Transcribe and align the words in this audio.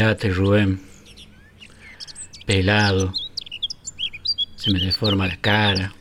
Mirate, 0.00 0.30
Rubén. 0.30 0.80
Pelado. 2.46 3.12
Se 4.56 4.72
me 4.72 4.80
deforma 4.80 5.26
la 5.26 5.36
cara. 5.36 5.92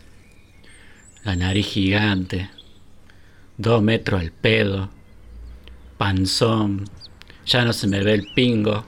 La 1.25 1.35
nariz 1.35 1.67
gigante. 1.67 2.49
Dos 3.57 3.83
metros 3.83 4.21
al 4.21 4.31
pedo. 4.31 4.89
Panzón. 5.97 6.89
Ya 7.45 7.65
no 7.65 7.73
se 7.73 7.87
me 7.87 8.01
ve 8.01 8.13
el 8.13 8.27
pingo. 8.33 8.85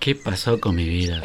¿Qué 0.00 0.14
pasó 0.14 0.58
con 0.58 0.74
mi 0.74 0.88
vida? 0.88 1.20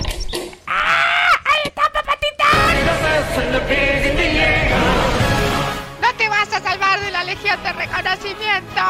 ¡No 6.01 6.13
te 6.17 6.27
vas 6.27 6.51
a 6.51 6.61
salvar 6.61 6.99
de 6.99 7.11
la 7.11 7.23
Legión 7.23 7.63
de 7.63 7.71
Reconocimiento! 7.71 8.81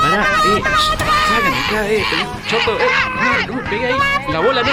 Pará, 0.00 0.22
eh, 0.46 0.62
acá, 1.66 1.88
eh, 1.88 2.04
choto, 2.48 2.72
eh, 2.78 2.84
no, 3.48 3.54
no, 3.54 3.70
pegué 3.70 3.86
ahí, 3.86 4.00
la 4.32 4.40
bola 4.40 4.62
no. 4.62 4.72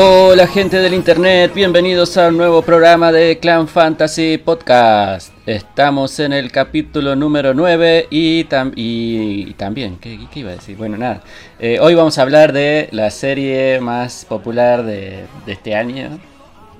Hola 0.00 0.46
gente 0.46 0.76
del 0.76 0.94
internet, 0.94 1.52
bienvenidos 1.52 2.16
a 2.18 2.28
un 2.28 2.36
nuevo 2.36 2.62
programa 2.62 3.10
de 3.10 3.38
Clan 3.40 3.66
Fantasy 3.66 4.38
Podcast. 4.38 5.32
Estamos 5.44 6.20
en 6.20 6.32
el 6.32 6.52
capítulo 6.52 7.16
número 7.16 7.52
9 7.52 8.06
y, 8.08 8.44
tam- 8.44 8.72
y- 8.76 9.48
y 9.50 9.54
también, 9.54 9.96
¿qué, 9.98 10.16
qué 10.32 10.38
iba 10.40 10.50
a 10.50 10.54
decir? 10.54 10.76
Bueno, 10.76 10.96
nada. 10.98 11.22
Eh, 11.58 11.78
hoy 11.80 11.96
vamos 11.96 12.16
a 12.16 12.22
hablar 12.22 12.52
de 12.52 12.88
la 12.92 13.10
serie 13.10 13.80
más 13.80 14.24
popular 14.24 14.84
de, 14.84 15.24
de 15.44 15.52
este 15.52 15.74
año. 15.74 16.20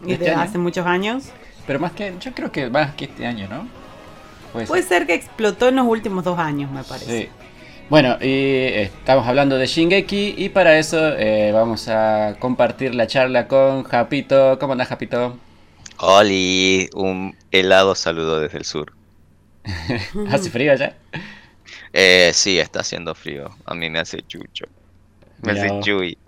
Este 0.06 0.26
de 0.26 0.30
año. 0.30 0.40
hace 0.40 0.58
muchos 0.58 0.86
años. 0.86 1.24
Pero 1.66 1.80
más 1.80 1.90
que, 1.92 2.14
yo 2.20 2.32
creo 2.32 2.52
que 2.52 2.70
más 2.70 2.94
que 2.94 3.06
este 3.06 3.26
año, 3.26 3.48
¿no? 3.50 3.66
Puede 4.52 4.66
ser. 4.66 4.68
Puede 4.68 4.82
ser 4.84 5.06
que 5.08 5.14
explotó 5.14 5.66
en 5.68 5.76
los 5.76 5.86
últimos 5.88 6.22
dos 6.22 6.38
años, 6.38 6.70
me 6.70 6.84
parece. 6.84 7.22
Sí. 7.22 7.28
Bueno, 7.88 8.18
y 8.20 8.26
estamos 8.74 9.26
hablando 9.26 9.56
de 9.56 9.66
Shingeki 9.66 10.34
y 10.36 10.50
para 10.50 10.78
eso 10.78 11.14
eh, 11.16 11.52
vamos 11.52 11.88
a 11.88 12.36
compartir 12.38 12.94
la 12.94 13.06
charla 13.06 13.48
con 13.48 13.82
Japito. 13.84 14.58
¿Cómo 14.58 14.72
andás, 14.72 14.88
Japito? 14.88 15.38
Oli, 16.00 16.88
un 16.94 17.36
helado 17.52 17.94
saludo 17.94 18.40
desde 18.40 18.58
el 18.58 18.64
sur. 18.64 18.96
¿Hace 20.24 20.50
frío 20.50 20.72
allá? 20.72 20.96
Eh, 21.92 22.32
sí, 22.34 22.58
está 22.58 22.80
haciendo 22.80 23.14
frío. 23.14 23.48
A 23.64 23.74
mí 23.74 23.90
me 23.90 23.98
hace 24.00 24.22
chucho. 24.22 24.64
Me 25.42 25.52
Mirá 25.52 25.52
hace 25.52 25.72
vos. 25.72 25.80
chuy. 25.80 26.18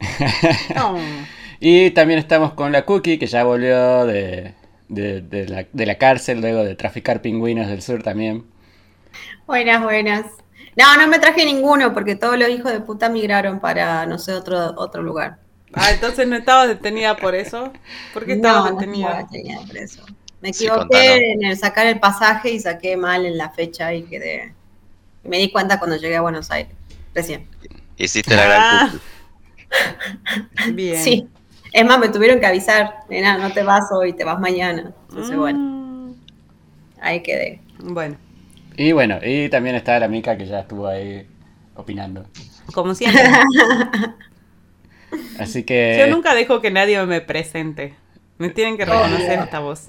Y 1.60 1.90
también 1.90 2.18
estamos 2.20 2.52
con 2.54 2.72
la 2.72 2.84
Cookie, 2.84 3.18
que 3.18 3.26
ya 3.26 3.44
volvió 3.44 4.06
de, 4.06 4.54
de- 4.88 5.20
de 5.22 5.48
la, 5.48 5.66
de 5.72 5.86
la 5.86 5.98
cárcel 5.98 6.40
luego 6.40 6.64
de 6.64 6.76
traficar 6.76 7.20
pingüinos 7.22 7.66
del 7.68 7.82
sur 7.82 8.02
también. 8.02 8.44
Buenas, 9.46 9.82
buenas. 9.82 10.26
No, 10.78 10.96
no 10.96 11.08
me 11.08 11.18
traje 11.18 11.44
ninguno 11.44 11.92
porque 11.92 12.14
todos 12.14 12.38
los 12.38 12.48
hijos 12.48 12.72
de 12.72 12.80
puta 12.80 13.08
migraron 13.08 13.58
para, 13.58 14.06
no 14.06 14.18
sé, 14.18 14.32
otro, 14.34 14.74
otro 14.76 15.02
lugar. 15.02 15.38
Ah, 15.74 15.90
entonces 15.90 16.26
no 16.26 16.36
estabas 16.36 16.68
detenida 16.68 17.16
por 17.16 17.34
eso. 17.34 17.72
¿Por 18.14 18.24
qué 18.24 18.34
estabas 18.34 18.64
no, 18.64 18.70
no 18.70 18.76
detenida? 18.80 19.08
estaba 19.08 19.22
detenida 19.22 19.60
por 19.66 19.76
eso. 19.76 20.06
Me 20.40 20.50
equivoqué 20.50 21.32
en 21.32 21.44
el 21.44 21.56
sacar 21.58 21.86
el 21.88 21.98
pasaje 21.98 22.50
y 22.52 22.60
saqué 22.60 22.96
mal 22.96 23.26
en 23.26 23.36
la 23.36 23.50
fecha 23.50 23.92
y 23.92 24.04
quedé. 24.04 24.54
Me 25.24 25.38
di 25.38 25.50
cuenta 25.50 25.78
cuando 25.78 25.96
llegué 25.96 26.16
a 26.16 26.20
Buenos 26.20 26.50
Aires. 26.50 26.72
Recién. 27.12 27.48
Hiciste 27.96 28.36
la 28.36 28.44
gran 28.44 28.60
Ah. 28.62 28.92
Bien. 30.72 31.02
Sí. 31.02 31.28
Es 31.72 31.84
más, 31.84 31.98
me 31.98 32.08
tuvieron 32.08 32.38
que 32.40 32.46
avisar. 32.46 33.00
Nena, 33.10 33.36
no 33.36 33.52
te 33.52 33.62
vas 33.62 33.90
hoy, 33.92 34.12
te 34.12 34.24
vas 34.24 34.38
mañana. 34.38 34.92
Entonces, 35.10 35.36
bueno, 35.36 35.58
Mm, 35.58 36.14
ahí 37.00 37.22
quedé. 37.22 37.60
Bueno, 37.80 38.16
Y 38.78 38.92
bueno, 38.92 39.18
y 39.22 39.48
también 39.48 39.74
está 39.74 39.98
la 39.98 40.06
Mica 40.06 40.38
que 40.38 40.46
ya 40.46 40.60
estuvo 40.60 40.86
ahí 40.86 41.26
opinando. 41.74 42.24
como 42.72 42.94
siempre. 42.94 43.20
Así 45.40 45.64
que... 45.64 45.96
Yo 45.98 46.14
nunca 46.14 46.32
dejo 46.34 46.60
que 46.60 46.70
nadie 46.70 47.04
me 47.04 47.20
presente. 47.20 47.94
Me 48.38 48.50
tienen 48.50 48.76
que 48.76 48.84
reconocer 48.84 49.32
Obvio. 49.32 49.44
esta 49.44 49.58
voz. 49.58 49.88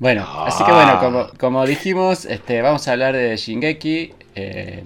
Bueno, 0.00 0.26
así 0.44 0.64
que 0.64 0.72
bueno, 0.72 0.98
como, 0.98 1.28
como 1.38 1.64
dijimos, 1.66 2.24
este, 2.24 2.60
vamos 2.62 2.88
a 2.88 2.92
hablar 2.92 3.14
de 3.14 3.36
Shingeki. 3.36 4.12
eh, 4.34 4.82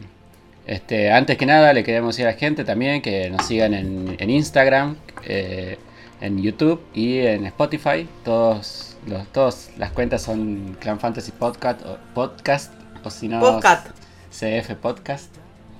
este, 0.66 1.10
antes 1.10 1.38
que 1.38 1.46
nada, 1.46 1.72
le 1.72 1.82
queremos 1.82 2.14
decir 2.14 2.28
a 2.28 2.32
la 2.32 2.36
gente 2.36 2.62
también 2.62 3.00
que 3.00 3.30
nos 3.30 3.46
sigan 3.46 3.72
en, 3.72 4.16
en 4.18 4.28
Instagram, 4.28 4.96
eh, 5.24 5.78
en 6.20 6.42
YouTube 6.42 6.82
y 6.92 7.20
en 7.20 7.46
Spotify. 7.46 8.06
Todos 8.22 8.98
los, 9.06 9.26
todas 9.32 9.70
las 9.78 9.92
cuentas 9.92 10.20
son 10.20 10.76
Clan 10.78 11.00
Fantasy 11.00 11.32
Podcast 11.32 11.80
o, 11.86 11.96
podcast, 12.14 12.74
o 13.08 13.10
si 13.10 13.26
no, 13.28 13.40
Podcast. 13.40 13.88
CF 14.30 14.74
Podcast. 14.80 15.34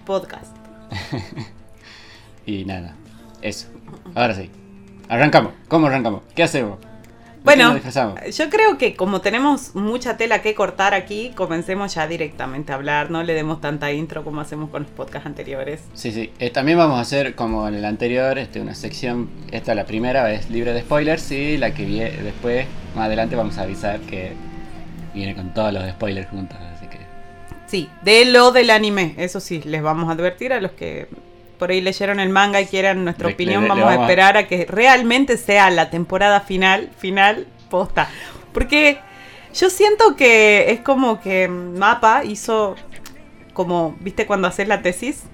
Podcast. 0.05 0.57
Y 2.47 2.65
nada, 2.65 2.95
eso. 3.43 3.69
Ahora 4.15 4.35
sí, 4.35 4.49
arrancamos. 5.07 5.53
¿Cómo 5.69 5.89
arrancamos? 5.89 6.23
¿Qué 6.35 6.43
hacemos? 6.43 6.79
¿De 6.81 6.87
qué 6.87 7.45
Bueno? 7.45 7.79
Yo 8.31 8.49
creo 8.49 8.79
que 8.79 8.97
como 8.97 9.21
tenemos 9.21 9.75
mucha 9.75 10.17
tela 10.17 10.41
que 10.41 10.55
cortar 10.55 10.95
aquí, 10.95 11.33
comencemos 11.35 11.95
ya 11.95 12.09
directamente 12.09 12.73
a 12.73 12.77
hablar. 12.77 13.11
No 13.11 13.23
le 13.23 13.35
demos 13.35 13.61
tanta 13.61 13.93
intro 13.93 14.25
como 14.25 14.41
hacemos 14.41 14.71
con 14.71 14.85
los 14.85 14.93
podcasts 14.93 15.27
anteriores. 15.27 15.83
Sí, 15.93 16.11
sí. 16.11 16.33
Eh, 16.39 16.49
también 16.49 16.79
vamos 16.79 16.97
a 16.97 17.03
hacer, 17.03 17.35
como 17.35 17.69
en 17.69 17.75
el 17.75 17.85
anterior, 17.85 18.39
este, 18.39 18.63
una 18.63 18.75
sección. 18.75 19.29
Esta, 19.53 19.75
la 19.75 19.85
primera, 19.85 20.33
es 20.33 20.49
libre 20.49 20.73
de 20.73 20.81
spoilers. 20.81 21.31
Y 21.31 21.59
la 21.59 21.75
que 21.75 21.85
viene 21.85 22.13
después, 22.23 22.67
más 22.97 23.09
adelante, 23.09 23.37
vamos 23.37 23.59
a 23.59 23.65
avisar 23.65 24.01
que 24.01 24.33
viene 25.13 25.35
con 25.35 25.53
todos 25.53 25.75
los 25.75 25.87
spoilers 25.91 26.31
juntos. 26.31 26.57
Sí, 27.69 27.89
de 28.03 28.25
lo 28.25 28.51
del 28.51 28.71
anime, 28.71 29.15
eso 29.19 29.39
sí, 29.41 29.61
les 29.65 29.83
vamos 29.83 30.09
a 30.09 30.13
advertir 30.13 30.53
a 30.53 30.61
los 30.61 30.73
que 30.73 31.07
por 31.59 31.71
ahí 31.71 31.81
leyeron 31.81 32.19
el 32.19 32.31
manga 32.31 32.61
y 32.61 32.67
quieran 32.67 33.05
nuestra 33.05 33.29
Le- 33.29 33.35
opinión, 33.35 33.63
le- 33.63 33.75
le 33.75 33.83
vamos, 33.83 33.87
a 33.87 33.91
a- 33.99 34.03
esperar 34.03 34.37
a 34.37 34.49
que 34.49 34.65
realmente 34.69 35.37
sea 35.37 35.71
la 35.71 35.91
temporada 35.91 36.41
final, 36.41 36.91
final, 36.99 37.47
posta. 37.71 38.09
Porque 38.53 38.99
yo 39.55 39.69
siento 39.71 40.17
que 40.17 40.71
es 40.71 40.81
como 40.81 41.21
que 41.21 41.47
Mapa 41.49 42.25
hizo 42.25 42.75
como, 43.53 43.97
¿viste 44.01 44.27
cuando 44.27 44.49
haces 44.49 44.67
la 44.69 44.81
tesis? 44.83 45.25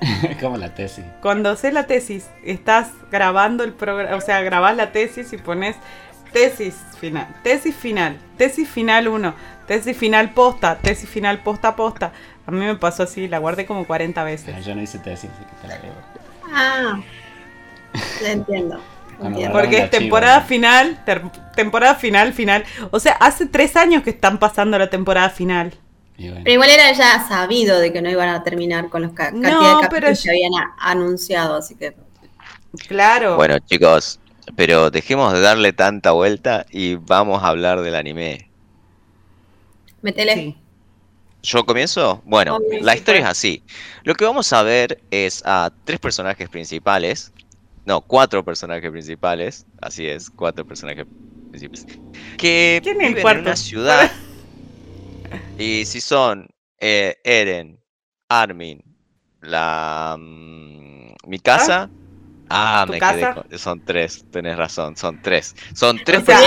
como 0.40 0.56
la 0.56 0.74
tesis. 0.74 1.04
Cuando 1.20 1.50
haces 1.50 1.72
la 1.72 1.86
tesis, 1.86 2.28
estás 2.44 2.88
grabando 3.10 3.62
el 3.64 3.72
programa, 3.72 4.16
o 4.16 4.20
sea, 4.20 4.40
grabás 4.42 4.76
la 4.76 4.90
tesis 4.92 5.32
y 5.32 5.36
pones 5.38 5.76
tesis 6.32 6.74
final, 6.98 7.28
tesis 7.42 7.74
final, 7.76 8.16
tesis 8.38 8.68
final 8.68 9.06
1, 9.08 9.34
tesis 9.66 9.96
final 9.96 10.30
posta, 10.30 10.78
tesis 10.78 11.08
final 11.08 11.38
posta 11.42 11.74
posta. 11.76 12.12
A 12.46 12.50
mí 12.50 12.58
me 12.64 12.74
pasó 12.76 13.04
así, 13.04 13.28
la 13.28 13.38
guardé 13.38 13.66
como 13.66 13.86
40 13.86 14.22
veces. 14.24 14.54
Ah, 14.56 14.60
Yo 14.60 14.74
no 14.74 14.82
hice 14.82 14.98
tesis, 14.98 15.30
así 15.34 15.44
que 15.44 15.62
te 15.62 15.68
la 15.68 15.78
debo. 15.78 15.94
Ah, 16.52 17.00
ya 18.22 18.32
entiendo. 18.32 18.80
Bueno, 19.18 19.52
Porque 19.52 19.78
es 19.78 19.90
temporada 19.90 20.40
final, 20.40 21.00
ter- 21.06 21.22
temporada 21.54 21.94
final, 21.94 22.32
final. 22.32 22.64
O 22.90 22.98
sea, 22.98 23.12
hace 23.20 23.46
tres 23.46 23.76
años 23.76 24.02
que 24.02 24.10
están 24.10 24.38
pasando 24.38 24.78
la 24.78 24.90
temporada 24.90 25.30
final. 25.30 25.72
Bueno. 26.18 26.40
Pero 26.42 26.52
igual 26.54 26.70
era 26.70 26.92
ya 26.92 27.24
sabido 27.28 27.78
de 27.78 27.92
que 27.92 28.02
no 28.02 28.10
iban 28.10 28.28
a 28.28 28.42
terminar 28.42 28.88
con 28.88 29.02
los 29.02 29.12
ca- 29.12 29.30
No, 29.30 29.42
cantidad 29.42 29.60
de 29.60 29.74
pero 29.74 29.80
capítulos 29.82 30.18
es- 30.18 30.22
que 30.24 30.30
habían 30.30 30.52
anunciado, 30.78 31.56
así 31.56 31.74
que 31.76 31.94
Claro. 32.88 33.36
Bueno, 33.36 33.58
chicos, 33.60 34.18
pero 34.56 34.90
dejemos 34.90 35.32
de 35.32 35.40
darle 35.40 35.72
tanta 35.72 36.12
vuelta 36.12 36.64
y 36.70 36.94
vamos 36.96 37.42
a 37.42 37.48
hablar 37.48 37.80
del 37.82 37.94
anime. 37.94 38.48
Métele. 40.02 40.34
Sí. 40.34 40.56
¿Yo 41.42 41.64
comienzo? 41.64 42.22
Bueno, 42.24 42.56
Obvio, 42.56 42.80
la 42.82 42.92
sí, 42.92 42.98
historia 42.98 43.22
es 43.22 43.26
así. 43.26 43.62
Lo 44.04 44.14
que 44.14 44.24
vamos 44.24 44.52
a 44.52 44.62
ver 44.62 45.00
es 45.10 45.42
a 45.44 45.72
tres 45.84 45.98
personajes 45.98 46.48
principales. 46.48 47.32
No, 47.84 48.00
cuatro 48.00 48.44
personajes 48.44 48.90
principales. 48.90 49.66
Así 49.80 50.06
es, 50.06 50.30
cuatro 50.30 50.64
personajes 50.64 51.04
principales. 51.50 51.86
Que 52.38 52.80
¿Quién 52.82 53.00
es 53.00 53.08
el 53.08 53.14
viven 53.14 53.36
en 53.36 53.40
una 53.40 53.56
ciudad. 53.56 54.12
y 55.58 55.84
si 55.84 56.00
son 56.00 56.48
eh, 56.78 57.16
Eren, 57.24 57.80
Armin, 58.28 58.82
la 59.40 60.16
mm, 60.18 61.14
mi 61.26 61.38
casa. 61.40 61.90
Ah, 62.48 62.84
¿Tu 62.86 62.92
me 62.92 62.98
casa? 62.98 63.14
quedé 63.14 63.34
con- 63.48 63.58
Son 63.58 63.80
tres, 63.84 64.24
tenés 64.30 64.56
razón, 64.58 64.96
son 64.96 65.20
tres. 65.22 65.54
Son 65.74 65.98
tres 66.04 66.22
O 66.22 66.26
sea. 66.26 66.38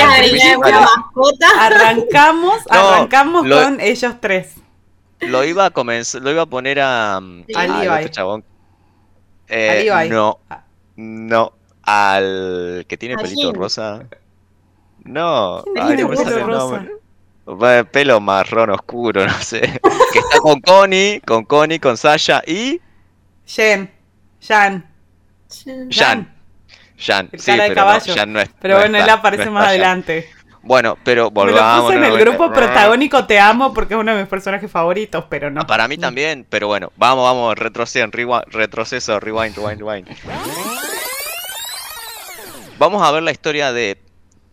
Arrancamos, 1.60 2.60
No, 2.72 2.90
arrancamos 2.90 3.46
lo- 3.46 3.62
con 3.64 3.80
ellos 3.82 4.16
tres. 4.20 4.56
Lo 5.22 5.44
iba 5.44 5.66
a 5.66 5.70
comenzar, 5.72 6.22
lo 6.22 6.32
iba 6.32 6.44
a 6.44 6.46
poner 6.46 6.80
a, 6.82 7.20
mm, 7.22 7.44
Sí. 7.48 7.54
Al 7.56 7.88
otro 7.90 8.08
chabón. 8.10 8.44
Eh, 9.48 9.90
Al. 9.92 10.10
No, 10.10 10.40
Ah. 10.50 10.64
no, 10.96 11.54
al 11.84 12.86
que 12.88 12.98
tiene 12.98 13.16
pelito 13.18 13.54
rosa. 13.54 14.04
No, 15.04 15.64
¿Quién 15.64 15.78
ay, 15.78 15.88
tiene 15.96 16.02
no 16.04 16.10
me 16.10 16.16
pelito 16.16 16.30
sale 16.32 16.42
el 16.42 16.48
rosa? 16.48 16.76
nombre. 16.78 16.96
Va, 17.48 17.84
Pelo 17.84 18.20
marrón 18.20 18.72
oscuro, 18.72 19.26
no 19.26 19.34
sé. 19.40 19.62
Que 20.14 20.20
está 20.20 20.40
con 20.40 20.60
Connie, 20.62 21.22
con 21.22 21.46
Connie, 21.46 21.80
con 21.80 21.96
Sasha 21.98 22.42
y 22.48 22.80
Jen. 23.46 23.92
Jan. 24.42 24.86
Jan. 25.90 26.34
Jan, 26.98 27.30
sí, 27.34 27.46
cara 27.46 27.64
de 27.64 27.70
pero 27.70 27.82
no, 27.82 27.88
caballo. 27.88 28.16
Jan 28.16 28.34
no 28.34 28.40
es- 28.40 28.50
Pero 28.62 28.74
no 28.76 28.80
bueno, 28.82 28.98
él 28.98 29.10
aparece 29.10 29.46
no 29.46 29.52
más 29.52 29.68
adelante. 29.68 30.30
Bueno, 30.64 30.98
pero 31.04 31.26
Me 31.26 31.26
lo 31.26 31.32
volvamos. 31.32 31.86
puse 31.86 31.98
en 31.98 32.04
el 32.06 32.18
grupo 32.18 32.52
protagónico 32.52 33.26
Te 33.28 33.40
Amo 33.40 33.72
porque 33.74 33.94
es 33.94 34.00
uno 34.00 34.16
de 34.16 34.22
mis 34.22 34.30
personajes 34.30 34.72
favoritos, 34.72 35.26
pero 35.30 35.52
no. 35.52 35.62
Ah, 35.62 35.68
Para 35.68 35.88
mí 35.88 35.96
también, 35.98 36.46
pero 36.50 36.68
bueno, 36.68 36.92
vamos, 36.98 37.24
vamos, 37.24 37.56
retroceden, 37.56 38.12
retroceso, 38.12 39.20
rewind, 39.20 39.56
rewind, 39.56 39.80
rewind. 39.80 40.08
Vamos 42.78 43.02
a 43.04 43.12
ver 43.12 43.24
la 43.24 43.32
historia 43.32 43.72
de 43.72 44.02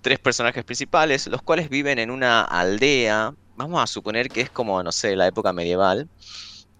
tres 0.00 0.18
personajes 0.18 0.64
principales, 0.64 1.26
los 1.28 1.42
cuales 1.42 1.68
viven 1.68 1.98
en 1.98 2.10
una 2.10 2.42
aldea, 2.42 3.32
vamos 3.56 3.82
a 3.82 3.86
suponer 3.86 4.28
que 4.28 4.42
es 4.42 4.50
como, 4.50 4.82
no 4.82 4.92
sé, 4.92 5.16
la 5.16 5.26
época 5.26 5.52
medieval, 5.52 6.08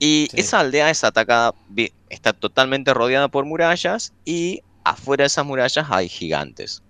y 0.05 0.27
Sí. 0.33 0.41
esa 0.41 0.59
aldea 0.59 0.91
es 0.91 1.05
atacada, 1.05 1.55
está 2.09 2.33
totalmente 2.33 2.93
rodeada 2.93 3.29
por 3.29 3.45
murallas, 3.45 4.13
y 4.25 4.63
afuera 4.83 5.23
de 5.23 5.27
esas 5.29 5.47
murallas 5.47 5.87
hay 5.91 6.09
gigantes. 6.09 6.83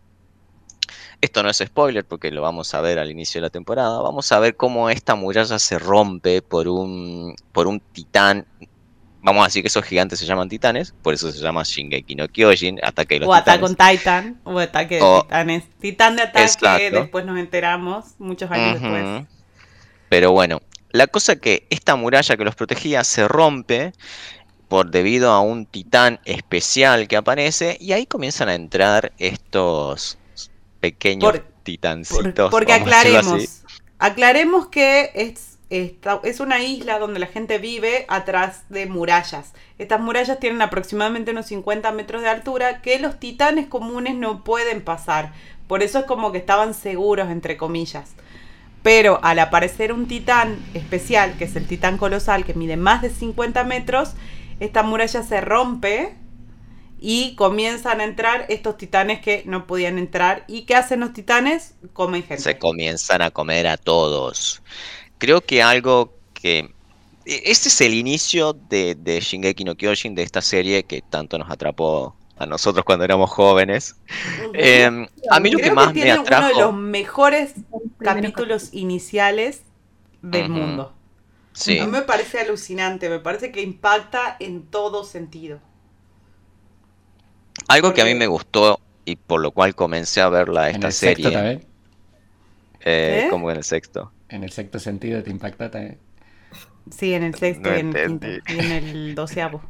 Esto 1.21 1.43
no 1.43 1.51
es 1.51 1.59
spoiler 1.59 2.07
porque 2.07 2.31
lo 2.31 2.41
vamos 2.41 2.73
a 2.73 2.81
ver 2.81 2.99
al 2.99 3.11
inicio 3.11 3.39
de 3.41 3.43
la 3.47 3.51
temporada. 3.51 4.01
Vamos 4.01 4.33
a 4.33 4.39
ver 4.41 4.57
cómo 4.57 4.89
esta 4.89 5.15
muralla 5.15 5.59
se 5.59 5.79
rompe 5.79 6.41
por 6.41 6.69
un, 6.69 7.37
por 7.53 7.67
un 7.67 7.81
titán. 7.81 8.47
Vamos 9.21 9.43
a 9.43 9.47
decir 9.49 9.63
que 9.63 9.69
esos 9.69 9.85
gigantes 9.85 10.19
se 10.19 10.25
llaman 10.27 10.49
titanes, 10.49 10.95
por 11.03 11.13
eso 11.15 11.31
se 11.31 11.39
llama 11.39 11.63
Shingeki 11.65 12.15
no 12.17 12.27
Kyojin, 12.29 12.81
ataque 12.83 13.17
de 13.17 13.21
los 13.21 13.29
O 13.29 13.35
Attack 13.35 13.61
titanes. 13.61 13.71
on 13.71 13.77
Titan, 13.99 14.41
o 14.45 14.59
Ataque 14.59 14.95
de 14.97 15.03
O- 15.03 15.23
Titanes. 15.23 15.65
Titán 15.81 16.17
de 16.17 16.23
ataque, 16.23 16.45
Exacto. 16.45 17.01
después 17.03 17.25
nos 17.27 17.39
enteramos, 17.39 18.07
muchos 18.19 18.51
años 18.51 18.81
después. 18.81 19.27
Pero 20.09 20.33
bueno, 20.33 20.61
la 20.93 21.07
cosa 21.07 21.37
que 21.37 21.67
esta 21.71 21.97
muralla 21.97 22.37
que 22.37 22.45
los 22.45 22.55
protegía 22.55 23.03
se 23.05 23.27
rompe 23.29 23.93
por 24.69 24.91
debido 24.91 25.31
a 25.33 25.41
un 25.41 25.67
titán 25.67 26.21
especial 26.25 27.09
que 27.09 27.17
aparece 27.17 27.77
y 27.81 27.93
ahí 27.93 28.07
comienzan 28.07 28.49
a 28.49 28.55
entrar 28.55 29.13
estos 29.19 30.19
pequeños 30.81 31.31
Por- 31.31 31.45
titancitos. 31.63 32.33
Por- 32.35 32.51
porque 32.51 32.73
aclaremos, 32.73 33.63
aclaremos 33.99 34.69
que 34.69 35.11
es, 35.15 35.59
esta- 35.71 36.21
es 36.25 36.41
una 36.41 36.61
isla 36.63 36.99
donde 36.99 37.21
la 37.21 37.27
gente 37.27 37.59
vive 37.59 38.05
atrás 38.09 38.63
de 38.69 38.87
murallas. 38.87 39.53
Estas 39.79 40.01
murallas 40.01 40.39
tienen 40.41 40.63
aproximadamente 40.63 41.31
unos 41.31 41.47
50 41.47 41.93
metros 41.93 42.23
de 42.23 42.29
altura 42.29 42.83
que 42.83 42.99
los 42.99 43.19
titanes 43.21 43.67
comunes 43.69 44.15
no 44.15 44.43
pueden 44.45 44.83
pasar. 44.83 45.33
Por 45.69 45.83
eso 45.83 46.01
es 46.01 46.05
como 46.07 46.33
que 46.33 46.39
estaban 46.39 46.75
seguros, 46.75 47.31
entre 47.31 47.57
comillas. 47.57 48.11
Pero 48.83 49.21
al 49.23 49.39
aparecer 49.39 49.93
un 49.93 50.09
titán 50.09 50.59
especial, 50.75 51.37
que 51.39 51.45
es 51.45 51.57
el 51.57 51.67
titán 51.67 51.99
colosal, 51.99 52.45
que 52.45 52.55
mide 52.55 52.77
más 52.77 53.03
de 53.03 53.11
50 53.11 53.65
metros, 53.65 54.15
esta 54.61 54.83
muralla 54.83 55.23
se 55.23 55.41
rompe 55.41 56.17
y 56.99 57.35
comienzan 57.37 58.01
a 58.01 58.05
entrar 58.05 58.47
estos 58.49 58.77
titanes 58.79 59.21
que 59.21 59.43
no 59.47 59.67
podían 59.67 59.99
entrar. 59.99 60.45
¿Y 60.49 60.63
qué 60.67 60.77
hacen 60.77 61.01
los 61.01 61.13
titanes? 61.13 61.75
Comen 61.93 62.25
gente. 62.25 62.43
Se 62.43 62.59
comienzan 62.59 63.23
a 63.23 63.31
comer 63.31 63.67
a 63.67 63.77
todos. 63.77 64.63
Creo 65.19 65.41
que 65.43 65.63
algo 65.63 66.19
que... 66.35 66.59
e- 67.25 67.43
Este 67.47 67.69
es 67.69 67.81
el 67.81 67.95
inicio 67.95 68.53
de, 68.55 68.95
de 68.97 69.21
Shingeki 69.21 69.65
no 69.65 69.77
Kyojin, 69.77 70.15
de 70.15 70.23
esta 70.23 70.43
serie 70.43 70.85
que 70.85 71.03
tanto 71.03 71.39
nos 71.39 71.51
atrapó 71.51 72.17
a 72.37 72.47
nosotros 72.47 72.85
cuando 72.85 73.05
éramos 73.05 73.31
jóvenes. 73.31 73.97
Eh, 74.53 75.07
a 75.31 75.41
mí 75.41 75.51
lo 75.51 75.59
Creo 75.59 75.71
que 75.71 75.71
más 75.71 75.93
me 75.93 75.93
tiene 75.93 76.19
uno 76.19 76.41
de 76.41 76.55
los 76.55 76.73
atrajo... 76.73 76.73
mejores 76.73 77.55
Capítulos 78.03 78.71
iniciales 78.73 79.63
del 80.23 80.49
mundo. 80.49 80.95
Sí. 81.53 81.79
A 81.79 81.87
mí 81.87 81.93
me 81.93 82.03
parece 82.03 82.41
alucinante, 82.41 83.09
me 83.09 83.21
parece 83.21 83.53
que 83.53 83.63
impacta 83.63 84.37
en 84.41 84.67
todo 84.71 85.05
sentido. 85.05 85.61
Algo 87.69 87.93
que 87.93 88.03
a 88.03 88.05
mí 88.05 88.15
me 88.15 88.27
gustó 88.27 88.81
y 89.05 89.17
por 89.17 89.41
lo 89.41 89.51
cual 89.53 89.75
comencé 89.75 90.21
a 90.21 90.29
verla 90.29 90.71
En 90.71 90.71
esta 90.71 90.89
el 90.89 90.93
sexto 90.93 91.31
serie, 91.33 91.33
también. 91.33 91.67
eh, 92.81 93.25
¿Eh? 93.25 93.27
como 93.29 93.51
en 93.51 93.59
el 93.59 93.65
sexto. 93.65 94.13
En 94.29 94.43
el 94.45 94.51
sexto 94.53 94.79
sentido 94.81 95.23
te 95.23 95.31
impacta 95.31 95.71
también. 95.71 96.01
Sí, 96.91 97.15
en 97.15 97.23
el 97.25 97.35
sexto 97.37 97.71
No 97.71 97.75
y 97.75 97.79
en 97.81 97.89
el 97.89 98.01
quinto. 98.01 98.41
Y 98.47 98.59
en 98.61 98.73
el 98.73 99.15
doceavo. 99.15 99.63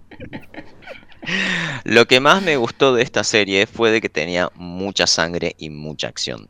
Lo 1.85 2.07
que 2.07 2.21
más 2.21 2.43
me 2.43 2.57
gustó 2.57 2.95
de 2.95 3.03
esta 3.03 3.25
serie 3.25 3.67
fue 3.67 3.91
de 3.91 4.01
que 4.01 4.09
tenía 4.09 4.51
mucha 4.55 5.07
sangre 5.07 5.55
y 5.59 5.71
mucha 5.71 6.09
acción. 6.09 6.49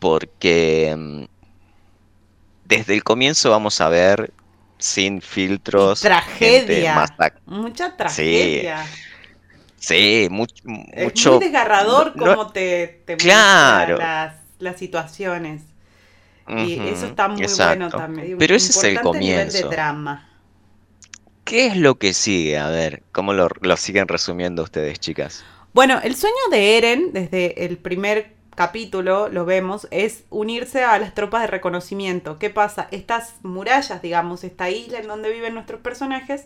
Porque 0.00 0.92
mm, 0.98 1.24
desde 2.64 2.94
el 2.94 3.04
comienzo 3.04 3.50
vamos 3.50 3.80
a 3.80 3.88
ver 3.88 4.32
sin 4.78 5.20
filtros. 5.22 6.00
Y 6.00 6.08
tragedia. 6.08 7.06
Mucha 7.46 7.96
tragedia. 7.96 8.84
Sí, 9.76 10.28
mu- 10.30 10.46
Es 10.92 11.04
mucho. 11.04 11.32
muy 11.34 11.44
desgarrador 11.44 12.16
no- 12.16 12.24
como 12.26 12.52
te, 12.52 13.02
te 13.06 13.16
Claro. 13.16 13.96
las, 13.96 14.34
las 14.58 14.78
situaciones. 14.78 15.62
Y 16.48 16.80
eso 16.80 17.06
está 17.06 17.28
muy 17.28 17.42
exacto. 17.42 17.78
bueno 17.78 17.90
también. 17.90 18.36
Pero 18.38 18.56
ese 18.56 18.72
es 18.72 18.82
el 18.84 18.94
Importante 18.94 19.18
nivel 19.20 19.46
comienzo. 19.46 19.68
de 19.68 19.74
drama. 19.76 20.26
¿Qué 21.44 21.66
es 21.66 21.76
lo 21.76 21.96
que 21.96 22.12
sigue? 22.12 22.58
A 22.58 22.68
ver, 22.70 23.02
¿cómo 23.12 23.32
lo, 23.32 23.48
lo 23.60 23.76
siguen 23.76 24.08
resumiendo 24.08 24.62
ustedes, 24.64 24.98
chicas? 24.98 25.44
Bueno, 25.72 26.00
el 26.02 26.16
sueño 26.16 26.34
de 26.50 26.76
Eren, 26.78 27.12
desde 27.12 27.64
el 27.66 27.78
primer 27.78 28.34
capítulo, 28.54 29.28
lo 29.28 29.44
vemos, 29.44 29.88
es 29.90 30.24
unirse 30.30 30.84
a 30.84 30.98
las 30.98 31.14
tropas 31.14 31.42
de 31.42 31.46
reconocimiento. 31.46 32.38
¿Qué 32.38 32.50
pasa? 32.50 32.88
Estas 32.90 33.34
murallas, 33.42 34.02
digamos, 34.02 34.44
esta 34.44 34.70
isla 34.70 34.98
en 34.98 35.08
donde 35.08 35.30
viven 35.30 35.54
nuestros 35.54 35.80
personajes, 35.80 36.44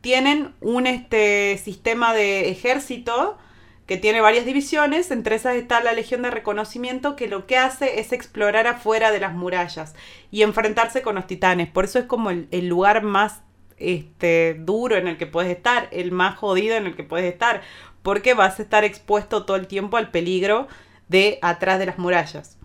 tienen 0.00 0.54
un 0.60 0.86
este, 0.86 1.58
sistema 1.58 2.14
de 2.14 2.50
ejército 2.50 3.38
que 3.86 3.96
tiene 3.96 4.20
varias 4.20 4.44
divisiones, 4.44 5.10
entre 5.12 5.36
esas 5.36 5.54
está 5.54 5.80
la 5.80 5.92
Legión 5.92 6.22
de 6.22 6.30
Reconocimiento, 6.30 7.14
que 7.14 7.28
lo 7.28 7.46
que 7.46 7.56
hace 7.56 8.00
es 8.00 8.12
explorar 8.12 8.66
afuera 8.66 9.12
de 9.12 9.20
las 9.20 9.32
murallas 9.32 9.94
y 10.32 10.42
enfrentarse 10.42 11.02
con 11.02 11.14
los 11.14 11.26
titanes. 11.28 11.68
Por 11.68 11.84
eso 11.84 12.00
es 12.00 12.06
como 12.06 12.30
el, 12.30 12.68
lugar 12.68 13.02
más 13.04 13.42
este, 13.78 14.54
duro 14.58 14.96
en 14.96 15.06
el 15.06 15.16
que 15.16 15.26
puedes 15.26 15.56
estar, 15.56 15.88
el 15.92 16.10
más 16.10 16.36
jodido 16.36 16.76
en 16.76 16.86
el 16.86 16.96
que 16.96 17.04
puedes 17.04 17.32
estar, 17.32 17.62
porque 18.02 18.34
vas 18.34 18.58
a 18.58 18.62
estar 18.62 18.82
expuesto 18.82 19.44
todo 19.44 19.56
el 19.56 19.68
tiempo 19.68 19.96
al 19.96 20.10
peligro 20.10 20.66
de 21.08 21.38
atrás 21.42 21.78
de 21.78 21.86
las 21.86 21.98
murallas. 21.98 22.56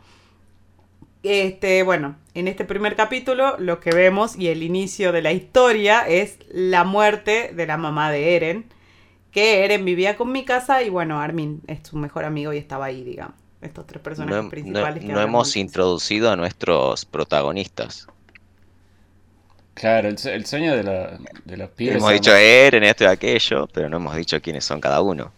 Este, 1.24 1.83
bueno, 1.83 2.15
en 2.33 2.48
este 2.48 2.65
primer 2.65 2.95
capítulo 2.95 3.55
lo 3.60 3.79
que 3.79 3.91
vemos 3.91 4.36
y 4.36 4.48
el 4.48 4.63
inicio 4.63 5.12
de 5.12 5.21
la 5.21 5.31
historia 5.31 6.07
es 6.07 6.39
la 6.51 6.83
muerte 6.83 7.51
de 7.53 7.67
la 7.67 7.77
mamá 7.77 8.10
de 8.12 8.36
Eren, 8.36 8.65
que 9.31 9.63
Eren 9.63 9.86
vivía 9.86 10.17
con 10.17 10.31
mi 10.31 10.45
casa 10.45 10.81
y 10.81 10.89
bueno, 10.89 11.19
Armin 11.21 11.62
es 11.67 11.79
su 11.88 11.98
mejor 11.98 12.25
amigo 12.25 12.53
y 12.53 12.57
estaba 12.57 12.86
ahí, 12.86 13.03
digamos. 13.03 13.36
Estos 13.62 13.86
tres 13.86 14.01
personajes 14.01 14.38
No, 14.38 14.43
no- 14.43 14.50
principales. 14.50 15.03
que 15.05 15.13
no 15.13 15.21
hemos 15.21 15.55
introducido 15.55 16.31
a 16.31 16.36
nuestros 16.36 17.05
protagonistas. 17.05 18.07
Claro, 19.75 20.10
el, 20.10 20.17
sue- 20.17 20.33
el 20.33 20.45
sueño 20.48 20.75
de, 20.75 20.83
lo- 20.83 21.17
de 21.45 21.57
los 21.57 21.69
pibes. 21.69 21.98
Hemos 21.98 22.12
dicho 22.12 22.36
Eren, 22.36 22.83
esto 22.83 23.03
y 23.03 23.07
aquello, 23.07 23.67
pero 23.71 23.88
no 23.89 23.98
hemos 23.98 24.15
dicho 24.15 24.41
quiénes 24.41 24.65
son 24.65 24.81
cada 24.81 25.01
uno. 25.01 25.31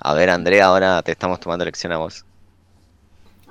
A 0.00 0.14
ver, 0.14 0.30
Andrea, 0.30 0.66
ahora 0.66 1.00
te 1.02 1.12
estamos 1.12 1.38
tomando 1.38 1.64
lección 1.64 1.92
a 1.92 1.98
vos. 1.98 2.24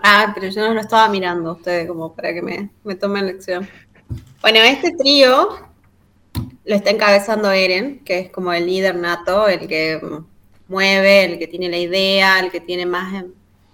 Ah, 0.03 0.31
pero 0.33 0.47
yo 0.49 0.67
no 0.67 0.73
lo 0.73 0.81
estaba 0.81 1.09
mirando 1.09 1.49
a 1.49 1.53
ustedes 1.53 1.87
como 1.87 2.13
para 2.13 2.33
que 2.33 2.41
me, 2.41 2.69
me 2.83 2.95
tomen 2.95 3.25
lección. 3.27 3.67
Bueno, 4.41 4.59
este 4.59 4.91
trío 4.91 5.49
lo 6.65 6.75
está 6.75 6.89
encabezando 6.91 7.51
Eren, 7.51 8.03
que 8.03 8.19
es 8.19 8.29
como 8.31 8.53
el 8.53 8.65
líder 8.65 8.95
nato, 8.95 9.47
el 9.47 9.67
que 9.67 9.99
mueve, 10.67 11.25
el 11.25 11.39
que 11.39 11.47
tiene 11.47 11.67
la 11.69 11.77
idea, 11.77 12.39
el 12.39 12.51
que 12.51 12.61
tiene 12.61 12.85
más, 12.85 13.23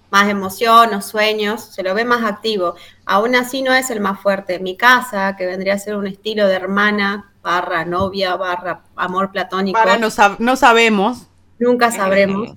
más 0.10 0.29
emoción 0.29 0.94
o 0.94 1.01
sueños, 1.01 1.62
se 1.74 1.84
lo 1.84 1.94
ve 1.94 2.05
más 2.05 2.24
activo. 2.24 2.75
Aún 3.05 3.36
así 3.36 3.62
no 3.62 3.74
es 3.74 3.89
el 3.91 4.00
más 4.00 4.20
fuerte. 4.20 4.60
Mi 4.60 4.75
casa, 4.77 5.36
que 5.38 5.46
vendría 5.46 5.74
a 5.75 5.79
ser 5.79 5.96
un 5.96 6.08
estilo 6.08 6.48
de 6.48 6.55
hermana, 6.55 7.32
barra 7.44 7.86
novia, 7.86 8.36
barra 8.36 8.82
amor 8.96 9.32
platónico, 9.32 9.77
Para 9.77 9.98
no, 9.98 10.08
sab- 10.08 10.38
no 10.39 10.55
sabemos. 10.55 11.27
nunca 11.60 11.91
sabremos. 11.91 12.55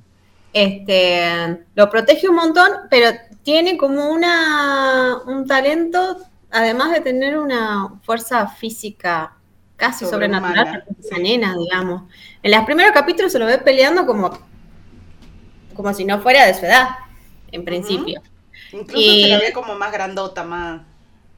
Este, 0.55 1.59
lo 1.75 1.91
protege 1.91 2.29
un 2.29 2.37
montón, 2.37 2.69
pero 2.89 3.11
tiene 3.43 3.77
como 3.77 4.11
una 4.11 5.19
un 5.27 5.47
talento, 5.47 6.19
además 6.51 6.93
de 6.93 7.01
tener 7.01 7.39
una 7.39 7.95
fuerza 8.03 8.47
física 8.49 9.35
casi 9.77 10.05
Sobrehumana, 10.05 10.49
sobrenatural, 10.49 10.85
una 11.11 11.19
nena, 11.19 11.57
digamos. 11.57 12.03
En 12.43 12.51
los 12.51 12.65
primeros 12.65 12.93
capítulos 12.93 13.31
se 13.33 13.39
lo 13.39 13.47
ve 13.47 13.59
peleando 13.59 14.05
como, 14.07 14.31
como 15.75 15.95
si 15.95 16.05
no 16.05 16.21
fuera 16.21 16.47
de 16.47 16.55
su 16.55 16.67
edad, 16.67 16.89
en 17.53 17.65
principio. 17.65 18.21
Incluso 18.73 19.01
Y- 19.01 19.23
se 19.23 19.29
la 19.29 19.39
ve 19.39 19.53
como 19.53 19.75
más 19.77 19.93
grandota, 19.93 20.45
más. 20.45 20.83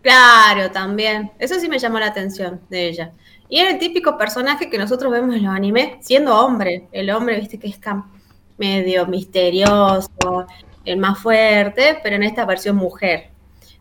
Claro, 0.03 0.71
también. 0.71 1.31
Eso 1.39 1.61
sí 1.61 1.69
me 1.69 1.79
llamó 1.79 1.99
la 1.99 2.07
atención 2.07 2.61
de 2.71 2.89
ella. 2.89 3.13
Y 3.51 3.59
era 3.59 3.71
el 3.71 3.79
típico 3.79 4.17
personaje 4.17 4.71
que 4.71 4.79
nosotros 4.79 5.13
vemos 5.13 5.35
en 5.35 5.45
los 5.45 5.55
animes 5.55 5.99
siendo 6.01 6.35
hombre. 6.39 6.89
El 6.93 7.11
hombre, 7.11 7.39
viste, 7.39 7.59
que 7.59 7.69
es 7.69 7.79
medio 8.57 9.07
misterioso, 9.07 10.47
el 10.93 10.99
más 10.99 11.19
fuerte, 11.19 11.99
pero 12.03 12.17
en 12.17 12.23
esta 12.23 12.45
versión 12.45 12.77
mujer. 12.77 13.31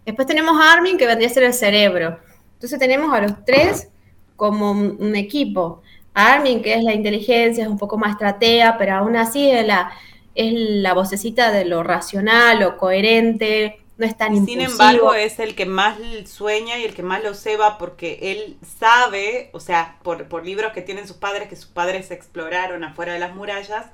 Después 0.06 0.28
tenemos 0.28 0.60
a 0.60 0.74
Armin, 0.74 0.98
que 0.98 1.06
vendría 1.06 1.30
a 1.30 1.34
ser 1.34 1.44
el 1.44 1.54
cerebro. 1.54 2.20
Entonces 2.54 2.80
tenemos 2.80 3.14
a 3.14 3.22
los 3.22 3.46
tres 3.46 3.90
como 4.36 4.72
un 4.72 5.16
equipo. 5.16 5.82
Armin, 6.14 6.62
que 6.62 6.74
es 6.74 6.84
la 6.84 6.94
inteligencia, 6.94 7.64
es 7.64 7.70
un 7.70 7.78
poco 7.78 7.98
más 7.98 8.12
estratega, 8.12 8.78
pero 8.78 8.96
aún 8.96 9.16
así 9.16 9.50
es 9.50 9.66
la, 9.66 9.92
es 10.36 10.54
la 10.54 10.94
vocecita 10.94 11.52
de 11.52 11.66
lo 11.66 11.84
racional, 11.84 12.60
lo 12.60 12.78
coherente, 12.78 13.82
no 13.98 14.06
es 14.06 14.18
tan 14.18 14.46
Sin 14.46 14.62
embargo, 14.62 15.14
es 15.14 15.40
el 15.40 15.56
que 15.56 15.66
más 15.66 15.98
sueña 16.26 16.78
y 16.78 16.86
el 16.86 16.96
que 16.96 17.04
más 17.04 17.22
lo 17.22 17.34
ceba 17.34 17.78
porque 17.78 18.20
él 18.22 18.58
sabe, 18.80 19.50
o 19.52 19.60
sea, 19.60 19.98
por, 20.04 20.30
por 20.30 20.46
libros 20.46 20.72
que 20.72 20.82
tienen 20.82 21.06
sus 21.06 21.18
padres, 21.18 21.50
que 21.50 21.58
sus 21.58 21.68
padres 21.70 22.10
exploraron 22.10 22.84
afuera 22.86 23.14
de 23.14 23.20
las 23.20 23.36
murallas, 23.36 23.88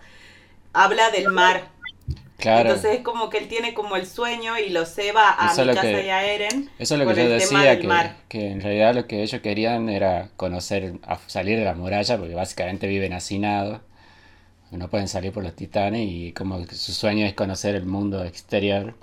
habla 0.74 1.10
del 1.10 1.30
mar. 1.32 1.70
Claro. 2.38 2.70
Entonces 2.70 2.98
es 2.98 3.02
como 3.02 3.30
que 3.30 3.38
él 3.38 3.48
tiene 3.48 3.74
como 3.74 3.96
el 3.96 4.06
sueño 4.06 4.58
y 4.58 4.70
lo 4.70 4.86
ceba 4.86 5.32
a 5.32 5.56
Mikasa 5.56 6.02
y 6.02 6.10
a 6.10 6.26
Eren. 6.26 6.70
Eso 6.78 6.96
es 6.96 7.00
lo 7.00 7.08
que 7.08 7.24
yo 7.24 7.30
decía, 7.30 7.80
que, 7.80 7.90
que, 8.28 8.52
en 8.52 8.62
realidad 8.62 8.94
lo 8.94 9.08
que 9.08 9.24
ellos 9.24 9.42
querían 9.42 9.88
era 9.90 10.30
conocer, 10.36 10.94
salir 11.28 11.58
de 11.58 11.66
la 11.66 11.76
muralla, 11.76 12.18
porque 12.18 12.36
básicamente 12.36 12.88
viven 12.88 13.14
hacinados. 13.14 13.80
No 14.72 14.90
pueden 14.90 15.08
salir 15.08 15.32
por 15.32 15.44
los 15.44 15.56
titanes 15.56 16.02
y 16.10 16.34
como 16.34 16.66
su 16.66 16.92
sueño 16.92 17.26
es 17.26 17.34
conocer 17.34 17.76
el 17.76 17.86
mundo 17.86 18.26
exterior. 18.26 18.96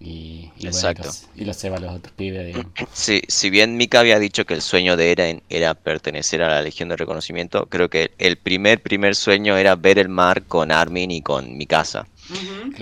Y, 0.00 0.50
y, 0.58 0.66
Exacto. 0.66 1.10
y 1.34 1.44
los 1.44 1.56
ceba 1.56 1.76
a 1.76 1.80
los 1.80 1.92
otros 1.94 2.12
pibes. 2.14 2.46
Digamos. 2.46 2.72
Sí, 2.92 3.22
si 3.28 3.50
bien 3.50 3.76
Mika 3.76 4.00
había 4.00 4.18
dicho 4.18 4.44
que 4.44 4.54
el 4.54 4.62
sueño 4.62 4.96
de 4.96 5.12
Eren 5.12 5.42
era 5.48 5.74
pertenecer 5.74 6.42
a 6.42 6.48
la 6.48 6.62
Legión 6.62 6.88
de 6.88 6.96
Reconocimiento, 6.96 7.66
creo 7.66 7.88
que 7.88 8.10
el 8.18 8.36
primer, 8.36 8.82
primer 8.82 9.14
sueño 9.14 9.56
era 9.56 9.76
ver 9.76 9.98
el 9.98 10.08
mar 10.08 10.42
con 10.42 10.72
Armin 10.72 11.10
y 11.10 11.22
con 11.22 11.56
Mikasa. 11.56 12.06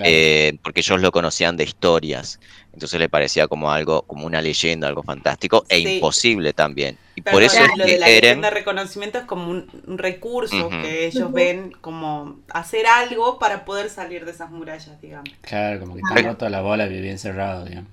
Eh, 0.03 0.57
porque 0.63 0.79
ellos 0.79 1.01
lo 1.01 1.11
conocían 1.11 1.57
de 1.57 1.65
historias. 1.65 2.39
Entonces 2.73 2.99
le 2.99 3.07
parecía 3.07 3.47
como 3.47 3.71
algo, 3.71 4.01
como 4.01 4.25
una 4.25 4.41
leyenda, 4.41 4.87
algo 4.87 5.03
fantástico 5.03 5.63
e 5.69 5.79
imposible 5.79 6.53
también. 6.53 6.97
Y 7.15 7.21
por 7.21 7.43
eso 7.43 7.61
lo 7.77 7.85
de 7.85 7.99
la 7.99 8.09
Eren... 8.09 8.41
de 8.41 8.49
reconocimiento 8.49 9.19
es 9.19 9.25
como 9.25 9.51
un, 9.51 9.67
recurso 9.97 10.69
que 10.69 11.05
ellos 11.05 11.31
ven 11.31 11.71
como 11.81 12.39
hacer 12.49 12.87
algo 12.87 13.37
para 13.37 13.63
poder 13.63 13.89
salir 13.89 14.25
de 14.25 14.31
esas 14.31 14.49
murallas, 14.49 14.99
digamos. 14.99 15.29
Claro, 15.41 15.81
como 15.81 15.95
que 15.95 16.01
te 16.15 16.21
roto 16.23 16.49
la 16.49 16.61
bola 16.61 16.87
y 16.87 16.89
bien 16.89 17.05
encerrado, 17.05 17.65
digamos. 17.65 17.91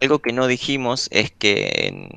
Algo 0.00 0.20
que 0.20 0.32
no 0.32 0.46
dijimos 0.46 1.08
es 1.10 1.32
que 1.32 1.88
en, 1.88 2.08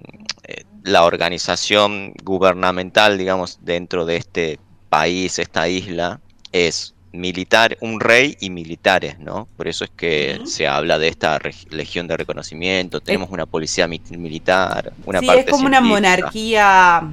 eh, 0.44 0.66
la 0.84 1.06
organización 1.06 2.14
gubernamental, 2.24 3.18
digamos, 3.18 3.60
dentro 3.62 4.06
de 4.06 4.18
este 4.18 4.60
país, 4.90 5.40
esta 5.40 5.68
isla, 5.68 6.20
es 6.52 6.94
militar, 7.12 7.78
un 7.82 8.00
rey 8.00 8.38
y 8.40 8.50
militares, 8.50 9.20
¿no? 9.20 9.48
Por 9.58 9.68
eso 9.68 9.84
es 9.84 9.90
que 9.92 10.42
se 10.46 10.68
habla 10.68 11.00
de 11.00 11.08
esta 11.08 11.40
legión 11.70 12.08
de 12.08 12.18
reconocimiento, 12.18 13.02
tenemos 13.02 13.30
una 13.32 13.46
policía 13.46 13.88
militar, 13.88 14.94
una 15.06 15.20
sí, 15.20 15.28
es 15.30 15.46
como 15.46 15.66
una 15.66 15.82
monarquía 15.82 17.10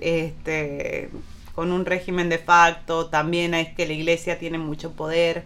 este, 0.00 1.10
con 1.54 1.72
un 1.72 1.86
régimen 1.86 2.28
de 2.28 2.38
facto, 2.38 3.06
también 3.06 3.54
es 3.54 3.74
que 3.74 3.86
la 3.86 3.92
iglesia 3.92 4.38
tiene 4.38 4.58
mucho 4.58 4.92
poder 4.92 5.44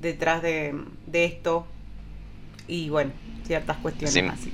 detrás 0.00 0.42
de, 0.42 0.74
esto. 1.12 1.66
Y 2.66 2.88
bueno, 2.88 3.10
ciertas 3.46 3.76
cuestiones 3.78 4.32
así 4.32 4.50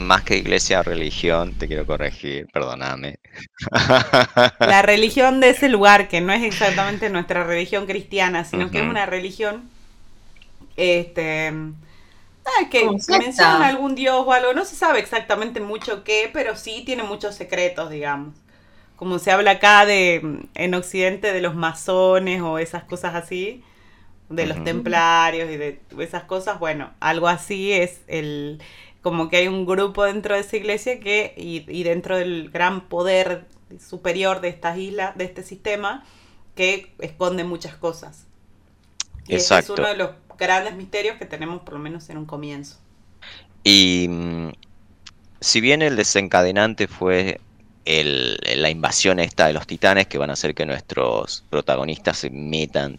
más 0.00 0.22
que 0.22 0.36
iglesia, 0.36 0.82
religión, 0.82 1.54
te 1.54 1.68
quiero 1.68 1.86
corregir, 1.86 2.46
perdóname. 2.52 3.18
La 4.58 4.82
religión 4.82 5.40
de 5.40 5.50
ese 5.50 5.68
lugar, 5.68 6.08
que 6.08 6.20
no 6.20 6.32
es 6.32 6.42
exactamente 6.42 7.10
nuestra 7.10 7.44
religión 7.44 7.86
cristiana, 7.86 8.44
sino 8.44 8.70
que 8.70 8.78
es 8.78 8.84
una 8.84 9.06
religión, 9.06 9.68
este, 10.76 11.48
ah, 11.48 12.68
que 12.70 12.88
menciona 13.18 13.66
algún 13.66 13.94
dios 13.94 14.24
o 14.26 14.32
algo, 14.32 14.54
no 14.54 14.64
se 14.64 14.74
sabe 14.74 14.98
exactamente 14.98 15.60
mucho 15.60 16.02
qué, 16.02 16.30
pero 16.32 16.56
sí 16.56 16.82
tiene 16.84 17.02
muchos 17.02 17.34
secretos, 17.34 17.90
digamos. 17.90 18.34
Como 18.96 19.18
se 19.18 19.30
habla 19.30 19.52
acá 19.52 19.86
de 19.86 20.40
en 20.54 20.74
Occidente 20.74 21.32
de 21.32 21.40
los 21.40 21.54
masones 21.54 22.42
o 22.42 22.58
esas 22.58 22.84
cosas 22.84 23.14
así, 23.14 23.62
de 24.28 24.46
los 24.46 24.62
templarios 24.62 25.50
y 25.50 25.56
de 25.56 25.80
esas 25.98 26.24
cosas, 26.24 26.58
bueno, 26.60 26.90
algo 27.00 27.26
así 27.26 27.72
es 27.72 28.00
el 28.06 28.62
como 29.02 29.28
que 29.28 29.38
hay 29.38 29.48
un 29.48 29.66
grupo 29.66 30.04
dentro 30.04 30.34
de 30.34 30.40
esa 30.40 30.56
iglesia 30.56 31.00
que, 31.00 31.34
y, 31.36 31.82
dentro 31.82 32.16
del 32.16 32.50
gran 32.50 32.82
poder 32.82 33.46
superior 33.78 34.40
de 34.40 34.48
estas 34.48 34.78
islas, 34.78 35.16
de 35.16 35.24
este 35.24 35.42
sistema, 35.42 36.04
que 36.54 36.92
esconde 36.98 37.44
muchas 37.44 37.74
cosas. 37.76 38.26
Y 39.26 39.36
ese 39.36 39.58
es 39.58 39.70
uno 39.70 39.88
de 39.88 39.96
los 39.96 40.10
grandes 40.38 40.74
misterios 40.74 41.16
que 41.16 41.24
tenemos 41.24 41.62
por 41.62 41.74
lo 41.74 41.80
menos 41.80 42.10
en 42.10 42.18
un 42.18 42.26
comienzo. 42.26 42.78
Y 43.64 44.06
mm, 44.08 44.48
si 45.40 45.60
bien 45.60 45.82
el 45.82 45.96
desencadenante 45.96 46.88
fue 46.88 47.40
el, 47.84 48.38
la 48.56 48.68
invasión 48.68 49.18
esta 49.18 49.46
de 49.46 49.54
los 49.54 49.66
titanes, 49.66 50.08
que 50.08 50.18
van 50.18 50.30
a 50.30 50.34
hacer 50.34 50.54
que 50.54 50.66
nuestros 50.66 51.44
protagonistas 51.48 52.18
se 52.18 52.30
metan 52.30 52.98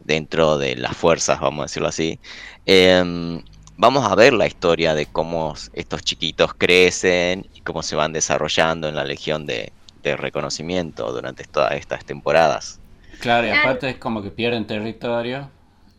dentro 0.00 0.58
de 0.58 0.76
las 0.76 0.96
fuerzas, 0.96 1.40
vamos 1.40 1.60
a 1.60 1.64
decirlo 1.66 1.88
así, 1.88 2.18
eh, 2.66 3.42
vamos 3.80 4.04
a 4.10 4.14
ver 4.14 4.34
la 4.34 4.46
historia 4.46 4.94
de 4.94 5.06
cómo 5.06 5.54
estos 5.72 6.02
chiquitos 6.02 6.52
crecen 6.52 7.46
y 7.54 7.62
cómo 7.62 7.82
se 7.82 7.96
van 7.96 8.12
desarrollando 8.12 8.88
en 8.88 8.94
la 8.94 9.04
Legión 9.04 9.46
de, 9.46 9.72
Reconocimiento 10.02 11.12
durante 11.12 11.44
todas 11.44 11.72
estas 11.72 12.06
temporadas. 12.06 12.80
Claro, 13.20 13.46
y 13.46 13.50
aparte 13.50 13.90
es 13.90 13.96
como 13.98 14.22
que 14.22 14.30
pierden 14.30 14.66
territorio 14.66 15.50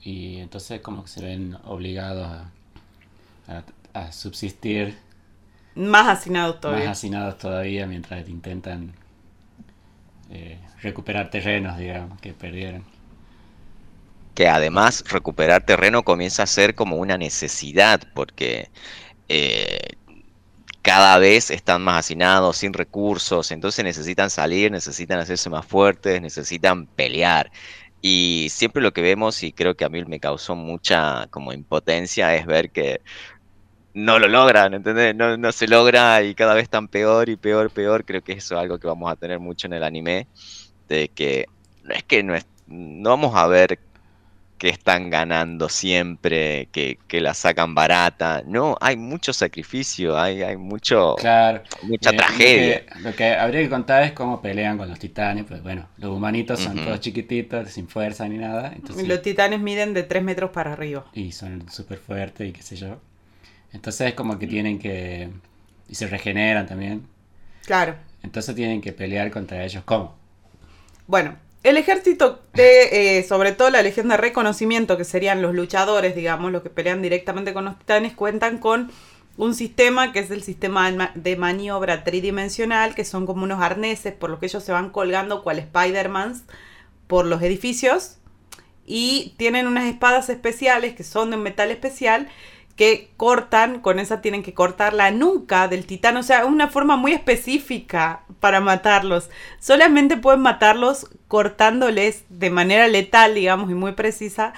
y 0.02 0.38
entonces 0.38 0.82
como 0.82 1.04
que 1.04 1.10
se 1.10 1.24
ven 1.24 1.56
obligados 1.66 2.28
a, 3.94 4.12
subsistir. 4.12 4.98
Más 5.76 6.08
hacinados 6.08 6.60
todavía. 6.60 6.86
Más 6.86 6.98
hacinados 6.98 7.38
todavía 7.38 7.86
mientras 7.86 8.28
intentan 8.28 8.94
eh, 10.32 10.58
recuperar 10.82 11.30
terrenos, 11.30 11.78
digamos, 11.78 12.20
que 12.20 12.34
perdieron 12.34 12.84
que 14.42 14.48
además 14.48 15.04
recuperar 15.08 15.68
terreno 15.68 16.02
comienza 16.02 16.42
a 16.42 16.48
ser 16.48 16.74
como 16.74 16.96
una 16.96 17.16
necesidad, 17.16 18.02
porque 18.16 18.72
eh, 19.30 19.90
cada 20.82 21.20
vez 21.20 21.52
están 21.52 21.84
más 21.84 22.00
hacinados, 22.00 22.58
sin 22.58 22.74
recursos, 22.74 23.52
entonces 23.52 23.86
necesitan 23.86 24.32
salir, 24.32 24.72
necesitan 24.72 25.20
hacerse 25.20 25.52
más 25.52 25.64
fuertes, 25.64 26.20
necesitan 26.24 26.88
pelear. 26.88 27.52
Y 28.02 28.48
siempre 28.50 28.82
lo 28.82 28.94
que 28.94 29.04
vemos, 29.04 29.44
y 29.44 29.54
creo 29.54 29.76
que 29.76 29.86
a 29.86 29.90
mí 29.90 30.04
me 30.06 30.20
causó 30.20 30.56
mucha 30.56 31.28
como 31.30 31.54
impotencia, 31.54 32.36
es 32.36 32.48
ver 32.48 32.72
que 32.72 33.02
no 33.94 34.18
lo 34.18 34.28
logran, 34.28 34.74
¿entendés? 34.74 35.16
No, 35.16 35.38
no 35.38 35.52
se 35.52 35.68
logra 35.68 36.24
y 36.24 36.34
cada 36.34 36.56
vez 36.56 36.64
están 36.64 36.88
peor 36.88 37.30
y 37.30 37.36
peor, 37.36 37.70
peor. 37.70 38.06
Creo 38.06 38.24
que 38.24 38.34
eso 38.34 38.56
es 38.56 38.62
algo 38.62 38.80
que 38.80 38.88
vamos 38.88 39.12
a 39.12 39.16
tener 39.16 39.40
mucho 39.40 39.68
en 39.68 39.74
el 39.74 39.84
anime, 39.84 40.28
de 40.88 41.10
que 41.10 41.46
no 41.84 41.94
es 41.94 42.04
que 42.06 42.24
no, 42.24 42.34
es, 42.34 42.48
no 42.66 43.12
vamos 43.12 43.36
a 43.36 43.46
ver 43.46 43.78
que 44.62 44.70
están 44.70 45.10
ganando 45.10 45.70
siempre, 45.70 46.68
que, 46.72 47.00
la 47.14 47.34
sacan 47.34 47.74
barata. 47.74 48.44
No, 48.46 48.78
hay 48.80 48.96
mucho 48.96 49.34
sacrificio, 49.34 50.20
hay, 50.20 50.44
hay 50.44 50.56
mucho, 50.56 51.16
mucha 51.82 52.12
tragedia. 52.12 52.84
Lo 53.00 53.16
que, 53.16 53.32
habría 53.34 53.62
que 53.62 53.70
contar 53.72 54.04
es 54.04 54.12
cómo 54.12 54.40
pelean 54.40 54.78
con 54.78 54.88
los 54.88 55.00
titanes, 55.00 55.46
pues 55.46 55.64
bueno, 55.64 55.88
los 55.98 56.16
humanitos 56.16 56.60
son 56.60 56.76
todos 56.76 57.00
chiquititos, 57.00 57.72
sin 57.72 57.88
fuerza 57.88 58.28
ni 58.28 58.38
nada. 58.38 58.76
y 59.00 59.08
los 59.08 59.24
titanes 59.24 59.60
miden 59.60 59.96
de 59.96 60.04
3 60.04 60.22
metros 60.22 60.52
para 60.52 60.74
arriba. 60.74 61.06
Y 61.12 61.32
son 61.32 61.68
súper 61.72 61.98
fuertes 61.98 62.48
y 62.48 62.52
qué 62.52 62.62
sé 62.62 62.76
yo. 62.76 63.00
Entonces 63.74 64.10
es 64.10 64.14
como 64.14 64.38
que 64.38 64.46
tienen 64.46 64.78
que... 64.78 65.32
Y 65.90 65.96
se 65.96 66.06
regeneran 66.06 66.68
también. 66.68 67.08
Claro. 67.66 67.96
Entonces 68.22 68.54
tienen 68.54 68.80
que 68.80 68.94
pelear 68.94 69.32
contra 69.32 69.66
ellos. 69.66 69.82
¿Cómo? 69.86 70.16
Bueno, 71.08 71.36
el 71.64 71.78
ejército 71.78 72.42
de, 72.54 73.20
eh, 73.20 73.24
sobre 73.24 73.52
todo 73.52 73.70
la 73.70 73.82
Legión 73.82 74.08
de 74.08 74.18
Reconocimiento, 74.18 74.98
que 74.98 75.04
serían 75.04 75.42
los 75.42 75.54
luchadores, 75.54 76.16
digamos, 76.16 76.52
los 76.52 76.64
que 76.64 76.70
pelean 76.70 77.02
directamente 77.02 77.54
con 77.54 77.66
los 77.66 77.78
titanes, 77.78 78.14
cuentan 78.14 78.58
con 78.58 78.92
un 79.38 79.54
sistema 79.54 80.12
que 80.12 80.20
es 80.20 80.32
el 80.32 80.44
sistema 80.44 80.92
de 81.16 81.36
maniobra 81.36 82.04
tridimensional, 82.04 82.96
que 82.96 83.06
son 83.06 83.26
como 83.26 83.44
unos 83.44 83.62
arneses 83.62 84.14
por 84.14 84.30
los 84.30 84.40
que 84.40 84.48
ellos 84.48 84.64
se 84.64 84.72
van 84.72 84.90
colgando 84.90 85.44
cual 85.44 85.60
Spider-Man 85.60 86.42
por 87.08 87.26
los 87.26 87.42
edificios. 87.42 88.18
Y 88.86 89.36
tienen 89.38 89.68
unas 89.68 89.86
espadas 89.86 90.30
especiales 90.30 90.96
que 90.96 91.04
son 91.04 91.30
de 91.30 91.38
un 91.38 91.44
metal 91.44 91.72
especial 91.72 92.28
que 92.76 93.12
cortan, 93.18 93.82
con 93.82 94.00
esa 94.00 94.22
tienen 94.22 94.44
que 94.44 94.54
cortar 94.54 94.94
la 94.94 95.12
nuca 95.12 95.68
del 95.68 95.86
titán, 95.86 96.18
o 96.18 96.24
sea, 96.24 96.46
una 96.46 96.68
forma 96.68 96.96
muy 96.96 97.14
específica 97.14 98.24
para 98.40 98.60
matarlos. 98.62 99.30
Solamente 99.60 100.18
pueden 100.18 100.42
matarlos 100.42 101.10
cortándoles 101.28 102.24
de 102.30 102.50
manera 102.50 102.88
letal, 102.88 103.36
digamos, 103.36 103.70
y 103.70 103.74
muy 103.74 103.94
precisa 103.94 104.54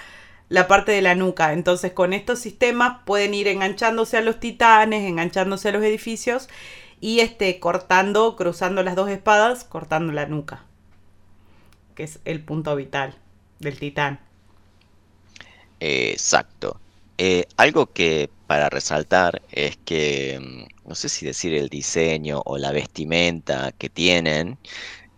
la 0.50 0.67
parte 0.67 0.91
de 0.91 1.01
la 1.01 1.15
nuca. 1.15 1.53
Entonces, 1.53 1.93
con 1.93 2.13
estos 2.13 2.39
sistemas 2.39 3.00
pueden 3.05 3.34
ir 3.34 3.48
enganchándose 3.48 4.17
a 4.17 4.22
los 4.22 4.39
titanes, 4.39 5.03
enganchándose 5.03 5.70
a 5.70 5.72
los 5.72 5.84
edificios 5.84 6.50
y 7.00 7.20
este 7.20 7.60
cortando, 7.60 8.36
cruzando 8.36 8.84
las 8.84 8.96
dos 8.96 9.10
espadas, 9.10 9.63
cortando 9.63 10.13
la 10.13 10.25
nuca, 10.25 10.63
que 11.96 12.03
es 12.03 12.20
el 12.24 12.41
punto 12.41 12.75
vital 12.75 13.15
del 13.60 13.77
titán. 13.79 14.20
Exacto. 15.79 16.79
Eh, 17.17 17.46
algo 17.58 17.88
que 17.88 18.29
para 18.48 18.70
resaltar 18.70 19.41
es 19.51 19.77
que, 19.77 20.39
mm, 20.41 20.89
no 20.89 20.96
sé 20.96 21.10
si 21.10 21.25
decir 21.25 21.53
el 21.53 21.70
diseño 21.70 22.41
o 22.46 22.58
la 22.58 22.72
vestimenta 22.72 23.72
que 23.72 23.89
tienen, 23.89 24.58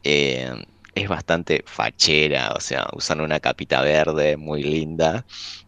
eh, 0.04 0.52
es 0.94 1.10
bastante 1.10 1.64
fachera, 1.66 2.54
o 2.56 2.60
sea, 2.62 2.88
usan 2.94 3.22
una 3.22 3.40
capita 3.40 3.82
verde 3.82 4.38
muy 4.38 4.64
linda 4.64 5.26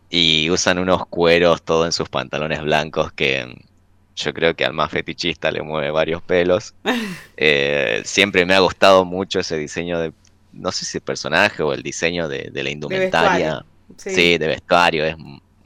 y 0.10 0.50
usan 0.50 0.80
unos 0.80 1.06
cueros 1.08 1.62
todo 1.64 1.86
en 1.86 1.92
sus 1.92 2.10
pantalones 2.10 2.62
blancos 2.62 3.12
que 3.14 3.46
mm, 3.46 3.68
yo 4.16 4.34
creo 4.34 4.56
que 4.56 4.66
al 4.66 4.74
más 4.74 4.92
fetichista 4.92 5.52
le 5.52 5.62
mueve 5.62 5.92
varios 5.92 6.22
pelos. 6.22 6.74
Eh, 7.40 8.02
siempre 8.04 8.48
me 8.48 8.56
ha 8.56 8.60
gustado 8.60 9.06
mucho 9.06 9.40
ese 9.42 9.58
diseño 9.58 10.00
de, 10.00 10.12
no 10.54 10.72
sé 10.72 10.86
si 10.86 10.98
el 10.98 11.04
personaje 11.04 11.62
o 11.62 11.72
el 11.72 11.84
diseño 11.84 12.28
de, 12.28 12.50
de 12.52 12.64
la 12.64 12.72
indumentaria. 12.72 13.64
sí. 13.96 14.40
de 14.40 14.48
vestuario, 14.48 15.06
es 15.06 15.16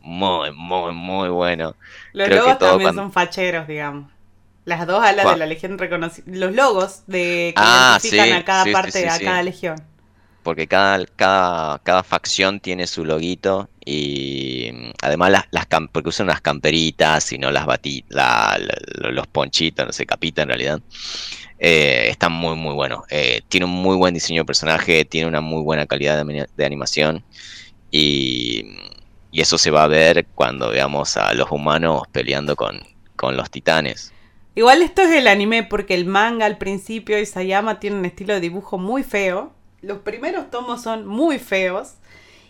muy, 0.01 0.51
muy, 0.51 0.93
muy 0.93 1.29
bueno. 1.29 1.75
Los 2.13 2.29
logos 2.29 2.59
también 2.59 2.95
son 2.95 3.11
facheros, 3.11 3.67
digamos. 3.67 4.11
Las 4.65 4.85
dos 4.85 5.03
alas 5.03 5.25
de 5.31 5.37
la 5.37 5.45
Legión 5.45 5.77
reconocidas. 5.77 6.27
Los 6.27 6.53
logos 6.53 7.03
de 7.07 7.53
que 7.55 7.61
ah, 7.61 7.97
identifican 8.01 8.33
a 8.33 8.45
cada 8.45 8.65
parte, 8.71 9.09
a 9.09 9.19
cada 9.19 9.43
legión. 9.43 9.75
Porque 10.43 10.67
cada, 10.67 11.05
cada, 11.05 11.79
cada 11.79 12.03
facción 12.03 12.59
tiene 12.59 12.87
su 12.87 13.05
loguito 13.05 13.69
y 13.85 14.71
mm, 14.73 14.91
además 15.01 15.31
las, 15.31 15.45
las 15.51 15.65
porque 15.91 16.09
usan 16.09 16.27
unas 16.27 16.41
camperitas 16.41 17.31
y 17.31 17.37
no 17.37 17.51
las 17.51 17.65
batí, 17.65 18.05
los 18.09 19.27
ponchitos, 19.27 19.85
no 19.85 19.93
sé, 19.93 20.05
capita 20.05 20.43
en 20.43 20.47
realidad. 20.49 20.81
Eh, 21.59 22.07
están 22.09 22.31
muy 22.31 22.55
muy 22.55 22.73
buenos. 22.73 23.01
Eh, 23.09 23.41
tiene 23.47 23.65
un 23.65 23.71
muy 23.71 23.95
buen 23.95 24.13
diseño 24.13 24.41
de 24.41 24.45
personaje, 24.45 25.05
tiene 25.05 25.27
una 25.27 25.41
muy 25.41 25.61
buena 25.61 25.85
calidad 25.85 26.23
de, 26.25 26.65
animación 26.65 27.23
y, 27.91 28.65
y, 29.31 29.41
eso 29.41 29.57
se 29.57 29.71
va 29.71 29.83
a 29.83 29.87
ver 29.87 30.25
cuando 30.35 30.69
veamos 30.69 31.17
a 31.17 31.33
los 31.33 31.51
humanos 31.51 32.03
peleando 32.11 32.55
con, 32.55 32.81
con 33.15 33.37
los 33.37 33.49
titanes. 33.49 34.13
Igual 34.53 34.81
esto 34.81 35.01
es 35.03 35.11
el 35.11 35.27
anime 35.27 35.63
porque 35.63 35.93
el 35.93 36.05
manga 36.05 36.45
al 36.45 36.57
principio 36.57 37.17
Isayama 37.17 37.79
tiene 37.79 37.97
un 37.97 38.05
estilo 38.05 38.33
de 38.33 38.41
dibujo 38.41 38.77
muy 38.77 39.03
feo. 39.03 39.53
Los 39.81 39.99
primeros 39.99 40.51
tomos 40.51 40.81
son 40.81 41.07
muy 41.07 41.39
feos. 41.39 41.93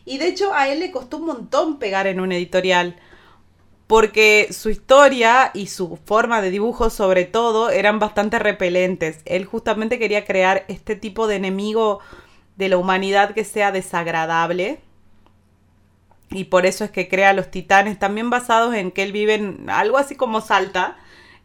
Y 0.04 0.18
de 0.18 0.28
hecho 0.28 0.54
a 0.54 0.68
él 0.68 0.80
le 0.80 0.92
costó 0.92 1.18
un 1.18 1.26
montón 1.26 1.78
pegar 1.78 2.08
en 2.08 2.20
un 2.20 2.32
editorial. 2.32 2.96
Porque 3.86 4.48
su 4.52 4.70
historia 4.70 5.52
y 5.54 5.68
su 5.68 6.00
forma 6.06 6.42
de 6.42 6.50
dibujo 6.50 6.90
sobre 6.90 7.26
todo 7.26 7.70
eran 7.70 8.00
bastante 8.00 8.40
repelentes. 8.40 9.20
Él 9.26 9.46
justamente 9.46 10.00
quería 10.00 10.26
crear 10.26 10.66
este 10.70 10.96
tipo 10.96 11.28
de 11.28 11.36
enemigo 11.36 12.00
de 12.56 12.70
la 12.70 12.78
humanidad 12.78 13.34
que 13.34 13.44
sea 13.44 13.72
desagradable. 13.72 14.80
Y 16.32 16.46
por 16.46 16.66
eso 16.66 16.84
es 16.86 16.92
que 16.92 17.08
crea 17.08 17.34
los 17.34 17.52
titanes 17.52 18.00
también 18.00 18.30
basados 18.30 18.74
en 18.74 18.92
que 18.92 19.04
él 19.04 19.12
vive 19.12 19.36
en 19.36 19.70
algo 19.70 19.98
así 19.98 20.16
como 20.16 20.42
Salta 20.42 20.98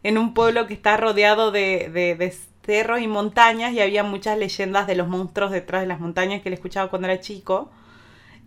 en 0.03 0.17
un 0.17 0.33
pueblo 0.33 0.67
que 0.67 0.73
está 0.73 0.95
rodeado 0.97 1.51
de, 1.51 1.89
de, 1.89 2.35
cerros 2.65 2.99
y 3.01 3.07
montañas 3.07 3.71
y 3.73 3.79
había 3.79 4.03
muchas 4.03 4.37
leyendas 4.37 4.87
de 4.87 4.95
los 4.95 5.07
monstruos 5.07 5.51
detrás 5.51 5.81
de 5.81 5.87
las 5.87 6.01
montañas 6.01 6.41
que 6.41 6.49
él 6.49 6.53
escuchaba 6.53 6.89
cuando 6.89 7.07
era 7.07 7.19
chico. 7.19 7.69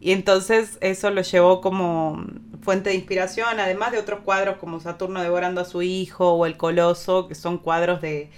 Y 0.00 0.12
entonces 0.12 0.78
eso 0.80 1.10
lo 1.10 1.22
llevó 1.22 1.60
como 1.60 2.24
fuente 2.62 2.90
de 2.90 2.96
inspiración, 2.96 3.60
además 3.60 3.92
de 3.92 3.98
otros 3.98 4.20
cuadros 4.20 4.56
como 4.56 4.80
Saturno 4.80 5.22
devorando 5.22 5.60
a 5.60 5.64
su 5.64 5.82
hijo 5.82 6.32
o 6.32 6.46
El 6.46 6.56
Coloso, 6.56 7.28
que 7.28 7.34
son 7.34 7.58
cuadros 7.58 8.00
de, 8.00 8.30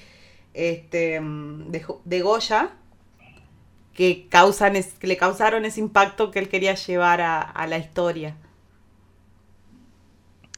este, 0.55 1.21
de, 1.23 2.21
Goya, 2.21 2.71
que, 3.95 4.27
causan 4.29 4.75
que 4.99 5.07
le 5.07 5.17
causaron 5.17 5.65
ese 5.65 5.81
impacto 5.81 6.31
que 6.31 6.39
él 6.39 6.49
quería 6.49 6.75
llevar 6.75 7.21
a, 7.21 7.41
a 7.41 7.67
la 7.67 7.79
historia. 7.79 8.37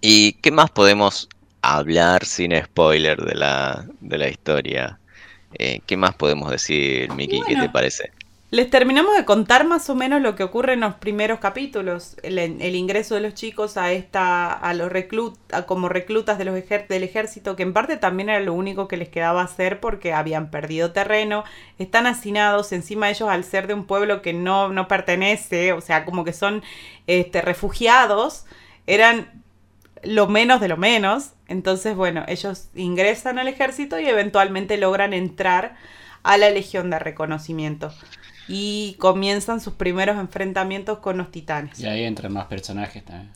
¿Y 0.01 0.35
qué 0.35 0.51
más 0.51 0.71
podemos 0.71 1.29
hablar 1.65 2.25
sin 2.25 2.53
spoiler 2.63 3.19
de 3.25 3.35
la, 3.35 3.87
de 4.01 4.19
la 4.19 4.29
historia. 4.29 4.99
Eh, 5.59 5.81
¿Qué 5.87 5.97
más 5.97 6.15
podemos 6.15 6.51
decir, 6.51 7.11
Miki? 7.15 7.41
¿Qué 7.43 7.57
te 7.57 7.69
parece? 7.71 8.13
Les 8.55 8.71
terminamos 8.71 9.17
de 9.17 9.25
contar 9.25 9.67
más 9.67 9.91
o 9.91 9.97
menos 9.97 10.23
lo 10.23 10.37
que 10.37 10.45
ocurre 10.45 10.75
en 10.75 10.81
los 10.81 10.95
primeros 10.95 11.41
capítulos, 11.41 12.17
el, 12.23 12.39
ingreso 12.77 13.17
de 13.17 13.21
los 13.21 13.35
chicos 13.35 13.77
a 13.77 13.91
esta, 13.91 14.53
a 14.53 14.75
los 14.75 14.93
reclutas, 14.93 15.65
como 15.65 15.89
reclutas 15.89 16.39
de 16.39 16.45
los 16.45 16.55
del 16.55 17.03
ejército, 17.03 17.57
que 17.57 17.65
en 17.65 17.73
parte 17.73 17.97
también 17.97 18.29
era 18.29 18.39
lo 18.39 18.55
único 18.55 18.87
que 18.87 18.97
les 18.97 19.09
quedaba 19.09 19.43
hacer 19.43 19.81
porque 19.81 20.13
habían 20.13 20.53
perdido 20.53 20.93
terreno, 20.93 21.43
están 21.81 22.07
hacinados, 22.07 22.71
encima 22.71 23.11
ellos 23.11 23.29
al 23.29 23.43
ser 23.43 23.67
de 23.67 23.75
un 23.75 23.87
pueblo 23.87 24.23
que 24.23 24.33
no, 24.33 24.69
no 24.69 24.87
pertenece, 24.87 25.73
o 25.73 25.81
sea, 25.81 26.05
como 26.05 26.23
que 26.23 26.33
son 26.33 26.63
este, 27.09 27.43
refugiados, 27.43 28.47
eran 28.87 29.43
lo 30.05 30.29
menos 30.29 30.61
de 30.61 30.69
lo 30.69 30.77
menos. 30.77 31.33
Entonces, 31.49 31.97
bueno, 31.97 32.23
ellos 32.29 32.69
ingresan 32.77 33.41
al 33.41 33.49
ejército 33.49 33.99
y 33.99 34.07
eventualmente 34.07 34.77
logran 34.77 35.13
entrar 35.13 35.75
a 36.23 36.39
la 36.39 36.51
Legión 36.51 36.91
de 36.91 37.01
Reconocimiento. 37.01 37.93
Y 38.49 38.97
comienzan 38.99 39.61
sus 39.61 39.75
primeros 39.75 40.19
enfrentamientos 40.19 40.99
con 40.99 41.17
los 41.17 41.31
titanes. 41.31 41.81
Y 41.81 41.87
ahí 41.87 42.05
entran 42.05 42.33
más 42.33 42.47
personajes 42.47 43.05
también. 43.05 43.31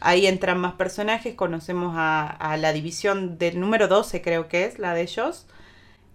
Ahí 0.00 0.26
entran 0.26 0.58
más 0.58 0.74
personajes, 0.74 1.34
conocemos 1.34 1.94
a, 1.96 2.56
la 2.58 2.72
división 2.72 3.36
del 3.38 3.60
número 3.60 3.86
12 3.86 4.22
creo 4.22 4.48
que 4.48 4.64
es, 4.64 4.78
la 4.78 4.94
de 4.94 5.02
ellos, 5.02 5.46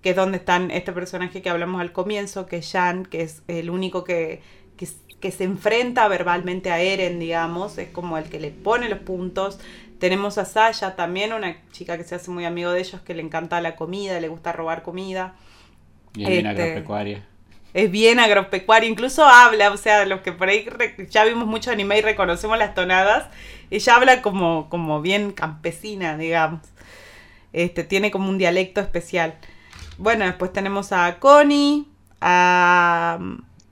que 0.01 0.09
es 0.11 0.15
donde 0.15 0.39
están 0.39 0.71
este 0.71 0.91
personaje 0.91 1.43
que 1.43 1.51
hablamos 1.51 1.79
al 1.81 1.91
comienzo, 1.91 2.47
que 2.47 2.57
es 2.57 2.71
Jan, 2.71 3.05
que 3.05 3.21
es 3.21 3.43
el 3.47 3.69
único 3.69 4.03
que, 4.03 4.41
que, 4.75 4.87
que 5.19 5.31
se 5.31 5.43
enfrenta 5.43 6.07
verbalmente 6.07 6.71
a 6.71 6.79
Eren, 6.79 7.19
digamos, 7.19 7.77
es 7.77 7.89
como 7.89 8.17
el 8.17 8.23
que 8.25 8.39
le 8.39 8.49
pone 8.49 8.89
los 8.89 8.99
puntos. 8.99 9.59
Tenemos 9.99 10.39
a 10.39 10.45
Saya 10.45 10.95
también, 10.95 11.31
una 11.31 11.55
chica 11.71 11.95
que 11.97 12.03
se 12.03 12.15
hace 12.15 12.31
muy 12.31 12.45
amigo 12.45 12.71
de 12.71 12.79
ellos, 12.79 13.01
que 13.01 13.13
le 13.13 13.21
encanta 13.21 13.61
la 13.61 13.75
comida, 13.75 14.19
le 14.19 14.29
gusta 14.29 14.51
robar 14.51 14.81
comida. 14.81 15.35
Y 16.15 16.23
es 16.23 16.29
bien 16.29 16.47
este, 16.47 16.63
agropecuaria. 16.63 17.23
Es 17.75 17.91
bien 17.91 18.19
agropecuaria, 18.19 18.89
incluso 18.89 19.25
habla, 19.25 19.69
o 19.71 19.77
sea, 19.77 20.05
los 20.05 20.21
que 20.21 20.31
por 20.31 20.47
ahí 20.47 20.65
ya 21.09 21.25
vimos 21.25 21.45
mucho 21.45 21.71
anime 21.71 21.99
y 21.99 22.01
reconocemos 22.01 22.57
las 22.57 22.73
tonadas, 22.73 23.27
ella 23.69 23.95
habla 23.95 24.21
como, 24.21 24.69
como 24.69 25.01
bien 25.01 25.31
campesina, 25.31 26.17
digamos. 26.17 26.61
Este, 27.51 27.83
tiene 27.83 28.11
como 28.11 28.29
un 28.29 28.37
dialecto 28.37 28.81
especial. 28.81 29.35
Bueno, 29.97 30.25
después 30.25 30.53
tenemos 30.53 30.91
a 30.91 31.19
Connie, 31.19 31.87
a 32.21 33.19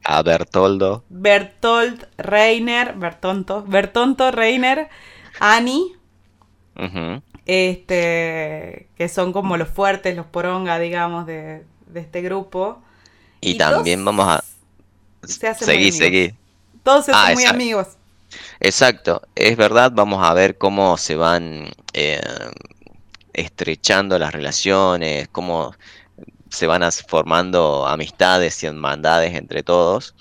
a 0.04 0.22
Bertoldo. 0.22 1.04
Bertold 1.10 2.08
Reiner, 2.18 2.96
Bertonto, 2.96 3.63
Bertonto 3.63 4.32
Reiner, 4.32 4.89
Annie. 5.39 5.96
Este, 7.46 8.89
que 8.96 9.10
son 9.10 9.34
como 9.34 9.58
los 9.58 9.70
fuertes, 9.70 10.16
los 10.16 10.26
poronga, 10.26 10.80
digamos, 10.80 11.26
de, 11.26 11.66
este 11.94 12.22
grupo. 12.22 12.82
Y, 13.43 13.58
también 13.58 14.03
vamos 14.03 14.27
a. 14.27 14.43
seguir, 15.25 15.93
seguir. 15.93 16.36
Todos 16.84 17.06
se 17.06 17.12
ah, 17.13 17.32
muy 17.34 17.45
amigos. 17.45 17.88
Exacto, 18.60 19.21
es 19.36 19.56
verdad, 19.58 19.91
vamos 19.93 20.23
a 20.23 20.34
ver 20.34 20.58
cómo 20.58 20.97
se 20.97 21.15
van 21.15 21.69
eh, 21.93 22.21
estrechando 23.34 24.17
las 24.17 24.34
relaciones, 24.34 25.27
cómo 25.32 25.75
se 26.49 26.67
van 26.67 26.84
formando 27.08 27.88
amistades 27.88 28.63
y 28.63 28.67
hermandades 28.67 29.36
entre 29.36 29.63
todos. 29.63 30.15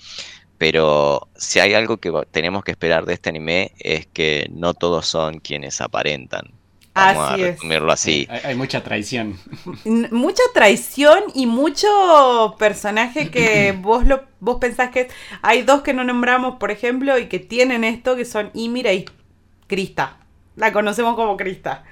Pero 0.57 1.27
si 1.35 1.59
hay 1.59 1.73
algo 1.73 1.97
que 1.97 2.11
tenemos 2.31 2.63
que 2.63 2.71
esperar 2.71 3.05
de 3.05 3.13
este 3.13 3.29
anime 3.29 3.73
es 3.79 4.07
que 4.07 4.47
no 4.51 4.73
todos 4.73 5.07
son 5.07 5.39
quienes 5.39 5.81
aparentan. 5.81 6.51
Vamos 6.95 7.31
a 7.31 7.37
resumirlo 7.37 7.91
así. 7.91 8.27
Hay, 8.29 8.55
mucha 8.55 8.83
traición. 8.83 9.37
Mucha 9.83 10.43
traición 10.53 11.23
y 11.33 11.47
mucho 11.47 12.55
personaje 12.59 13.31
que 13.31 13.71
vos 13.81 14.05
lo 14.05 14.23
vos 14.39 14.57
pensás 14.59 14.91
que 14.91 15.07
hay 15.41 15.63
dos 15.63 15.81
que 15.81 15.93
no 15.93 16.03
nombramos, 16.03 16.57
por 16.57 16.69
ejemplo, 16.69 17.17
y 17.17 17.27
que 17.27 17.39
tienen 17.39 17.83
esto 17.83 18.15
que 18.15 18.25
son 18.25 18.51
Ymira 18.53 18.93
y 18.93 19.05
Krista. 19.67 20.17
La 20.55 20.71
conocemos 20.71 21.15
como 21.15 21.35
Krista. 21.35 21.83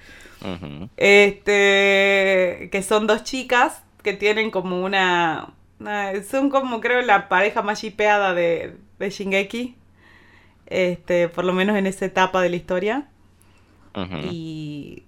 Este 0.98 2.70
que 2.72 2.84
son 2.84 3.08
dos 3.08 3.24
chicas 3.24 3.84
que 4.04 4.14
tienen 4.14 4.50
como 4.52 4.84
una, 4.84 5.54
son 6.30 6.50
como 6.50 6.82
creo 6.82 7.02
la 7.02 7.30
pareja 7.30 7.62
más 7.62 7.80
chipeada 7.82 8.34
de, 8.34 8.76
de 9.00 9.10
Shingeki. 9.10 9.76
Este, 10.68 11.28
por 11.28 11.44
lo 11.44 11.54
menos 11.54 11.76
en 11.76 11.88
esa 11.88 12.06
etapa 12.06 12.42
de 12.42 12.50
la 12.50 12.56
historia. 12.56 13.08
Y, 14.32 15.04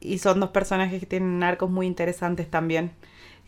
y 0.00 0.18
son 0.18 0.40
dos 0.40 0.50
personajes 0.50 1.00
que 1.00 1.06
tienen 1.06 1.42
arcos 1.42 1.70
muy 1.70 1.86
interesantes 1.86 2.50
también. 2.50 2.92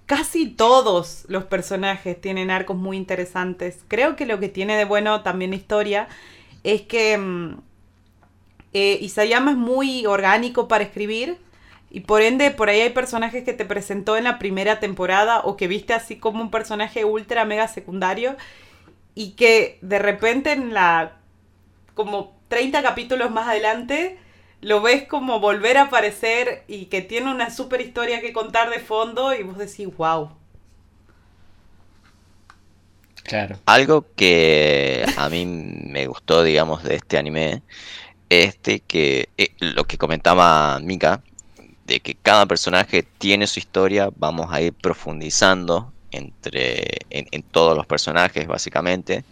Casi 0.06 0.46
todos 0.48 1.24
los 1.28 1.44
personajes 1.44 2.20
tienen 2.20 2.50
arcos 2.50 2.76
muy 2.76 2.96
interesantes. 2.96 3.80
Creo 3.88 4.16
que 4.16 4.26
lo 4.26 4.38
que 4.38 4.48
tiene 4.48 4.76
de 4.76 4.84
bueno 4.84 5.22
también 5.22 5.50
la 5.50 5.56
historia 5.56 6.08
es 6.62 6.82
que 6.82 7.18
mm, 7.18 7.58
eh, 8.72 8.98
Isayama 9.00 9.52
es 9.52 9.56
muy 9.56 10.06
orgánico 10.06 10.68
para 10.68 10.84
escribir 10.84 11.38
y 11.90 12.00
por 12.00 12.22
ende, 12.22 12.50
por 12.50 12.68
ahí 12.68 12.80
hay 12.80 12.90
personajes 12.90 13.44
que 13.44 13.52
te 13.52 13.64
presentó 13.64 14.16
en 14.16 14.24
la 14.24 14.38
primera 14.38 14.80
temporada 14.80 15.40
o 15.40 15.56
que 15.56 15.68
viste 15.68 15.94
así 15.94 16.16
como 16.16 16.42
un 16.42 16.50
personaje 16.50 17.04
ultra 17.04 17.44
mega 17.44 17.68
secundario 17.68 18.36
y 19.14 19.30
que 19.30 19.78
de 19.80 19.98
repente 19.98 20.52
en 20.52 20.74
la 20.74 21.16
como 21.94 22.36
30 22.48 22.82
capítulos 22.82 23.30
más 23.30 23.48
adelante 23.48 24.18
lo 24.66 24.82
ves 24.82 25.04
como 25.04 25.38
volver 25.38 25.76
a 25.76 25.82
aparecer 25.82 26.64
y 26.66 26.86
que 26.86 27.00
tiene 27.00 27.30
una 27.30 27.50
super 27.50 27.80
historia 27.80 28.20
que 28.20 28.32
contar 28.32 28.68
de 28.68 28.80
fondo 28.80 29.32
y 29.32 29.44
vos 29.44 29.58
decís, 29.58 29.86
wow. 29.96 30.30
Claro. 33.22 33.60
Algo 33.64 34.04
que 34.16 35.06
a 35.16 35.28
mí 35.28 35.46
me 35.46 36.08
gustó, 36.08 36.42
digamos, 36.42 36.82
de 36.82 36.96
este 36.96 37.16
anime, 37.16 37.62
es 38.28 38.60
de 38.64 38.80
que 38.80 39.28
eh, 39.38 39.50
lo 39.60 39.84
que 39.84 39.98
comentaba 39.98 40.80
Mika, 40.80 41.22
de 41.84 42.00
que 42.00 42.16
cada 42.16 42.44
personaje 42.46 43.04
tiene 43.04 43.46
su 43.46 43.60
historia, 43.60 44.08
vamos 44.16 44.48
a 44.50 44.60
ir 44.62 44.72
profundizando 44.72 45.92
entre 46.10 46.88
en, 47.10 47.28
en 47.30 47.42
todos 47.44 47.76
los 47.76 47.86
personajes, 47.86 48.48
básicamente. 48.48 49.24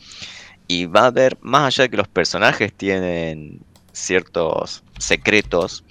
Y 0.68 0.86
va 0.86 1.00
a 1.00 1.06
haber, 1.06 1.36
más 1.40 1.66
allá 1.66 1.82
de 1.82 1.90
que 1.90 1.96
los 1.96 2.06
personajes 2.06 2.72
tienen 2.72 3.58
ciertos 3.92 4.83
secretos, 5.04 5.84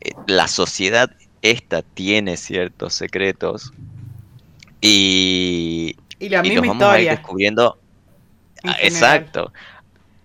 eh, 0.00 0.16
la 0.26 0.48
sociedad 0.48 1.10
esta 1.42 1.82
tiene 1.82 2.36
ciertos 2.36 2.94
secretos 2.94 3.72
y, 4.80 5.96
Y 6.18 6.28
la 6.28 6.42
y 6.42 6.50
misma 6.50 6.62
los 6.62 6.66
vamos 6.66 6.88
a 6.88 7.00
ir 7.00 7.08
historia. 7.08 7.10
descubriendo. 7.10 7.78
general. 8.80 9.30
Exacto. 9.32 9.52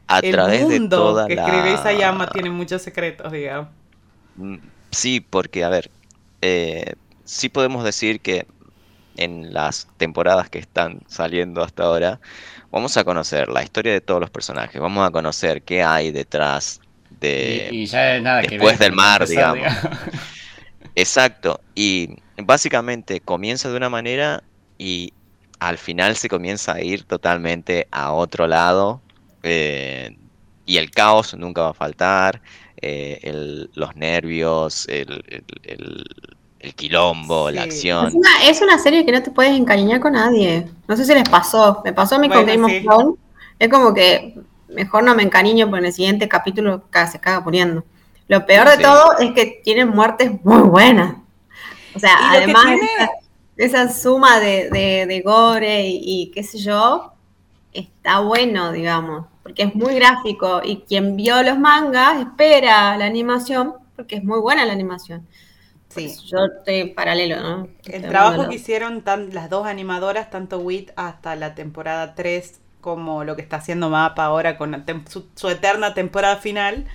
A 0.07 0.21
El 0.21 0.29
través 0.29 0.67
de 0.67 0.79
mundo 0.79 0.89
toda 0.91 1.27
que 1.27 1.35
la... 1.35 1.43
escribe 1.43 1.73
Isayama 1.73 2.31
tiene 2.31 2.49
muchos 2.49 2.81
secretos, 2.81 3.31
digamos. 3.31 3.69
Mm, 4.35 4.57
Sí, 4.91 5.21
porque, 5.21 5.63
a 5.63 5.69
ver, 5.69 5.91
eh, 6.41 6.93
sí 7.23 7.49
podemos 7.49 7.83
decir 7.83 8.21
que 8.21 8.47
en 9.17 9.53
las 9.53 9.87
temporadas 9.97 10.49
que 10.49 10.59
están 10.59 11.01
saliendo 11.07 11.63
hasta 11.63 11.83
ahora, 11.83 12.21
vamos 12.71 12.97
a 12.97 13.03
conocer 13.05 13.49
la 13.49 13.63
historia 13.63 13.93
de 13.93 14.01
todos 14.01 14.21
los 14.21 14.31
personajes, 14.31 14.81
vamos 14.81 15.07
a 15.07 15.11
conocer 15.11 15.63
qué 15.63 15.83
hay 15.83 16.11
detrás 16.11 16.81
de... 17.23 17.69
y, 17.71 17.83
y 17.83 17.85
ya 17.85 18.19
nada 18.19 18.41
que 18.41 18.57
después 18.57 18.77
ver 18.79 18.79
del 18.79 18.89
con 18.91 18.97
mar, 18.97 19.21
empezar, 19.23 19.53
digamos. 19.55 19.77
Exacto, 20.95 21.59
y 21.75 22.09
básicamente 22.37 23.19
comienza 23.19 23.69
de 23.69 23.77
una 23.77 23.89
manera 23.89 24.43
y 24.77 25.13
al 25.59 25.77
final 25.77 26.15
se 26.15 26.29
comienza 26.29 26.73
a 26.73 26.81
ir 26.81 27.03
totalmente 27.03 27.87
a 27.91 28.11
otro 28.11 28.47
lado 28.47 29.01
eh, 29.43 30.15
y 30.65 30.77
el 30.77 30.91
caos 30.91 31.33
nunca 31.35 31.61
va 31.63 31.69
a 31.69 31.73
faltar, 31.73 32.41
eh, 32.81 33.19
el- 33.23 33.69
los 33.75 33.95
nervios, 33.95 34.87
el, 34.89 35.23
el- 35.27 35.43
el- 35.63 36.03
el 36.59 36.73
quilombo, 36.75 37.51
la 37.51 37.63
acción. 37.63 38.07
Es 38.07 38.13
una, 38.13 38.29
es 38.49 38.61
una 38.61 38.79
serie 38.79 39.05
que 39.05 39.11
no 39.11 39.21
te 39.21 39.31
puedes 39.31 39.51
encariñar 39.57 39.99
con 39.99 40.13
nadie. 40.13 40.65
No 40.87 40.95
sé 40.95 41.03
si 41.05 41.13
les 41.13 41.27
pasó. 41.27 41.81
Me 41.83 41.91
pasó 41.91 42.15
a 42.15 42.19
mí 42.19 42.29
con 42.29 42.45
Bueno, 42.45 42.63
Game 42.67 42.69
sí. 42.69 42.87
of 42.87 42.95
Thrones. 42.95 43.19
Es 43.59 43.67
como 43.69 43.93
que 43.93 44.35
mejor 44.73 45.03
no 45.03 45.15
me 45.15 45.23
encariño 45.23 45.67
porque 45.67 45.79
en 45.79 45.85
el 45.87 45.93
siguiente 45.93 46.27
capítulo 46.29 46.83
ca- 46.89 47.07
se 47.07 47.19
caga 47.19 47.43
poniendo. 47.43 47.83
Lo 48.27 48.45
peor 48.45 48.67
de 48.69 48.77
Sí. 48.77 48.83
todo 48.83 49.17
es 49.19 49.31
que 49.33 49.61
tienen 49.63 49.89
muertes 49.89 50.31
muy 50.43 50.61
buenas. 50.63 51.15
O 51.95 51.99
sea, 51.99 52.15
además 52.31 52.65
tiene- 52.65 52.89
esa, 53.57 53.83
esa 53.85 53.93
suma 53.93 54.39
de, 54.39 54.69
de, 54.69 55.05
de 55.05 55.21
gore 55.21 55.83
y, 55.87 56.01
y 56.03 56.31
qué 56.31 56.43
sé 56.43 56.57
yo, 56.59 57.13
está 57.73 58.19
bueno, 58.19 58.71
digamos, 58.71 59.27
porque 59.43 59.63
es 59.63 59.75
muy 59.75 59.95
gráfico 59.95 60.61
y 60.63 60.81
quien 60.87 61.15
vio 61.15 61.41
los 61.43 61.59
mangas 61.59 62.19
espera 62.21 62.97
la 62.97 63.05
animación 63.05 63.73
porque 63.95 64.15
es 64.17 64.23
muy 64.23 64.39
buena 64.39 64.65
la 64.65 64.73
animación. 64.73 65.27
Sí. 65.89 66.05
Pues 66.05 66.23
yo 66.23 66.37
estoy 66.57 66.89
paralelo, 66.95 67.39
¿no? 67.39 67.63
El 67.85 67.93
Estoy 67.95 68.09
trabajo 68.09 68.49
que 68.49 68.55
hicieron 68.55 69.03
tan, 69.03 69.31
las 69.33 69.49
dos 69.51 69.67
animadoras, 69.67 70.31
tanto 70.31 70.57
WIT 70.57 70.89
hasta 70.95 71.35
la 71.35 71.53
temporada 71.53 72.15
3, 72.15 72.61
como 72.83 73.23
lo 73.23 73.35
que 73.35 73.41
está 73.41 73.55
haciendo 73.55 73.89
Mapa 73.89 74.25
ahora 74.25 74.57
con 74.57 74.85
su, 75.07 75.49
eterna 75.49 75.95
temporada 75.95 76.35
final, 76.35 76.85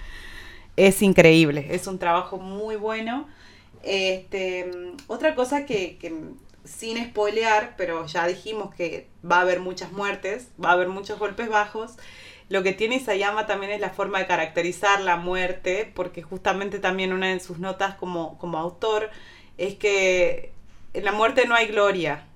es 0.76 1.02
increíble. 1.02 1.66
Es 1.70 1.88
un 1.88 1.98
trabajo 1.98 2.36
muy 2.36 2.76
bueno. 2.76 3.26
Este, 3.82 4.70
otra 5.08 5.34
cosa 5.34 5.64
que, 5.64 5.98
sin 6.64 7.04
spoilear, 7.04 7.74
pero 7.76 8.06
ya 8.06 8.26
dijimos 8.26 8.74
que 8.74 9.08
va 9.28 9.38
a 9.38 9.40
haber 9.40 9.60
muchas 9.60 9.90
muertes, 9.90 10.48
va 10.62 10.70
a 10.70 10.72
haber 10.72 10.88
muchos 10.88 11.18
golpes 11.18 11.48
bajos. 11.48 11.96
Lo 12.50 12.62
que 12.62 12.72
tiene 12.72 12.96
Isayama 12.96 13.46
también 13.46 13.72
es 13.72 13.80
la 13.80 13.90
forma 13.90 14.18
de 14.18 14.26
caracterizar 14.26 15.00
la 15.00 15.16
muerte, 15.16 15.90
porque 15.94 16.22
justamente 16.22 16.78
también 16.78 17.14
una 17.14 17.28
de 17.28 17.40
sus 17.40 17.58
notas 17.58 17.94
como, 17.94 18.38
como 18.38 18.58
autor 18.58 19.10
es 19.56 19.74
que 19.74 20.52
en 20.92 21.04
la 21.04 21.12
muerte 21.12 21.46
no 21.46 21.54
hay 21.54 21.66
gloria. 21.66 22.26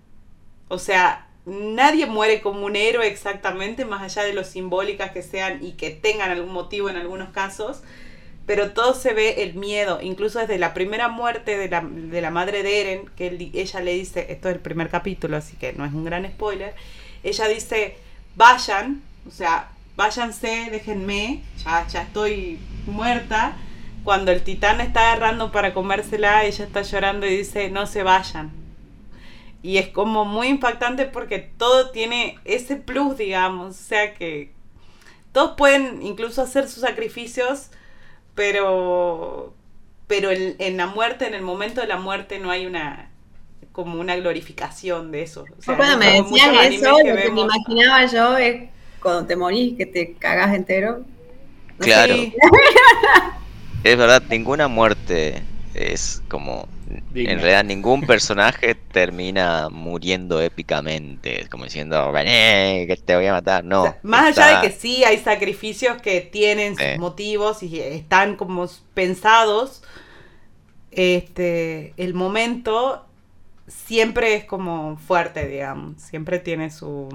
O 0.69 0.79
sea, 0.79 1.29
nadie 1.45 2.07
muere 2.07 2.41
como 2.41 2.65
un 2.67 2.77
héroe 2.77 3.07
exactamente, 3.07 3.85
más 3.85 4.03
allá 4.03 4.27
de 4.27 4.33
lo 4.33 4.45
simbólicas 4.45 5.11
que 5.11 5.23
sean 5.23 5.65
y 5.65 5.73
que 5.73 5.91
tengan 5.91 6.31
algún 6.31 6.53
motivo 6.53 6.89
en 6.89 6.97
algunos 6.97 7.31
casos. 7.31 7.83
Pero 8.47 8.73
todo 8.73 8.95
se 8.95 9.15
ve 9.15 9.43
el 9.45 9.55
miedo, 9.55 10.01
incluso 10.03 10.41
desde 10.41 10.59
la 10.59 10.75
primera 10.75 11.09
muerte 11.09 11.57
de 11.57 11.69
la, 11.69 11.81
de 11.81 12.21
la 12.21 12.31
madre 12.31 12.63
de 12.63 12.81
Eren, 12.81 13.11
que 13.17 13.51
ella 13.55 13.81
le 13.81 13.95
dice, 13.95 14.27
esto 14.31 14.49
es 14.49 14.57
el 14.57 14.61
primer 14.61 14.89
capítulo, 14.89 15.37
así 15.37 15.57
que 15.57 15.73
no 15.75 15.85
es 15.85 15.93
un 15.93 16.05
gran 16.05 16.27
spoiler, 16.27 16.75
ella 17.23 17.47
dice, 17.47 17.97
vayan, 18.35 19.01
o 19.29 19.31
sea, 19.31 19.71
váyanse, 19.97 20.69
déjenme, 20.73 21.43
ya, 21.65 21.87
ya 21.87 22.03
estoy 22.03 22.59
muerta. 22.87 23.57
Cuando 24.03 24.33
el 24.33 24.43
titán 24.43 24.81
está 24.81 25.13
agarrando 25.13 25.53
para 25.53 25.73
comérsela, 25.73 26.45
ella 26.45 26.65
está 26.65 26.83
llorando 26.83 27.27
y 27.27 27.37
dice, 27.37 27.71
no 27.71 27.87
se 27.87 28.03
vayan. 28.03 28.62
Y 29.63 29.79
es 29.79 29.89
como 29.89 30.25
muy 30.25 30.49
impactante 30.49 31.07
porque 31.07 31.39
todo 31.39 31.91
tiene 31.91 32.39
ese 32.45 32.77
plus, 32.77 33.17
digamos, 33.17 33.79
o 33.79 33.85
sea 33.85 34.15
que 34.15 34.53
todos 35.33 35.57
pueden 35.57 36.03
incluso 36.03 36.43
hacer 36.43 36.69
sus 36.69 36.83
sacrificios, 36.83 37.71
pero 38.35 39.55
pero 40.09 40.31
en, 40.31 40.57
en 40.59 40.77
la 40.77 40.87
muerte, 40.87 41.27
en 41.27 41.35
el 41.35 41.43
momento 41.43 41.81
de 41.81 41.87
la 41.87 41.97
muerte 41.97 42.39
no 42.39 42.51
hay 42.51 42.67
una 42.67 43.13
como 43.73 43.99
una 43.99 44.17
glorificación 44.17 45.11
de 45.11 45.23
eso. 45.23 45.45
O 45.59 45.63
sea, 45.63 45.77
cuando 45.77 45.99
me 45.99 46.23
decían 46.23 46.55
eso, 46.57 46.97
que 47.03 47.11
lo 47.11 47.17
que 47.17 47.31
me 47.31 47.41
imaginaba 47.41 48.07
yo 48.07 48.37
es 48.37 48.69
cuando 49.01 49.27
te 49.27 49.35
morís, 49.35 49.77
que 49.77 49.87
te 49.87 50.15
cagás 50.15 50.55
entero. 50.55 51.05
No 51.79 51.85
Claro. 51.85 52.15
Es 53.85 53.97
verdad, 53.99 54.23
ninguna 54.31 54.69
muerte 54.69 55.43
es 55.75 56.23
como... 56.29 56.69
Digna. 57.13 57.33
En 57.33 57.39
realidad 57.41 57.65
ningún 57.65 58.03
personaje 58.03 58.75
termina 58.75 59.69
muriendo 59.71 60.41
épicamente, 60.41 61.47
como 61.51 61.65
diciendo, 61.65 62.11
vení, 62.13 62.87
que 62.87 62.97
te 63.05 63.15
voy 63.17 63.27
a 63.27 63.33
matar. 63.33 63.65
No. 63.65 63.83
O 63.83 63.85
sea, 63.85 63.99
más 64.03 64.31
está- 64.31 64.47
allá 64.49 64.61
de 64.61 64.69
que 64.69 64.75
sí 64.75 65.05
hay 65.05 65.19
sacrificios 65.19 66.01
que 66.03 66.21
tienen 66.21 66.77
sus 66.77 66.97
motivos 66.99 67.63
y 67.63 67.81
están 67.81 68.37
como 68.37 68.67
pensados, 68.95 69.83
este, 70.91 71.95
el 71.97 72.15
momento 72.15 73.07
siempre 73.67 74.35
es 74.35 74.45
como 74.45 74.97
fuerte, 74.99 75.47
digamos. 75.49 76.01
Siempre 76.03 76.39
tiene 76.39 76.71
su 76.71 77.09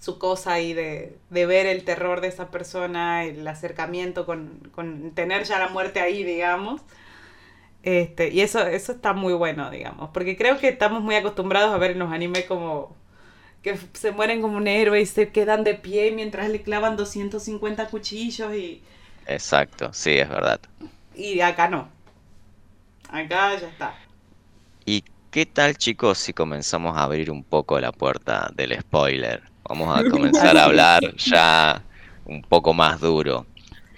su 0.00 0.18
cosa 0.18 0.52
ahí 0.54 0.74
de, 0.74 1.18
de 1.30 1.46
ver 1.46 1.66
el 1.66 1.84
terror 1.84 2.20
de 2.20 2.28
esa 2.28 2.50
persona, 2.50 3.24
el 3.24 3.46
acercamiento 3.46 4.26
con, 4.26 4.70
con 4.72 5.10
tener 5.10 5.44
ya 5.44 5.58
la 5.58 5.68
muerte 5.68 6.00
ahí, 6.00 6.22
digamos. 6.22 6.80
Este, 7.82 8.30
y 8.30 8.40
eso, 8.42 8.60
eso 8.66 8.92
está 8.92 9.12
muy 9.14 9.32
bueno, 9.34 9.70
digamos, 9.70 10.10
porque 10.12 10.36
creo 10.36 10.58
que 10.58 10.68
estamos 10.68 11.02
muy 11.02 11.14
acostumbrados 11.16 11.72
a 11.72 11.78
ver 11.78 11.92
en 11.92 12.00
los 12.00 12.12
animes 12.12 12.44
como 12.46 12.96
que 13.62 13.78
se 13.94 14.12
mueren 14.12 14.42
como 14.42 14.56
un 14.58 14.68
héroe 14.68 15.00
y 15.00 15.06
se 15.06 15.32
quedan 15.32 15.64
de 15.64 15.74
pie 15.76 16.12
mientras 16.12 16.50
le 16.50 16.62
clavan 16.62 16.96
250 16.96 17.88
cuchillos 17.90 18.54
y, 18.54 18.88
Exacto, 19.26 19.92
sí, 19.92 20.12
es 20.18 20.28
verdad. 20.28 20.60
y 21.14 21.40
acá 21.40 21.68
no. 21.68 21.94
Acá 23.08 23.56
ya 23.60 23.68
está. 23.68 24.08
¿Y 24.84 25.04
qué 25.30 25.46
tal, 25.46 25.76
chicos, 25.76 26.18
si 26.18 26.32
comenzamos 26.34 26.96
a 26.96 27.04
abrir 27.04 27.30
un 27.30 27.44
poco 27.44 27.78
la 27.80 27.92
puerta 27.92 28.50
del 28.54 28.78
spoiler? 28.80 29.52
Vamos 29.68 29.96
a 29.96 30.04
comenzar 30.08 30.56
a 30.56 30.64
hablar 30.64 31.02
ya 31.16 31.86
un 32.24 32.42
poco 32.42 32.74
más 32.74 33.00
duro. 33.00 33.47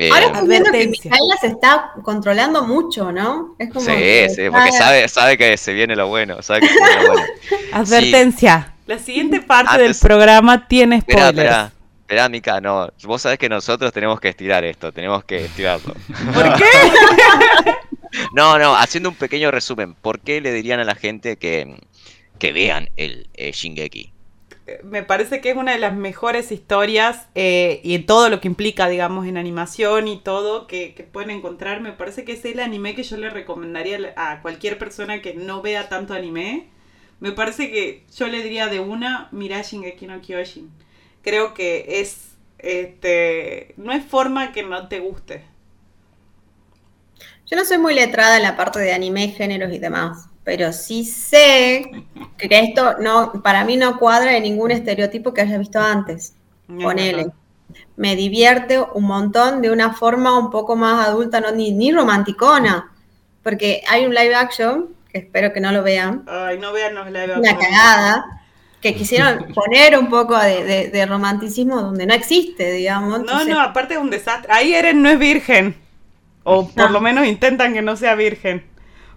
Eh, 0.00 0.08
Ahora 0.10 0.26
estoy 0.28 0.48
viendo 0.48 0.72
que. 0.72 0.88
Micaela 0.88 1.36
se 1.38 1.48
está 1.48 1.92
controlando 2.02 2.64
mucho, 2.64 3.12
¿no? 3.12 3.54
Es 3.58 3.68
como 3.68 3.84
sí, 3.84 3.92
que 3.92 4.30
sí, 4.34 4.42
porque 4.50 4.72
sabe, 4.72 5.06
sabe 5.08 5.36
que 5.36 5.58
se 5.58 5.74
viene 5.74 5.94
lo 5.94 6.08
bueno, 6.08 6.40
sabe 6.40 6.60
que 6.60 6.68
se 6.68 6.74
viene 6.74 7.02
lo 7.02 7.12
bueno. 7.12 7.26
Advertencia. 7.74 8.72
La 8.86 8.98
siguiente 8.98 9.42
parte 9.42 9.76
del 9.76 9.94
programa 9.94 10.66
tiene 10.66 11.02
spoilers. 11.02 11.28
espera, 11.36 11.72
espera, 12.00 12.28
Mica, 12.30 12.62
no, 12.62 12.90
vos 13.04 13.20
sabés 13.20 13.38
que 13.38 13.50
nosotros 13.50 13.92
tenemos 13.92 14.18
que 14.20 14.30
estirar 14.30 14.64
esto, 14.64 14.90
tenemos 14.90 15.22
que 15.24 15.44
estirarlo. 15.44 15.94
¿Por 16.34 16.54
qué? 16.56 16.64
No, 18.34 18.58
no, 18.58 18.74
haciendo 18.74 19.08
un 19.08 19.14
pequeño 19.14 19.52
resumen, 19.52 19.94
¿por 19.94 20.18
qué 20.18 20.40
le 20.40 20.52
dirían 20.52 20.80
a 20.80 20.84
la 20.84 20.96
gente 20.96 21.36
que, 21.36 21.76
que 22.40 22.52
vean 22.52 22.88
el 22.96 23.28
eh, 23.34 23.52
Shingeki? 23.52 24.12
Me 24.82 25.02
parece 25.02 25.40
que 25.40 25.50
es 25.50 25.56
una 25.56 25.72
de 25.72 25.78
las 25.78 25.94
mejores 25.94 26.52
historias 26.52 27.28
eh, 27.34 27.80
y 27.84 27.94
en 27.94 28.06
todo 28.06 28.28
lo 28.28 28.40
que 28.40 28.48
implica, 28.48 28.88
digamos, 28.88 29.26
en 29.26 29.36
animación 29.36 30.08
y 30.08 30.20
todo 30.20 30.66
que, 30.66 31.08
pueden 31.12 31.30
encontrar. 31.30 31.80
Me 31.80 31.92
parece 31.92 32.24
que 32.24 32.32
es 32.32 32.44
el 32.44 32.60
anime 32.60 32.94
que 32.94 33.02
yo 33.02 33.16
le 33.16 33.30
recomendaría 33.30 34.12
a 34.16 34.42
cualquier 34.42 34.78
persona 34.78 35.22
que 35.22 35.34
no 35.34 35.62
vea 35.62 35.88
tanto 35.88 36.14
anime. 36.14 36.68
Me 37.20 37.32
parece 37.32 37.70
que 37.70 38.04
yo 38.16 38.26
le 38.26 38.42
diría 38.42 38.68
de 38.68 38.80
una, 38.80 39.28
mira 39.32 39.62
Shingeki 39.62 40.06
no 40.06 40.20
Kyojin. 40.20 40.70
Creo 41.22 41.54
que 41.54 42.00
es 42.00 42.30
este, 42.62 43.74
no 43.76 43.92
hay 43.92 44.00
forma 44.00 44.52
que 44.52 44.62
no 44.62 44.88
te 44.88 45.00
guste. 45.00 45.44
Yo 47.46 47.56
no 47.56 47.64
soy 47.64 47.78
muy 47.78 47.94
letrada 47.94 48.36
en 48.36 48.44
la 48.44 48.56
parte 48.56 48.78
de 48.78 48.92
anime, 48.92 49.28
géneros 49.28 49.72
y 49.72 49.78
demás, 49.78 50.29
pero 50.50 50.72
sí 50.72 51.04
sé 51.04 51.92
que 52.36 52.48
esto 52.58 52.96
no, 52.98 53.34
para 53.40 53.64
mí 53.64 53.76
no 53.76 54.00
cuadra 54.00 54.32
de 54.32 54.40
ningún 54.40 54.72
estereotipo 54.72 55.32
que 55.32 55.42
haya 55.42 55.58
visto 55.58 55.78
antes. 55.78 56.34
Es 56.68 56.82
Ponele. 56.82 57.16
verdad. 57.18 57.32
Me 57.96 58.16
divierte 58.16 58.80
un 58.94 59.04
montón 59.04 59.62
de 59.62 59.70
una 59.70 59.92
forma 59.92 60.36
un 60.36 60.50
poco 60.50 60.74
más 60.74 61.06
adulta, 61.06 61.40
no 61.40 61.52
ni, 61.52 61.70
ni 61.70 61.92
romanticona. 61.92 62.90
Porque 63.44 63.82
hay 63.88 64.06
un 64.06 64.12
live 64.12 64.34
action, 64.34 64.88
que 65.12 65.18
espero 65.18 65.52
que 65.52 65.60
no 65.60 65.70
lo 65.70 65.84
vean, 65.84 66.24
Ay, 66.26 66.58
no 66.58 66.72
vean 66.72 66.96
los 66.96 67.06
live 67.06 67.38
una 67.38 67.50
action. 67.52 67.70
cagada, 67.70 68.24
que 68.80 68.92
quisieron 68.96 69.46
poner 69.54 69.96
un 69.96 70.08
poco 70.08 70.36
de, 70.36 70.64
de- 70.64 70.88
de 70.88 71.06
romanticismo 71.06 71.80
donde 71.80 72.06
no 72.06 72.14
existe, 72.14 72.72
digamos. 72.72 73.20
No, 73.22 73.44
no, 73.44 73.60
aparte 73.60 73.94
es 73.94 74.00
un 74.00 74.10
desastre. 74.10 74.52
Ahí 74.52 74.74
Eren 74.74 75.00
no 75.00 75.10
es 75.10 75.18
virgen. 75.20 75.76
O 76.42 76.66
por 76.66 76.76
No. 76.76 76.88
lo 76.88 77.00
menos 77.00 77.24
intentan 77.24 77.72
que 77.72 77.82
no 77.82 77.94
sea 77.96 78.16
virgen. 78.16 78.64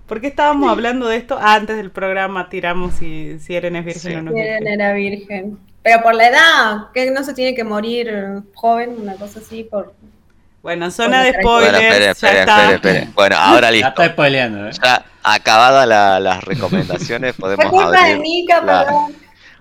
¿Por 0.08 0.20
qué 0.22 0.28
estábamos 0.28 0.70
hablando 0.70 1.08
de 1.08 1.18
esto? 1.18 1.38
Ah, 1.42 1.56
antes 1.56 1.78
del 1.78 1.92
programa 1.92 2.50
tiramos 2.50 2.94
si, 2.96 3.40
si 3.40 3.56
Eren 3.56 3.76
es 3.78 3.86
virgen 3.86 4.12
Sí. 4.12 4.18
o 4.18 4.22
no 4.22 4.32
es 4.32 4.38
Eren 4.38 4.60
virgen. 4.60 4.68
era 4.82 4.94
virgen. 4.94 5.60
Pero 5.82 6.02
por 6.02 6.16
la 6.16 6.28
edad, 6.30 6.78
que 6.94 7.10
no 7.12 7.24
se 7.24 7.34
tiene 7.34 7.56
que 7.56 7.64
morir 7.64 8.42
joven, 8.54 8.96
una 9.02 9.16
cosa 9.16 9.40
así, 9.40 9.64
por... 9.64 9.94
Bueno, 10.62 10.90
zona 10.92 11.24
de 11.24 11.32
Bueno, 11.34 11.42
spoilers, 11.42 11.74
Bueno, 11.90 12.00
ya 12.06 12.12
está. 12.12 12.32
esperen, 12.40 12.76
esperen. 12.76 13.14
Bueno, 13.16 13.36
ahora 13.38 13.68
Ya 13.68 13.72
listo. 13.72 13.88
está 13.90 14.08
spoileando, 14.08 14.68
¿eh? 14.68 14.72
Ya 14.82 15.06
acabadas 15.24 15.88
la- 15.88 16.20
las 16.22 16.44
recomendaciones, 16.44 17.36
podemos 17.36 17.66
culpa 17.66 17.92
de 17.92 17.98
abrir 17.98 18.20
Mika, 18.20 18.62
la- 18.62 18.86
perdón. 18.86 19.16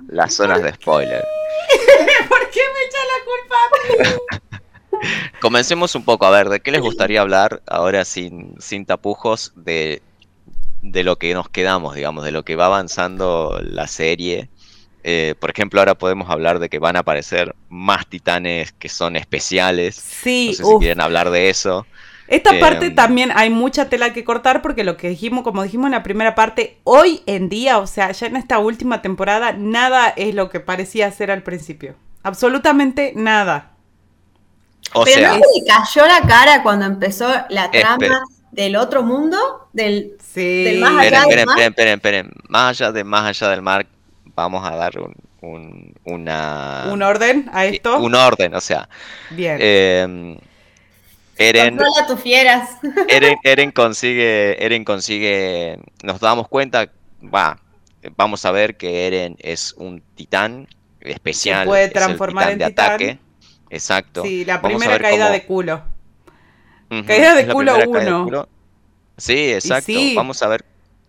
las 0.08 0.34
zonas 0.34 0.62
de 0.62 0.72
spoiler. 0.74 1.24
¿Por 2.28 2.50
qué 2.50 2.60
me 2.60 2.86
echa 2.86 2.98
la 3.08 4.04
culpa 4.04 4.10
a 4.10 4.14
mí? 4.52 4.58
Comencemos 5.40 5.94
un 5.96 6.04
poco, 6.04 6.26
a 6.26 6.30
ver, 6.30 6.48
¿de 6.48 6.60
qué 6.60 6.70
les 6.70 6.80
gustaría 6.80 7.20
hablar 7.20 7.62
ahora 7.66 8.04
sin, 8.04 8.54
sin 8.60 8.86
tapujos 8.86 9.52
de, 9.56 10.02
de 10.82 11.04
lo 11.04 11.18
que 11.18 11.34
nos 11.34 11.50
quedamos, 11.50 11.96
digamos, 11.96 12.24
de 12.24 12.32
lo 12.32 12.44
que 12.44 12.56
va 12.56 12.66
avanzando 12.66 13.60
la 13.62 13.88
serie? 13.88 14.50
Eh, 15.04 15.36
por 15.40 15.50
ejemplo, 15.50 15.80
ahora 15.80 15.96
podemos 15.98 16.30
hablar 16.30 16.58
de 16.60 16.68
que 16.70 16.78
van 16.80 16.96
a 16.96 17.00
aparecer 17.00 17.56
más 17.68 18.08
titanes 18.08 18.72
que 18.72 18.88
son 18.90 19.16
especiales. 19.16 20.06
Sí, 20.22 20.42
No 20.46 20.52
sé 20.54 20.64
si 20.66 20.76
uf. 20.76 20.76
quieren 20.76 21.00
hablar 21.02 21.30
de 21.30 21.50
eso. 21.50 21.88
Esta 22.28 22.58
Em, 22.58 22.58
parte 22.58 22.90
también 22.90 23.30
hay 23.34 23.50
mucha 23.50 23.88
tela 23.88 24.12
que 24.12 24.24
cortar 24.24 24.62
porque 24.62 24.84
lo 24.84 24.96
que 24.96 25.08
dijimos, 25.08 25.44
como 25.44 25.62
dijimos 25.62 25.86
en 25.86 25.92
la 25.92 26.02
primera 26.02 26.34
parte, 26.34 26.78
hoy 26.84 27.22
en 27.26 27.48
día, 27.48 27.78
o 27.78 27.86
sea, 27.86 28.12
ya 28.12 28.26
en 28.26 28.36
esta 28.36 28.58
última 28.58 29.02
temporada, 29.02 29.52
nada 29.52 30.08
es 30.08 30.34
lo 30.34 30.48
que 30.48 30.60
parecía 30.60 31.10
ser 31.10 31.30
al 31.30 31.42
principio. 31.42 31.96
Absolutamente 32.22 33.12
nada. 33.16 33.72
O 34.94 35.04
Pero 35.04 35.22
sea, 35.22 35.32
no 35.36 35.42
se 35.42 35.60
le 35.60 35.66
cayó 35.66 36.06
la 36.06 36.26
cara 36.26 36.62
cuando 36.62 36.86
empezó 36.86 37.28
la 37.48 37.74
trama 37.74 37.98
Espera. 37.98 38.22
Del 38.52 38.76
otro 38.76 39.02
mundo, 39.02 39.36
del... 39.72 40.16
Sí. 40.22 40.62
Del 40.64 40.78
más 40.78 40.92
allá 40.98 41.22
esperen, 41.22 41.28
del 41.28 41.38
esperen, 41.40 41.46
mar. 41.46 41.58
esperen, 41.58 41.68
esperen, 41.70 41.94
esperen. 42.28 42.30
Más 42.48 42.70
allá 42.80 42.92
de 42.92 43.04
más 43.04 43.24
allá 43.26 43.48
del 43.50 43.62
mar, 43.62 43.86
vamos 44.36 44.66
a 44.66 44.76
dar 44.76 44.98
un, 44.98 45.14
un- 45.40 45.94
una, 46.04 46.84
¿Un 46.92 47.02
orden 47.02 47.50
a 47.52 47.64
esto? 47.66 47.98
un 47.98 48.14
orden, 48.14 48.54
o 48.54 48.60
sea, 48.60 48.88
Bien. 49.30 49.58
eh, 49.60 50.38
Eren, 51.38 51.76
Controla 51.76 52.06
tus 52.06 52.20
fieras. 52.20 52.76
Eren, 53.08 53.36
Eren 53.42 53.72
consigue, 53.72 54.64
Eren 54.64 54.84
consigue, 54.84 55.78
nos 56.04 56.20
damos 56.20 56.46
cuenta, 56.48 56.88
va, 57.22 57.58
vamos 58.16 58.44
a 58.44 58.52
ver 58.52 58.76
que 58.76 59.06
Eren 59.06 59.36
es 59.40 59.72
un 59.76 60.02
titán 60.14 60.68
especial, 61.00 61.62
Se 61.62 61.66
puede 61.66 61.82
es 61.84 61.88
el 61.88 61.92
transformar 61.94 62.44
titán 62.44 62.52
en 62.52 62.58
de 62.58 62.66
titán. 62.66 62.86
ataque, 62.86 63.18
exacto. 63.70 64.22
sí, 64.22 64.44
la 64.44 64.60
primera 64.62 64.98
caída 64.98 65.24
cómo- 65.26 65.32
de 65.32 65.44
culo. 65.46 65.82
Caída 67.06 67.34
de 67.34 67.42
es 67.42 67.48
culo 67.48 67.72
caída 67.72 68.00
de 68.00 68.14
uno. 68.14 68.24
culo. 68.24 68.48
Sí, 69.16 69.52
exacto. 69.52 69.86
sí. 69.86 70.14
Vamos 70.14 70.42
a 70.42 70.48
ver, 70.48 70.64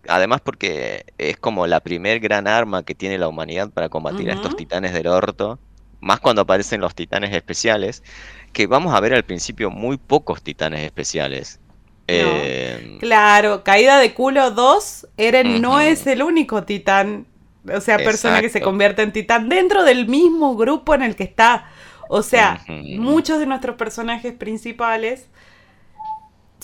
además 0.08 0.41
porque 0.41 1.06
es 1.17 1.38
como 1.38 1.67
la 1.67 1.80
primer 1.80 2.19
gran 2.19 2.48
arma 2.48 2.84
que 2.84 2.96
tiene 2.96 3.17
la 3.17 3.28
humanidad 3.28 3.69
para 3.69 3.89
combatir 3.89 4.30
a 4.30 4.34
estos 4.34 4.56
titanes 4.56 4.93
del 4.93 5.08
orto, 5.08 5.60
más 6.00 6.19
cuando 6.19 6.41
aparecen 6.43 6.82
los 6.82 6.96
titanes 6.96 7.34
especiales, 7.34 8.04
que 8.52 8.67
vamos 8.67 8.93
a 8.93 9.00
ver 9.00 9.13
al 9.13 9.24
principio 9.24 9.72
muy 9.72 9.98
pocos 9.98 10.41
titanes 10.41 10.84
especiales. 10.84 11.60
Eh, 12.08 12.98
Claro, 13.00 13.63
caída 13.63 14.00
de 14.00 14.13
culo 14.13 14.52
2, 14.52 15.08
Eren 15.17 15.62
no 15.62 15.80
es 15.80 16.06
el 16.08 16.22
único 16.22 16.63
titán, 16.63 17.26
o 17.74 17.80
sea, 17.80 17.98
persona 17.98 18.41
que 18.41 18.50
se 18.50 18.62
convierte 18.62 19.02
en 19.02 19.13
titán 19.13 19.50
dentro 19.50 19.84
del 19.84 20.08
mismo 20.08 20.56
grupo 20.56 20.93
en 20.93 21.02
el 21.02 21.15
que 21.15 21.24
está. 21.24 21.69
O 22.10 22.22
sea, 22.22 22.62
muchos 22.67 23.39
de 23.39 23.46
nuestros 23.46 23.76
personajes 23.78 24.34
principales, 24.34 25.28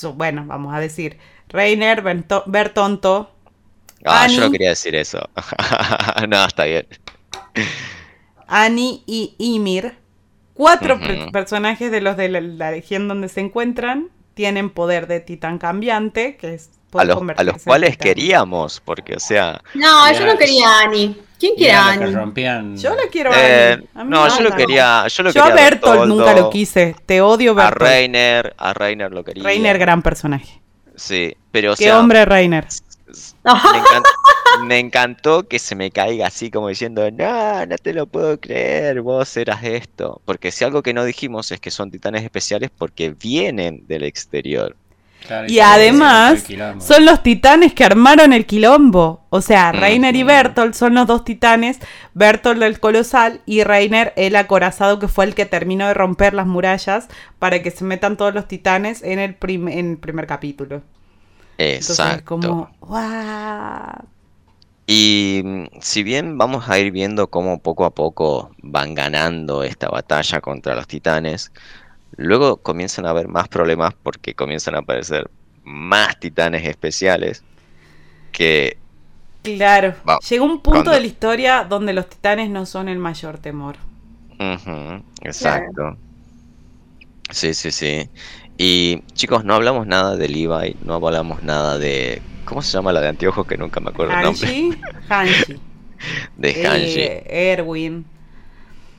bueno, 0.04 0.44
vamos 0.46 0.74
a 0.74 0.80
decir, 0.80 1.18
Reiner, 1.50 2.04
Bertonto, 2.46 3.32
ah, 4.06 4.28
yo 4.28 4.42
no 4.42 4.52
quería 4.52 4.70
decir 4.70 4.96
eso. 4.96 5.30
no, 6.30 6.46
está 6.46 6.66
bien. 6.66 6.88
Annie 8.48 9.04
y 9.06 9.36
Ymir, 9.38 9.96
cuatro 10.54 11.00
personajes 11.32 11.92
de 11.92 12.02
los 12.02 12.18
de 12.18 12.30
la, 12.30 12.42
la 12.42 12.72
región 12.72 13.08
donde 13.08 13.30
se 13.30 13.42
encuentran, 13.42 14.10
tienen 14.34 14.70
poder 14.70 15.08
de 15.08 15.20
titán 15.20 15.58
cambiante, 15.60 16.38
que 16.38 16.54
es 16.54 16.72
A 16.96 17.04
los, 17.06 17.20
a 17.36 17.44
los 17.44 17.58
cuales 17.64 17.98
titán. 17.98 17.98
queríamos, 17.98 18.82
porque, 18.84 19.16
o 19.16 19.20
sea, 19.20 19.62
No, 19.74 20.12
yo 20.14 20.26
no 20.26 20.38
quería 20.38 20.68
a 20.68 20.84
Annie. 20.84 21.16
¿Quién 21.40 21.56
quiere 21.56 21.74
a 21.74 21.88
Annie? 21.92 22.12
rompían. 22.12 22.78
Yo 22.78 22.94
la 22.96 23.04
quiero 23.10 23.32
a 23.32 23.36
eh. 23.38 23.84
A 23.96 24.04
no, 24.04 24.28
yo 24.28 24.44
lo 24.44 24.56
quería, 24.56 25.08
yo 25.08 25.24
lo 25.24 25.32
Yo 25.32 25.44
a 25.44 25.50
Bertolt 25.52 26.06
nunca 26.06 26.34
lo 26.34 26.50
quise. 26.50 26.96
Te 27.06 27.22
odio 27.22 27.52
A 27.52 27.56
Bertolt. 27.56 27.82
Reiner, 27.82 28.54
a 28.58 28.74
Reiner 28.74 29.12
lo 29.12 29.24
quería. 29.24 29.44
Reiner, 29.44 29.78
gran 29.80 30.02
personaje. 30.02 30.62
Sí, 30.96 31.36
pero 31.52 31.74
o 31.74 31.76
Qué 31.76 31.86
sea, 31.86 32.00
hombre 32.00 32.26
Reiner. 32.26 32.68
me, 33.46 34.66
me 34.66 34.80
encantó 34.80 35.48
que 35.48 35.60
se 35.60 35.76
me 35.76 35.92
caiga 35.92 36.28
así 36.28 36.52
como 36.52 36.68
diciendo, 36.68 37.10
no, 37.12 37.66
no 37.66 37.78
te 37.78 37.94
lo 37.94 38.06
puedo 38.06 38.38
creer, 38.40 39.02
vos 39.02 39.38
eras 39.38 39.64
esto. 39.64 40.22
Porque 40.26 40.52
si 40.52 40.66
algo 40.66 40.84
que 40.84 40.94
no 40.94 41.06
dijimos 41.06 41.52
es 41.54 41.62
que 41.62 41.72
son 41.72 41.90
titanes 41.90 42.24
especiales 42.24 42.70
porque 42.78 43.12
vienen 43.12 43.88
del 43.88 44.04
exterior. 44.04 44.76
Claro, 45.20 45.48
Y 45.48 45.60
además, 45.62 46.46
son 46.80 47.06
los 47.06 47.24
titanes 47.24 47.74
que 47.74 47.84
armaron 47.84 48.34
el 48.34 48.46
quilombo. 48.46 49.26
O 49.30 49.42
sea, 49.42 49.72
Reiner 49.72 50.16
y 50.16 50.24
Ujú. 50.24 50.28
Bertolt 50.28 50.76
son 50.76 50.94
los 50.96 51.08
dos 51.08 51.24
titanes. 51.26 51.80
Bertolt 52.14 52.62
el 52.62 52.80
colosal 52.80 53.42
y 53.46 53.64
Reiner 53.64 54.14
el 54.16 54.36
acorazado 54.36 55.00
que 55.00 55.08
fue 55.08 55.26
el 55.26 55.36
que 55.36 55.46
terminó 55.46 55.88
de 55.88 55.94
romper 55.96 56.34
las 56.34 56.46
murallas 56.48 57.08
para 57.40 57.62
que 57.64 57.72
se 57.72 57.84
metan 57.84 58.18
todos 58.18 58.34
los 58.34 58.48
titanes 58.48 59.02
en 59.04 59.20
el, 59.20 59.36
prim- 59.36 59.68
en 59.70 59.92
el 59.92 59.98
primer 59.98 60.28
capítulo. 60.28 60.84
Entonces 61.80 62.16
es 62.16 62.22
Exacto. 62.22 62.24
como, 62.24 62.76
¡guau! 62.82 64.08
Y 64.88 65.42
mm, 65.44 65.66
si 65.82 66.04
bien 66.04 66.38
vamos 66.38 66.68
a 66.70 66.80
ir 66.80 66.92
viendo 66.92 67.30
cómo 67.30 67.62
poco 67.62 67.86
a 67.86 67.94
poco 67.94 68.52
van 68.62 68.96
ganando 68.96 69.64
esta 69.64 69.90
batalla 69.90 70.42
contra 70.42 70.76
los 70.76 70.88
titanes, 70.88 71.52
luego 72.20 72.58
comienzan 72.58 73.06
a 73.06 73.12
haber 73.12 73.28
más 73.28 73.48
problemas 73.48 73.94
porque 74.04 74.34
comienzan 74.36 74.76
a 74.76 74.80
aparecer 74.80 75.30
más 75.64 76.20
titanes 76.20 76.66
especiales 76.68 77.44
que 78.32 78.78
Claro, 79.42 79.96
Va, 80.08 80.20
llegó 80.30 80.46
un 80.46 80.60
punto 80.60 80.70
cuando- 80.72 80.92
de 80.92 81.00
la 81.00 81.08
historia 81.08 81.64
donde 81.64 81.94
los 81.94 82.08
titanes 82.10 82.50
no 82.50 82.66
son 82.66 82.90
el 82.90 83.00
mayor 83.00 83.38
temor. 83.38 83.78
Exacto. 85.22 85.98
Sí, 87.32 87.54
sí, 87.54 87.72
sí. 87.72 88.10
Y 88.58 89.02
chicos, 89.14 89.46
no 89.46 89.54
hablamos 89.56 89.88
nada 89.88 90.16
de 90.18 90.28
Levi, 90.28 90.76
no 90.84 90.96
hablamos 90.96 91.44
nada 91.44 91.78
de... 91.78 92.22
¿Cómo 92.46 92.62
se 92.62 92.72
llama 92.72 92.92
la 92.92 93.00
de 93.02 93.08
anteojos 93.10 93.46
que 93.48 93.58
nunca 93.58 93.80
me 93.80 93.90
acuerdo 93.92 94.14
el 94.14 94.22
nombre? 94.22 94.50
Hanshi, 94.50 94.78
Hanshi, 95.10 95.56
De 96.38 96.68
Hanji. 96.68 97.00
eh, 97.02 97.24
Erwin. 97.54 98.06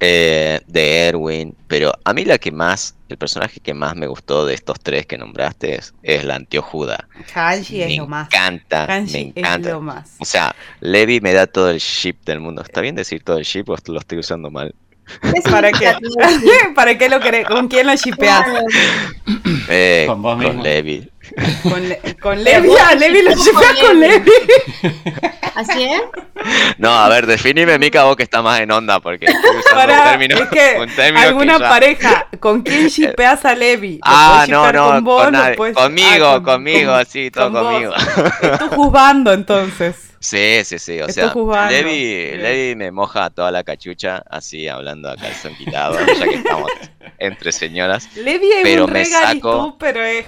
Eh, 0.01 0.61
de 0.67 1.09
Erwin, 1.09 1.55
pero 1.69 1.93
a 2.05 2.13
mí 2.15 2.25
la 2.25 2.39
que 2.39 2.51
más, 2.51 2.97
el 3.09 3.19
personaje 3.19 3.61
que 3.61 3.75
más 3.75 3.95
me 3.95 4.07
gustó 4.07 4.47
de 4.47 4.55
estos 4.55 4.81
tres 4.81 5.07
que 5.07 5.19
nombraste 5.19 5.77
es, 5.77 5.95
es 6.03 6.25
la 6.25 6.37
antiojuda. 6.37 7.07
Hanshi 7.35 7.83
es 7.83 7.97
lo 7.99 8.07
más. 8.07 8.29
encanta, 8.29 8.87
me 8.87 8.93
Hanshi 8.95 9.33
es 9.35 9.37
encanta. 9.37 9.71
lo 9.73 9.81
más. 9.83 10.17
O 10.19 10.25
sea, 10.25 10.55
Levi 10.81 11.21
me 11.21 11.33
da 11.35 11.47
todo 11.47 11.71
el 11.71 11.79
ship 11.79 12.17
del 12.25 12.41
mundo. 12.41 12.63
¿Está 12.63 12.81
bien 12.81 12.95
decir 12.95 13.23
todo 13.23 13.39
el 13.39 13.45
ship 13.45 13.65
o 13.69 13.77
lo 13.87 13.99
estoy 14.01 14.19
usando 14.19 14.51
mal? 14.51 14.75
¿Qué 15.23 15.51
¿Para 15.51 15.71
qué? 15.73 15.93
¿Para 16.75 16.99
qué 16.99 17.09
lo 17.09 17.21
querés? 17.21 17.47
¿Con 17.47 17.69
quién 17.69 17.87
lo 17.87 17.95
shipeás? 17.95 18.47
Eh, 19.73 20.05
Con 20.09 20.21
vos 20.23 20.37
mismo. 20.37 20.63
Levi. 20.63 21.09
Con, 21.63 21.89
Le- 21.89 22.01
con 22.21 22.43
Levi. 22.43 22.69
vos 22.69 22.79
Ah, 22.85 22.95
Levi 22.97 23.23
lo 23.23 23.31
con 23.31 23.39
shipeás 23.41 23.75
con 23.81 24.01
Levi. 24.01 24.31
¿Así 25.55 25.83
es? 25.85 26.03
No, 26.79 26.91
a 26.91 27.09
ver, 27.11 27.27
definime, 27.27 27.79
Mika, 27.79 28.05
vos 28.05 28.17
que 28.17 28.23
está 28.23 28.41
más 28.41 28.61
en 28.61 28.71
onda, 28.73 28.99
porque 29.01 29.27
estoy 29.27 29.41
usando 29.59 29.61
un 29.71 29.75
Para, 29.75 30.05
término, 30.11 30.37
es 30.37 30.49
que 30.49 30.77
un 30.81 30.89
término 30.97 31.21
alguna 31.27 31.55
que 31.59 31.61
ya- 31.63 31.69
pareja, 31.69 32.27
¿con 32.41 32.63
quién 32.63 32.87
shipeás 32.89 33.45
a 33.45 33.55
Levi? 33.55 33.97
¿Lo 33.97 34.01
Ah, 34.05 34.47
no, 34.49 34.73
no, 34.73 34.89
con 34.93 35.05
vos? 35.05 35.23
con 35.25 35.33
¿Lo 35.35 35.39
nadie. 35.39 35.57
podés- 35.57 35.75
conmigo, 35.75 36.27
ah, 36.27 36.33
con- 36.37 36.45
conmigo, 36.45 36.93
con- 36.95 37.07
sí, 37.07 37.31
todo 37.31 37.53
con 37.53 37.63
vos. 37.63 37.63
conmigo. 37.73 37.93
Es 38.43 38.59
tu 38.59 38.69
juzgando 38.71 39.33
entonces. 39.35 39.97
Sí, 40.21 40.63
sí, 40.65 40.79
sí. 40.79 41.01
O 41.01 41.07
Estoy 41.07 41.15
sea, 41.25 41.31
jugando. 41.31 41.73
Levi. 41.73 42.37
Levi 42.37 42.77
me 42.77 42.91
moja 42.91 43.31
toda 43.31 43.51
la 43.51 43.65
cachucha, 43.65 44.23
así 44.29 44.69
hablando 44.69 45.09
a 45.11 45.17
calzón 45.17 45.55
quitado, 45.57 45.99
ya 45.99 46.29
que 46.29 46.37
estamos 46.37 46.71
entre 47.19 47.53
señoras. 47.53 48.09
Levi 48.17 48.53
es 48.53 48.63
Pero 48.63 48.85
un 48.85 48.93
me 48.93 49.05
saco- 49.05 49.77
pero 49.79 50.03
es. 50.05 50.27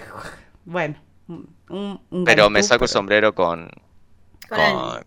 Bueno, 0.64 0.96
un, 1.28 2.00
un 2.10 2.24
Pero 2.24 2.48
me 2.50 2.62
saco 2.62 2.84
el 2.84 2.88
sombrero 2.88 3.34
con, 3.34 3.68
Con 4.48 4.60
Annie. 4.60 4.80
con... 4.80 5.06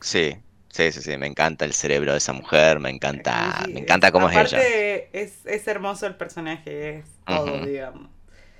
Sí, 0.00 0.36
sí, 0.70 0.92
sí, 0.92 1.02
sí. 1.02 1.16
Me 1.18 1.26
encanta 1.26 1.64
el 1.64 1.72
cerebro 1.72 2.12
de 2.12 2.18
esa 2.18 2.32
mujer, 2.32 2.80
me 2.80 2.90
encanta, 2.90 3.62
Sí, 3.64 3.72
me 3.74 3.80
encanta 3.80 4.10
cómo 4.12 4.28
es 4.28 4.34
ella. 4.36 4.58
aparte, 4.58 5.20
es 5.20 5.46
Es, 5.46 5.68
hermoso 5.68 6.06
el 6.06 6.16
personaje, 6.16 6.98
es 6.98 7.06
todo, 7.26 7.64
digamos. 7.64 8.08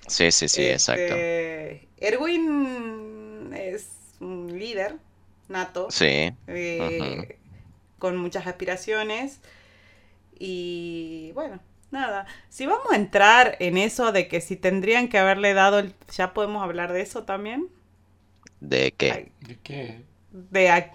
Sí, 0.06 0.30
sí, 0.30 0.48
sí, 0.48 0.64
exacto. 0.64 1.14
Este, 1.14 1.88
Erwin 1.98 3.52
es 3.54 3.88
un 4.20 4.56
líder 4.58 4.96
nato. 5.48 5.88
Sí, 5.88 6.32
eh, 6.46 7.38
con 7.98 8.16
muchas 8.16 8.46
aspiraciones. 8.46 9.40
Y 10.38 11.32
bueno, 11.34 11.60
nada. 11.90 12.26
Si 12.48 12.66
vamos 12.66 12.86
a 12.92 12.96
entrar 12.96 13.56
en 13.60 13.78
eso 13.78 14.12
de 14.12 14.28
que 14.28 14.40
si 14.40 14.56
tendrían 14.56 15.08
que 15.08 15.18
haberle 15.18 15.54
dado 15.54 15.78
el... 15.78 15.94
¿Ya 16.12 16.34
podemos 16.34 16.62
hablar 16.62 16.92
de 16.92 17.02
eso 17.02 17.24
también? 17.24 17.68
¿de 18.60 18.92
qué? 18.96 19.12
Ay, 19.12 19.32
¿De 19.40 19.58
qué? 19.62 20.04
De 20.30 20.68
a- 20.70 20.92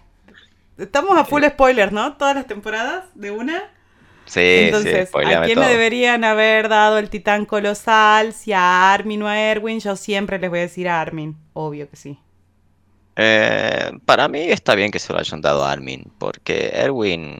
Estamos 0.77 1.17
a 1.17 1.25
full 1.25 1.43
spoilers, 1.45 1.91
¿no? 1.91 2.17
Todas 2.17 2.35
las 2.35 2.47
temporadas 2.47 3.05
de 3.15 3.31
una. 3.31 3.71
Sí, 4.25 4.73
sí, 4.75 4.89
Entonces, 4.93 5.09
¿a 5.21 5.37
spoileame 5.37 5.45
quién 5.45 5.55
todo. 5.55 5.65
le 5.65 5.67
deberían 5.67 6.23
haber 6.23 6.69
dado 6.69 6.97
el 6.99 7.09
titán 7.09 7.45
colosal? 7.45 8.33
Si 8.33 8.53
a 8.53 8.93
Armin 8.93 9.23
o 9.23 9.27
a 9.27 9.39
Erwin, 9.39 9.79
yo 9.79 9.95
siempre 9.95 10.39
les 10.39 10.49
voy 10.49 10.59
a 10.59 10.63
decir 10.63 10.89
a 10.89 11.01
Armin. 11.01 11.37
Obvio 11.53 11.89
que 11.89 11.97
sí. 11.97 12.19
Eh, 13.15 13.91
para 14.05 14.27
mí 14.27 14.39
está 14.39 14.75
bien 14.75 14.91
que 14.91 14.99
se 14.99 15.11
lo 15.13 15.19
hayan 15.19 15.41
dado 15.41 15.63
a 15.65 15.71
Armin, 15.71 16.05
porque 16.17 16.71
Erwin, 16.73 17.37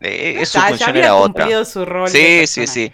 eh, 0.00 0.44
su 0.44 0.58
Ya- 0.58 0.64
ya 0.64 0.68
función 0.68 0.90
había 0.90 1.02
era 1.02 1.14
otra. 1.16 1.44
cumplido 1.44 1.64
su 1.64 1.84
rol 1.84 2.08
Sí, 2.08 2.46
sí, 2.46 2.66
sí. 2.66 2.92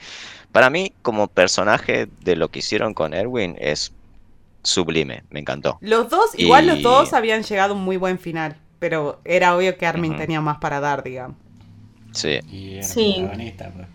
Para 0.52 0.70
mí, 0.70 0.92
como 1.02 1.28
personaje 1.28 2.08
de 2.22 2.36
lo 2.36 2.48
que 2.50 2.60
hicieron 2.60 2.94
con 2.94 3.14
Erwin, 3.14 3.56
es 3.58 3.92
sublime, 4.62 5.22
me 5.30 5.40
encantó. 5.40 5.78
Los 5.80 6.10
dos, 6.10 6.38
igual 6.38 6.66
los 6.66 6.82
dos 6.82 7.12
habían 7.12 7.42
llegado 7.42 7.74
a 7.74 7.76
un 7.76 7.82
muy 7.82 7.96
buen 7.96 8.18
final. 8.18 8.56
Pero 8.78 9.20
era 9.24 9.56
obvio 9.56 9.76
que 9.76 9.86
Armin 9.86 10.16
tenía 10.16 10.40
más 10.40 10.58
para 10.58 10.78
dar, 10.78 11.02
digamos. 11.02 11.36
Sí, 12.12 12.38
Y 12.50 12.74
era 12.76 12.84
Sí. 12.84 13.16
protagonista, 13.18 13.70
pues. 13.74 13.86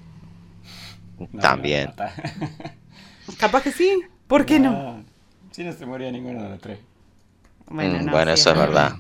No, 1.32 1.42
también. 1.42 1.94
no, 1.98 2.06
no, 2.06 3.36
Capaz 3.38 3.64
que 3.64 3.72
sí. 3.72 4.02
¿Por 4.28 4.46
qué 4.46 4.60
no? 4.60 5.04
Si 5.52 5.64
no 5.64 5.72
se 5.72 5.86
moría 5.86 6.12
ninguno 6.12 6.44
de 6.44 6.50
los 6.50 6.60
tres. 6.60 6.80
Mm, 7.68 8.06
no, 8.06 8.12
bueno, 8.12 8.36
sí, 8.36 8.42
eso 8.42 8.52
es 8.52 8.58
verdad. 8.58 8.94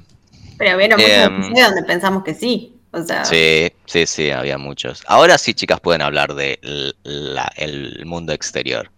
Pero 0.57 0.77
vieron 0.77 0.99
muchos 0.99 1.13
Em, 1.15 1.33
episodios 1.35 1.67
donde 1.69 1.83
pensamos 1.83 2.23
que 2.23 2.33
sí. 2.33 2.75
O 2.91 3.01
sea, 3.03 3.25
Sí, 3.25 3.71
sí, 3.85 4.05
sí, 4.05 4.29
había 4.29 4.57
muchos. 4.59 5.03
Ahora 5.07 5.37
sí, 5.39 5.53
chicas, 5.55 5.79
pueden 5.79 6.01
hablar 6.03 6.35
de 6.35 6.59
l- 6.61 6.93
la- 7.03 7.51
el 7.57 8.05
mundo 8.05 8.33
exterior. 8.33 8.91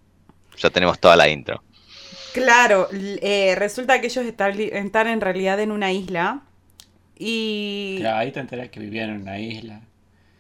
Ya 0.58 0.70
tenemos 0.70 1.00
toda 1.00 1.16
la 1.16 1.30
intro. 1.30 1.64
Claro, 2.34 2.90
eh, 2.92 3.56
resulta 3.58 4.02
que 4.02 4.08
ellos 4.08 4.26
establi- 4.26 4.70
están 4.74 5.08
en 5.08 5.22
realidad 5.22 5.60
en 5.62 5.72
una 5.72 5.94
isla. 5.94 6.42
Y. 7.18 7.96
Claro, 8.00 8.18
ahí 8.18 8.32
te 8.34 8.42
enterás 8.42 8.70
que 8.70 8.80
vivían 8.82 9.10
en 9.12 9.22
una 9.22 9.40
isla. 9.40 9.82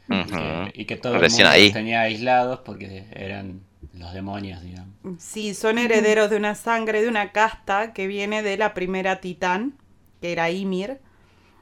y 0.08 0.24
que- 0.26 0.72
Y 0.82 0.86
que 0.86 0.96
todo 0.98 1.16
el 1.16 1.22
mundo 1.32 1.48
ahí. 1.48 1.64
los 1.66 1.74
tenía 1.74 2.02
aislados 2.02 2.60
porque 2.64 3.06
eran 3.16 3.62
los 3.96 4.14
demonios, 4.14 4.62
digamos. 4.62 4.94
Sí, 5.20 5.54
son 5.54 5.78
herederos 5.78 6.30
de 6.30 6.38
una 6.38 6.56
sangre, 6.56 7.02
de 7.02 7.08
una 7.08 7.32
casta 7.32 7.94
que 7.94 8.08
viene 8.08 8.44
de 8.44 8.58
la 8.58 8.74
primera 8.74 9.22
titán, 9.22 9.78
que 10.22 10.32
era 10.32 10.50
Ymir. 10.50 11.00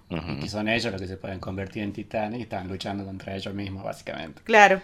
Y 0.09 0.39
que 0.41 0.49
son 0.49 0.67
ellos 0.67 0.91
los 0.91 1.01
que 1.01 1.07
se 1.07 1.17
pueden 1.17 1.39
convertir 1.39 1.83
en 1.83 1.93
titanes 1.93 2.39
y 2.39 2.43
están 2.43 2.67
luchando 2.67 3.03
contra 3.03 3.35
ellos 3.35 3.53
mismos, 3.53 3.83
básicamente. 3.83 4.41
Claro. 4.43 4.81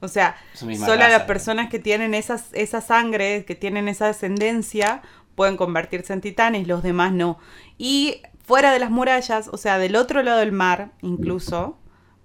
O 0.00 0.08
sea, 0.08 0.36
solo 0.54 0.72
raza, 0.74 0.96
las 0.96 1.20
¿no? 1.20 1.26
personas 1.26 1.68
que 1.68 1.78
tienen 1.78 2.14
esas, 2.14 2.52
esa 2.52 2.80
sangre, 2.80 3.44
que 3.44 3.54
tienen 3.54 3.86
esa 3.86 4.06
descendencia, 4.06 5.02
pueden 5.34 5.56
convertirse 5.56 6.12
en 6.12 6.20
titanes, 6.20 6.66
los 6.66 6.82
demás 6.82 7.12
no. 7.12 7.38
Y 7.78 8.22
fuera 8.42 8.72
de 8.72 8.78
las 8.78 8.90
murallas, 8.90 9.48
o 9.48 9.56
sea, 9.56 9.78
del 9.78 9.96
otro 9.96 10.22
lado 10.22 10.40
del 10.40 10.52
mar, 10.52 10.92
incluso, 11.02 11.78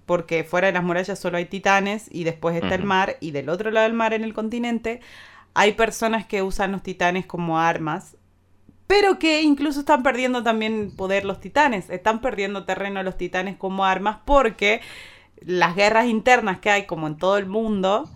porque 0.06 0.44
fuera 0.44 0.68
de 0.68 0.72
las 0.72 0.84
murallas 0.84 1.18
solo 1.18 1.36
hay 1.36 1.46
titanes 1.46 2.06
y 2.10 2.24
después 2.24 2.56
está 2.56 2.74
el 2.76 2.84
mar, 2.84 3.16
y 3.20 3.32
del 3.32 3.48
otro 3.48 3.70
lado 3.70 3.84
del 3.84 3.96
mar 3.96 4.14
en 4.14 4.24
el 4.24 4.32
continente, 4.32 5.00
hay 5.52 5.72
personas 5.72 6.26
que 6.26 6.42
usan 6.42 6.72
los 6.72 6.82
titanes 6.82 7.26
como 7.26 7.58
armas. 7.58 8.16
Pero 8.86 9.18
que 9.18 9.42
incluso 9.42 9.80
están 9.80 10.04
perdiendo 10.04 10.44
también 10.44 10.92
poder 10.94 11.24
los 11.24 11.40
titanes. 11.40 11.90
Están 11.90 12.20
perdiendo 12.20 12.64
terreno 12.64 13.02
los 13.02 13.16
titanes 13.16 13.56
como 13.56 13.84
armas 13.84 14.18
porque 14.24 14.80
las 15.40 15.74
guerras 15.74 16.06
internas 16.06 16.60
que 16.60 16.70
hay, 16.70 16.86
como 16.86 17.08
en 17.08 17.16
todo 17.16 17.36
el 17.36 17.46
mundo, 17.46 18.08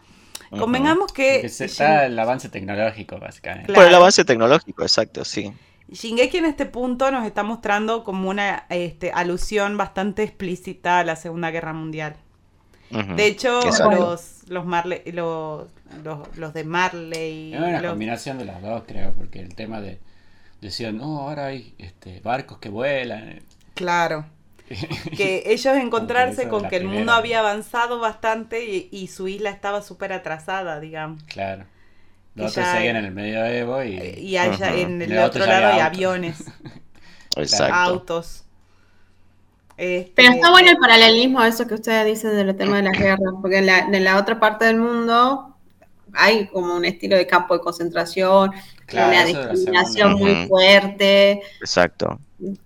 convengamos 0.50 1.12
que 1.12 1.44
está 1.44 2.06
el 2.06 2.16
avance 2.16 2.48
tecnológico, 2.48 3.18
básicamente. 3.18 3.66
Claro. 3.66 3.80
Por 3.80 3.88
el 3.88 3.94
avance 3.96 4.24
tecnológico, 4.24 4.82
exacto, 4.82 5.24
sí. 5.24 5.52
Shingeki 5.90 6.38
en 6.38 6.44
este 6.44 6.66
punto 6.66 7.10
nos 7.10 7.26
está 7.26 7.42
mostrando 7.42 8.04
como 8.04 8.28
una 8.30 8.66
este, 8.68 9.12
alusión 9.12 9.76
bastante 9.76 10.22
explícita 10.22 11.00
a 11.00 11.04
la 11.04 11.16
Segunda 11.16 11.50
Guerra 11.50 11.72
Mundial. 11.72 12.16
De 12.90 13.26
hecho, 13.26 13.60
los, 13.92 14.42
los, 14.48 14.66
Marley, 14.66 15.02
los, 15.12 15.68
los, 16.02 16.36
los 16.36 16.52
de 16.52 16.64
Marley... 16.64 17.54
Es 17.54 17.60
una 17.60 17.80
los- 17.80 17.90
combinación 17.92 18.38
de 18.38 18.44
las 18.46 18.60
dos, 18.62 18.82
creo, 18.86 19.12
porque 19.12 19.40
el 19.40 19.54
tema 19.54 19.80
de 19.80 20.00
decían, 20.60 20.96
no, 20.98 21.20
ahora 21.20 21.46
hay 21.46 21.74
este, 21.78 22.20
barcos 22.20 22.58
que 22.58 22.68
vuelan. 22.68 23.42
Claro. 23.74 24.26
que 25.16 25.42
ellos 25.46 25.76
encontrarse 25.76 26.48
con 26.48 26.68
que 26.68 26.76
el 26.76 26.86
mundo 26.86 27.12
había 27.12 27.40
avanzado 27.40 27.98
bastante 28.00 28.64
y, 28.64 28.88
y 28.92 29.06
su 29.08 29.28
isla 29.28 29.50
estaba 29.50 29.82
súper 29.82 30.12
atrasada, 30.12 30.80
digamos. 30.80 31.22
Claro. 31.24 31.66
Otros 32.36 32.54
ya- 32.54 32.72
seguían 32.74 32.96
en 32.96 33.04
el 33.06 33.12
medioevo 33.12 33.82
y, 33.82 33.98
Y 34.18 34.36
allá 34.36 34.74
en 34.74 35.02
En 35.02 35.02
el 35.02 35.12
el 35.12 35.18
otro 35.18 35.42
otro 35.42 35.46
lado 35.52 35.66
hay 35.66 35.80
autos. 35.80 35.86
aviones, 35.96 36.44
Exacto. 37.36 37.74
autos. 37.74 38.44
Este, 39.76 40.12
Pero 40.14 40.32
está 40.34 40.50
bueno 40.50 40.70
el 40.70 40.76
paralelismo 40.76 41.40
a 41.40 41.48
eso 41.48 41.66
que 41.66 41.74
ustedes 41.74 42.04
dicen 42.06 42.36
de 42.36 42.44
los 42.44 42.56
temas 42.56 42.76
de 42.76 42.82
las 42.90 42.98
guerras, 42.98 43.32
porque 43.40 43.58
en 43.58 43.66
la, 43.66 43.78
en 43.78 44.04
la 44.04 44.18
otra 44.18 44.38
parte 44.38 44.66
del 44.66 44.76
mundo 44.76 45.56
hay 46.12 46.48
como 46.48 46.74
un 46.74 46.84
estilo 46.84 47.16
de 47.16 47.26
campo 47.26 47.54
de 47.54 47.60
concentración, 47.60 48.52
Claro, 48.86 49.10
una 49.12 49.24
discriminación 49.24 50.14
muy 50.14 50.46
fuerte. 50.48 51.40
Exacto. 51.60 52.18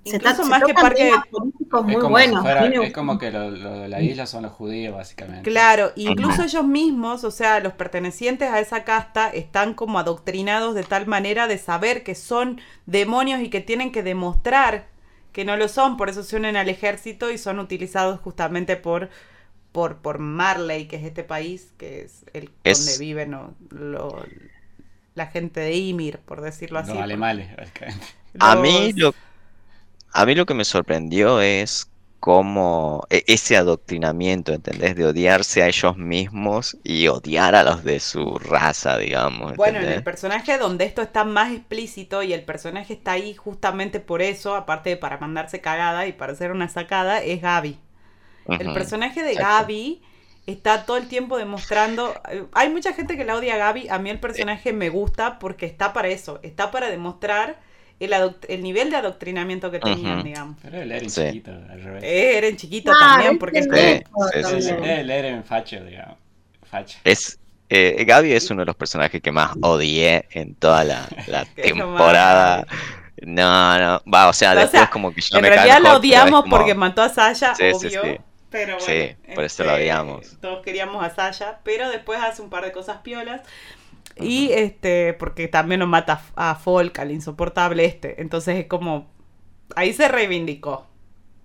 Se 0.04 0.16
Incluso 0.16 0.44
se 0.44 0.48
más 0.50 0.62
que 0.62 0.72
parque- 0.72 1.10
políticos 1.30 1.80
es 1.80 1.86
muy 1.86 1.94
como, 1.96 2.10
buenos. 2.10 2.36
si 2.36 2.42
fuera- 2.42 2.60
A 2.62 2.68
mí 2.68 2.78
me 2.78 2.86
es 2.86 2.92
como 2.92 3.12
gusta. 3.14 3.26
que 3.26 3.32
lo, 3.36 3.50
lo 3.50 3.78
de 3.80 3.88
la 3.88 4.00
isla 4.00 4.26
son 4.26 4.44
los 4.44 4.52
judíos, 4.52 4.94
básicamente. 4.94 5.50
Claro, 5.50 5.90
incluso 5.96 6.44
ellos 6.44 6.64
mismos, 6.64 7.24
o 7.24 7.30
sea, 7.32 7.58
los 7.58 7.72
pertenecientes 7.72 8.48
a 8.50 8.60
esa 8.60 8.84
casta, 8.84 9.30
están 9.30 9.74
como 9.74 9.98
adoctrinados 9.98 10.76
de 10.76 10.84
tal 10.84 11.06
manera 11.08 11.48
de 11.48 11.58
saber 11.58 12.04
que 12.04 12.14
son 12.14 12.60
demonios 12.86 13.40
y 13.40 13.50
que 13.50 13.60
tienen 13.60 13.90
que 13.90 14.04
demostrar 14.04 14.86
que 15.32 15.44
no 15.44 15.56
lo 15.56 15.66
son, 15.66 15.96
por 15.96 16.08
eso 16.08 16.22
se 16.22 16.36
unen 16.36 16.56
al 16.56 16.68
ejército 16.68 17.32
y 17.32 17.38
son 17.38 17.58
utilizados 17.58 18.20
justamente 18.20 18.76
por, 18.76 19.10
por, 19.72 19.96
por 19.96 20.20
Marley, 20.20 20.86
que 20.86 20.94
es 20.96 21.04
este 21.04 21.24
país, 21.24 21.72
que 21.78 22.02
es 22.02 22.24
el 22.32 22.50
Es- 22.62 22.86
donde 22.86 22.98
viven 23.04 23.32
lo- 23.70 24.24
la 25.16 25.26
gente 25.26 25.58
de 25.60 25.74
Ymir, 25.76 26.18
por 26.18 26.40
decirlo 26.40 26.78
así. 26.78 26.92
Los 26.92 27.02
alemanes, 27.02 27.56
básicamente. 27.56 28.06
A 28.38 28.56
mí 28.56 28.92
lo, 28.94 29.12
a 30.14 30.26
mí 30.26 30.34
lo 30.34 30.46
que 30.46 30.54
me 30.54 30.64
sorprendió 30.64 31.40
es 31.40 31.90
cómo 32.20 33.04
e- 33.10 33.24
ese 33.26 33.56
adoctrinamiento, 33.56 34.52
¿entendés? 34.52 34.96
De 34.96 35.06
odiarse 35.06 35.62
a 35.62 35.68
ellos 35.68 35.96
mismos 35.98 36.78
y 36.84 37.08
odiar 37.08 37.54
a 37.54 37.64
los 37.64 37.84
de 37.84 38.00
su 38.00 38.38
raza, 38.38 38.98
digamos. 38.98 39.54
Bueno, 39.56 39.78
en 39.80 39.88
el 39.90 40.02
personaje 40.02 40.58
donde 40.58 40.84
esto 40.84 41.02
está 41.02 41.24
más 41.24 41.52
explícito 41.52 42.22
y 42.22 42.32
el 42.32 42.44
personaje 42.44 42.94
está 42.94 43.12
ahí 43.12 43.34
justamente 43.34 44.00
por 44.00 44.20
eso, 44.22 44.54
aparte 44.56 44.90
de 44.90 44.96
para 44.96 45.18
mandarse 45.18 45.60
cagada 45.60 46.06
y 46.06 46.12
para 46.12 46.32
hacer 46.32 46.50
una 46.50 46.68
sacada, 46.68 47.22
es 47.22 47.40
Gaby. 47.40 47.78
El 48.58 48.72
personaje 48.72 49.22
de 49.22 49.36
exacto. 49.36 49.36
Gaby 49.36 50.02
está 50.46 50.86
todo 50.86 50.96
el 50.98 51.08
tiempo 51.08 51.38
demostrando. 51.38 52.22
eh, 52.30 52.46
Hay 52.54 52.70
mucha 52.70 52.92
gente 52.94 53.16
que 53.16 53.24
la 53.24 53.36
odia 53.36 53.54
a 53.56 53.58
Gaby. 53.58 53.88
A 53.90 53.98
mí 54.00 54.10
el 54.10 54.20
personaje 54.20 54.72
me 54.72 54.90
gusta 54.90 55.38
porque 55.40 55.66
está 55.66 55.92
para 55.94 56.08
eso. 56.08 56.40
Está 56.42 56.70
para 56.72 56.90
demostrar 56.90 57.60
el, 58.00 58.12
el 58.48 58.62
nivel 58.62 58.90
de 58.90 58.96
adoctrinamiento 58.96 59.70
que 59.70 59.78
tenían, 59.78 60.22
digamos. 60.22 60.56
Pero 60.62 60.82
él 60.82 60.92
era 60.92 61.08
Sí. 61.08 61.22
chiquito, 61.26 61.50
al 61.52 61.82
revés. 61.82 62.02
Eh, 62.04 62.38
Eren 62.38 62.56
chiquito 62.56 62.92
Ah, 62.92 62.98
también, 63.00 63.38
porque 63.38 63.60
es 63.60 63.66
es 63.66 64.02
Sí, 64.32 64.44
sí, 64.44 64.62
sí. 64.62 64.74
Él 64.82 65.10
era 65.10 65.28
en 65.28 65.44
facho, 65.44 65.82
digamos. 65.84 66.16
Facho. 66.70 66.98
Es, 67.04 67.38
eh, 67.68 68.04
Gaby 68.06 68.32
es 68.32 68.50
uno 68.50 68.60
de 68.62 68.66
los 68.66 68.76
personajes 68.76 69.20
que 69.22 69.32
más 69.32 69.52
odié 69.62 70.26
en 70.32 70.54
toda 70.54 70.84
la, 70.84 71.08
la 71.26 71.44
temporada. 71.54 72.66
No, 73.22 73.78
no, 73.78 74.02
va, 74.12 74.28
o 74.28 74.32
sea, 74.32 74.52
O 74.52 74.56
después 74.56 74.70
sea, 74.82 74.90
como 74.90 75.14
que 75.14 75.20
yo 75.20 75.36
En 75.36 75.42
me 75.42 75.48
realidad 75.48 75.74
canjo, 75.76 75.82
la 75.84 75.88
pero 75.90 75.98
odiamos 76.00 76.42
como- 76.42 76.56
porque 76.56 76.74
mató 76.74 77.00
a 77.02 77.08
Sasha, 77.08 77.54
Sí, 77.54 77.64
sí, 77.80 77.86
obvio. 77.86 78.02
sí. 78.02 78.18
Pero 78.50 78.78
Sí, 78.78 78.92
bueno, 78.92 79.34
por 79.34 79.44
eso 79.44 79.64
la 79.64 79.72
este, 79.72 79.82
odiamos. 79.84 80.36
Todos 80.40 80.62
queríamos 80.62 81.02
a 81.02 81.10
Sasha, 81.10 81.58
pero 81.64 81.88
después 81.90 82.20
hace 82.22 82.40
un 82.42 82.50
par 82.50 82.64
de 82.64 82.70
cosas 82.72 82.98
piolas. 82.98 83.40
Y 84.16 84.50
este, 84.52 85.12
porque 85.14 85.48
también 85.48 85.80
nos 85.80 85.88
mata 85.88 86.22
a 86.36 86.54
Folk, 86.54 86.98
al 87.00 87.10
insoportable 87.10 87.84
este. 87.84 88.20
Entonces 88.22 88.56
es 88.58 88.66
como. 88.66 89.10
Ahí 89.76 89.92
se 89.92 90.08
reivindicó. 90.08 90.86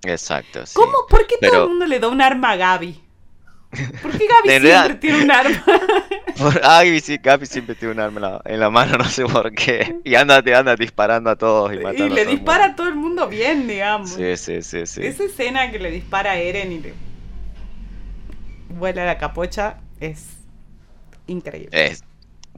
Exacto. 0.03 0.65
sí. 0.65 0.73
¿Cómo? 0.75 0.93
¿Por 1.09 1.25
qué 1.27 1.35
todo 1.41 1.63
el 1.63 1.69
mundo 1.69 1.85
le 1.85 1.99
da 1.99 2.07
un 2.09 2.21
arma 2.21 2.51
a 2.51 2.55
Gaby? 2.55 3.01
¿Por 4.01 4.11
qué 4.17 4.27
Gaby 4.27 4.49
siempre 4.49 4.69
verdad. 4.71 4.99
tiene 4.99 5.23
un 5.23 5.31
arma? 5.31 5.63
Por- 6.37 6.61
Ay, 6.63 6.99
sí, 7.01 7.17
Gaby 7.21 7.45
siempre 7.45 7.75
tiene 7.75 7.93
un 7.95 7.99
arma 7.99 8.17
en 8.17 8.21
la, 8.21 8.41
en 8.45 8.59
la 8.59 8.69
mano, 8.69 8.97
no 8.97 9.03
sé 9.05 9.25
por 9.25 9.51
qué. 9.53 9.97
Y 10.03 10.15
anda, 10.15 10.37
anda 10.37 10.75
disparando 10.75 11.29
a 11.31 11.35
todos 11.35 11.73
y 11.73 11.77
matando 11.79 12.07
y 12.07 12.11
a 12.11 12.15
le 12.15 12.23
todo 12.23 12.31
dispara 12.35 12.65
a 12.65 12.75
todo 12.75 12.87
el 12.87 12.95
mundo 12.95 13.27
bien, 13.27 13.67
digamos. 13.67 14.11
Sí, 14.11 14.37
sí, 14.37 14.61
sí, 14.61 14.85
sí. 14.85 15.05
Esa 15.05 15.23
escena 15.25 15.69
que 15.71 15.79
le 15.79 15.91
dispara 15.91 16.31
a 16.31 16.37
Eren 16.37 16.71
y 16.71 16.79
le 16.79 16.93
vuela 18.69 19.05
la 19.05 19.17
capocha 19.17 19.77
es 19.99 20.27
increíble. 21.27 21.69
Es- 21.71 22.03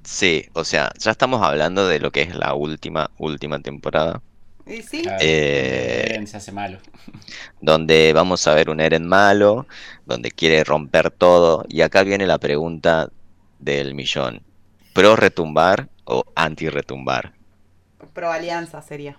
sí, 0.04 0.46
o 0.54 0.64
sea, 0.64 0.92
ya 1.00 1.12
estamos 1.12 1.42
hablando 1.44 1.88
de 1.88 2.00
lo 2.00 2.12
que 2.12 2.22
es 2.22 2.36
la 2.36 2.54
última, 2.54 3.12
última 3.18 3.60
temporada. 3.62 4.22
Y 4.66 4.82
sí, 4.84 5.02
Claro, 5.02 5.18
Eh, 5.18 6.04
Eren 6.04 6.28
se 6.28 6.38
hace 6.38 6.52
malo. 6.52 6.80
donde 7.62 8.14
vamos 8.14 8.48
a 8.48 8.54
ver 8.56 8.70
un 8.70 8.80
Eren 8.80 9.08
malo, 9.08 9.68
donde 10.06 10.32
quiere 10.32 10.64
romper 10.64 11.12
todo. 11.12 11.66
Y 11.70 11.82
acá 11.82 12.04
viene 12.04 12.28
la 12.28 12.40
pregunta 12.40 13.10
del 13.60 13.94
millón. 13.96 14.44
¿Pro 14.94 15.16
retumbar 15.16 15.90
o 16.06 16.26
anti 16.36 16.70
retumbar? 16.70 17.34
pro 18.14 18.30
alianza 18.32 18.82
sería. 18.82 19.18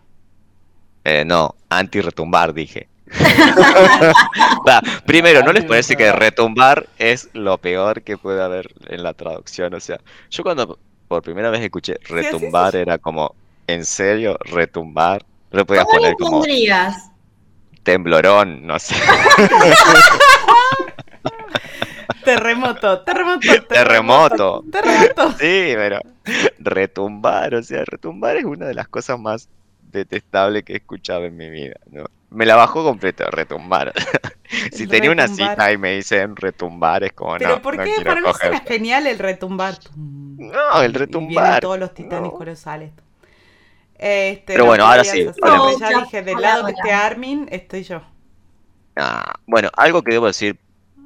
Eh, 1.04 1.24
no, 1.24 1.54
anti 1.68 2.00
retumbar 2.00 2.52
dije. 2.54 2.88
Va, 4.68 4.80
primero, 5.06 5.42
¿no 5.42 5.52
les 5.52 5.64
parece 5.64 5.96
que 5.96 6.12
retumbar 6.12 6.86
es 6.98 7.28
lo 7.32 7.58
peor 7.58 8.02
que 8.02 8.16
puede 8.16 8.42
haber 8.42 8.72
en 8.88 9.02
la 9.02 9.14
traducción? 9.14 9.74
O 9.74 9.80
sea, 9.80 9.98
yo 10.30 10.42
cuando 10.42 10.78
por 11.08 11.22
primera 11.22 11.50
vez 11.50 11.60
escuché 11.60 11.98
retumbar 12.04 12.74
era 12.76 12.98
como, 12.98 13.34
¿en 13.66 13.84
serio? 13.84 14.38
¿Retumbar? 14.44 15.24
Le 15.50 15.64
podías 15.64 15.84
¿Cómo 15.84 15.96
poner 15.96 16.10
le 16.10 16.16
como 16.16 16.30
pondrías? 16.38 17.10
temblorón, 17.82 18.66
no 18.66 18.78
sé. 18.78 18.94
Terremoto, 22.24 23.00
terremoto, 23.00 23.40
Terremoto. 23.68 24.64
Terremoto. 24.70 25.32
Sí, 25.32 25.72
pero 25.74 25.98
retumbar, 26.58 27.54
o 27.56 27.62
sea, 27.62 27.82
retumbar 27.84 28.36
es 28.36 28.44
una 28.44 28.66
de 28.66 28.74
las 28.74 28.86
cosas 28.86 29.18
más 29.18 29.48
detestables 29.90 30.62
que 30.62 30.74
he 30.74 30.76
escuchado 30.76 31.24
en 31.24 31.36
mi 31.36 31.50
vida, 31.50 31.76
¿no? 31.90 32.04
Me 32.32 32.46
la 32.46 32.56
bajó 32.56 32.84
completo, 32.84 33.24
retumbar. 33.30 33.92
si 34.72 34.86
tenía 34.88 35.10
una 35.10 35.28
cita 35.28 35.72
y 35.72 35.78
me 35.78 35.92
dicen 35.96 36.36
retumbar, 36.36 37.04
es 37.04 37.12
como, 37.12 37.36
Pero 37.36 37.56
no, 37.56 37.62
¿por 37.62 37.76
no 37.76 37.84
qué? 37.84 38.00
Para 38.02 38.20
mí 38.22 38.32
suena 38.34 38.60
genial 38.60 39.06
el 39.06 39.18
retumbar. 39.18 39.78
No, 40.36 40.82
el 40.82 40.92
Y 41.06 41.20
vienen 41.26 41.56
retumbar. 41.56 41.60
todos 41.60 41.78
los 41.78 41.94
titanes 41.94 42.32
no. 42.32 42.34
colosales. 42.34 42.92
Este, 43.94 44.52
Pero 44.52 44.64
no, 44.64 44.66
bueno, 44.66 44.84
ahora 44.86 45.04
sí, 45.04 45.32
pero 45.40 45.54
hablemos. 45.54 45.76
ya 45.78 45.92
dije, 45.92 46.22
del 46.22 46.40
lado 46.40 46.64
que 46.64 46.72
esté 46.72 46.92
Armin, 46.92 47.46
estoy 47.50 47.84
yo. 47.84 48.02
Ah, 48.96 49.34
bueno, 49.46 49.70
algo 49.76 50.02
que 50.02 50.12
debo 50.12 50.26
decir 50.26 50.58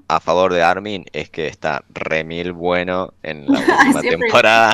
a 0.09 0.21
favor 0.21 0.53
de 0.53 0.63
Armin 0.63 1.05
es 1.13 1.31
que 1.31 1.49
está 1.49 1.85
remil 1.89 2.53
bueno 2.53 3.15
en 3.23 3.47
la 3.47 3.59
última 3.85 4.03
temporada. 4.03 4.73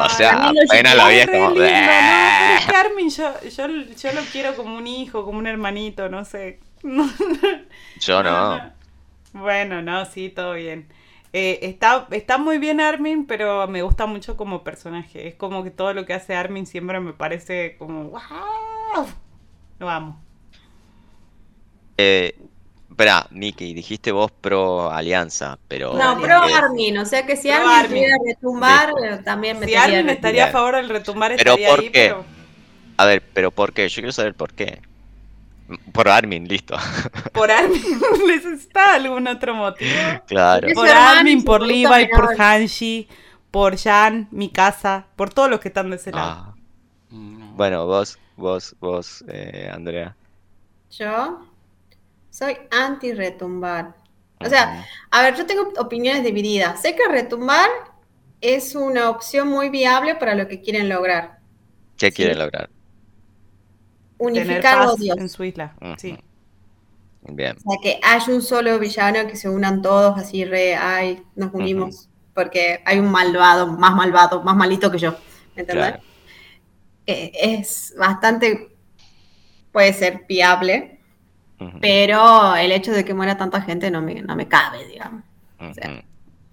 O 0.00 0.02
Ay, 0.04 0.10
sea, 0.16 0.48
apenas 0.48 0.96
lo 0.96 1.08
vi 1.08 1.26
como... 1.26 1.50
lindo, 1.50 1.64
no, 1.64 2.30
pero 2.38 2.58
es 2.58 2.66
que 2.66 2.76
Armin 2.76 3.10
yo, 3.10 3.40
yo, 3.42 3.66
yo 3.94 4.12
lo 4.12 4.20
quiero 4.32 4.56
como 4.56 4.76
un 4.76 4.86
hijo, 4.86 5.24
como 5.24 5.38
un 5.38 5.46
hermanito, 5.46 6.08
no 6.08 6.24
sé. 6.24 6.60
Yo 8.00 8.22
no. 8.22 8.72
Bueno, 9.32 9.82
no, 9.82 10.06
sí, 10.06 10.30
todo 10.30 10.54
bien. 10.54 10.88
Eh, 11.32 11.60
está, 11.62 12.08
está 12.10 12.38
muy 12.38 12.58
bien 12.58 12.80
Armin, 12.80 13.26
pero 13.26 13.68
me 13.68 13.82
gusta 13.82 14.06
mucho 14.06 14.36
como 14.36 14.64
personaje. 14.64 15.28
Es 15.28 15.34
como 15.34 15.62
que 15.62 15.70
todo 15.70 15.92
lo 15.92 16.06
que 16.06 16.14
hace 16.14 16.34
Armin 16.34 16.66
siempre 16.66 16.98
me 17.00 17.12
parece 17.12 17.76
como 17.78 18.04
¡Wow! 18.04 19.06
Lo 19.78 19.88
amo. 19.88 20.20
Eh, 21.98 22.34
espera, 23.00 23.26
Miki, 23.30 23.72
dijiste 23.72 24.12
vos 24.12 24.30
pro 24.30 24.90
alianza, 24.90 25.58
pero... 25.68 25.94
No, 25.94 26.16
Pro 26.16 26.22
pro 26.26 26.48
eh, 26.48 26.54
Armin, 26.54 26.98
o 26.98 27.06
sea 27.06 27.24
que 27.24 27.36
si 27.36 27.50
Armin 27.50 27.70
Armin. 27.70 27.90
pudiera 27.90 28.16
retumbar, 28.26 28.90
eh, 29.02 29.18
también 29.24 29.56
Si 29.56 29.60
metería 29.60 29.82
Armin 29.84 30.08
estaría 30.10 30.44
a 30.46 30.52
favor 30.52 30.76
del 30.76 30.88
retumbar, 30.88 31.32
Pero 31.36 31.52
estaría 31.52 31.68
¿por 31.70 31.80
ahí, 31.80 31.90
qué? 31.90 32.08
pero 32.08 32.24
A 32.96 33.06
ver, 33.06 33.22
pero 33.32 33.50
¿por 33.50 33.72
qué? 33.72 33.88
Yo 33.88 33.94
quiero 33.96 34.12
saber 34.12 34.34
por 34.34 34.52
qué. 34.52 34.82
Por 35.92 36.08
Armin, 36.08 36.46
listo. 36.48 36.76
por 37.32 37.50
Armin 37.50 37.80
necesita 38.26 38.94
algún 38.96 39.26
otro 39.28 39.54
motivo. 39.54 39.90
Claro. 40.26 40.68
Por 40.74 40.88
Armin, 40.88 41.44
por 41.44 41.62
Levi, 41.62 42.08
por. 42.14 42.40
Hanshi, 42.40 43.08
por 43.50 43.78
Jan, 43.78 44.28
mi 44.32 44.50
casa, 44.50 45.06
por 45.16 45.30
todos 45.32 45.48
los 45.48 45.60
que 45.60 45.68
están 45.68 45.88
de 45.90 45.96
ese 45.96 46.10
lado. 46.10 46.28
Ah, 46.30 46.54
No. 47.10 47.52
bueno, 47.54 47.86
vos, 47.86 48.18
vos, 48.36 48.74
vos, 48.80 49.24
eh, 49.28 49.70
Andrea. 49.72 50.14
Yo 50.90 51.40
soy 52.30 52.56
anti 52.70 53.12
retumbar. 53.12 53.94
O 54.38 54.48
sea, 54.48 54.86
a 55.10 55.22
ver, 55.22 55.36
yo 55.36 55.44
tengo 55.44 55.72
opiniones 55.78 56.24
divididas. 56.24 56.80
Sé 56.80 56.94
que 56.94 57.06
retumbar 57.08 57.68
es 58.40 58.74
una 58.74 59.10
opción 59.10 59.48
muy 59.48 59.68
viable 59.68 60.14
para 60.14 60.34
lo 60.34 60.48
que 60.48 60.60
quieren 60.60 60.88
lograr. 60.88 61.40
¿qué 61.98 62.06
sí. 62.06 62.12
quiere 62.16 62.34
lograr? 62.34 62.70
Unificar 64.18 64.86
odios. 64.86 65.18
en 65.18 65.28
su 65.28 65.44
isla. 65.44 65.74
Sí. 65.98 66.18
Bien. 67.22 67.56
O 67.64 67.70
sea, 67.70 67.78
que 67.82 68.00
haya 68.02 68.32
un 68.32 68.42
solo 68.42 68.78
villano, 68.78 69.26
que 69.26 69.36
se 69.36 69.48
unan 69.48 69.82
todos 69.82 70.18
así, 70.18 70.44
re, 70.44 70.74
ay, 70.74 71.22
nos 71.34 71.52
unimos. 71.52 72.08
Porque 72.34 72.82
hay 72.86 72.98
un 72.98 73.10
malvado, 73.10 73.66
más 73.66 73.94
malvado, 73.94 74.42
más 74.42 74.56
malito 74.56 74.90
que 74.90 74.98
yo. 74.98 75.12
¿Me 75.54 75.62
entendés? 75.62 75.88
Claro. 75.88 76.02
Eh, 77.06 77.32
es 77.34 77.94
bastante, 77.98 78.74
puede 79.72 79.92
ser 79.92 80.24
viable, 80.26 80.99
Pero 81.80 82.56
el 82.56 82.72
hecho 82.72 82.92
de 82.92 83.04
que 83.04 83.14
muera 83.14 83.36
tanta 83.36 83.60
gente 83.62 83.90
no 83.90 84.00
me, 84.00 84.22
no 84.22 84.34
me 84.36 84.48
cabe, 84.48 84.86
digamos. 84.86 85.22
sea. 85.74 86.02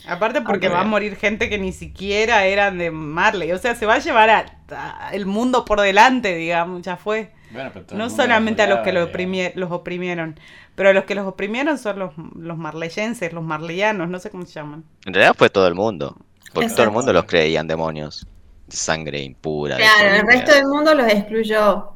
Aparte 0.07 0.41
porque 0.41 0.69
va 0.69 0.81
a 0.81 0.83
morir 0.85 1.15
gente 1.15 1.49
que 1.49 1.57
ni 1.57 1.73
siquiera 1.73 2.45
eran 2.45 2.77
de 2.77 2.91
Marley. 2.91 3.51
O 3.51 3.57
sea, 3.57 3.75
se 3.75 3.85
va 3.85 3.95
a 3.95 3.99
llevar 3.99 4.29
a, 4.29 4.45
a 4.71 5.09
el 5.13 5.25
mundo 5.25 5.65
por 5.65 5.81
delante, 5.81 6.35
digamos, 6.35 6.81
ya 6.81 6.97
fue. 6.97 7.31
Bueno, 7.51 7.71
No 7.93 8.09
solamente 8.09 8.61
a 8.61 8.67
los 8.67 8.79
que 8.79 8.91
lo 8.91 9.09
oprimie- 9.09 9.53
los 9.55 9.71
oprimieron, 9.71 10.37
pero 10.75 10.89
a 10.89 10.93
los 10.93 11.05
que 11.05 11.15
los 11.15 11.25
oprimieron 11.25 11.77
son 11.77 11.97
los, 11.99 12.11
los 12.35 12.57
marleyenses, 12.57 13.31
los 13.33 13.43
marleyanos, 13.43 14.09
no 14.09 14.19
sé 14.19 14.29
cómo 14.29 14.45
se 14.45 14.53
llaman. 14.53 14.83
En 15.05 15.13
realidad 15.13 15.33
fue 15.37 15.49
todo 15.49 15.67
el 15.67 15.75
mundo. 15.75 16.17
Porque 16.53 16.69
todo 16.69 16.83
el 16.83 16.91
mundo 16.91 17.11
los 17.13 17.25
creían 17.25 17.67
demonios. 17.67 18.25
Sangre 18.69 19.21
impura. 19.21 19.77
Claro, 19.77 20.15
el 20.15 20.27
resto 20.27 20.53
del 20.53 20.65
mundo 20.67 20.93
los 20.93 21.07
excluyó. 21.07 21.91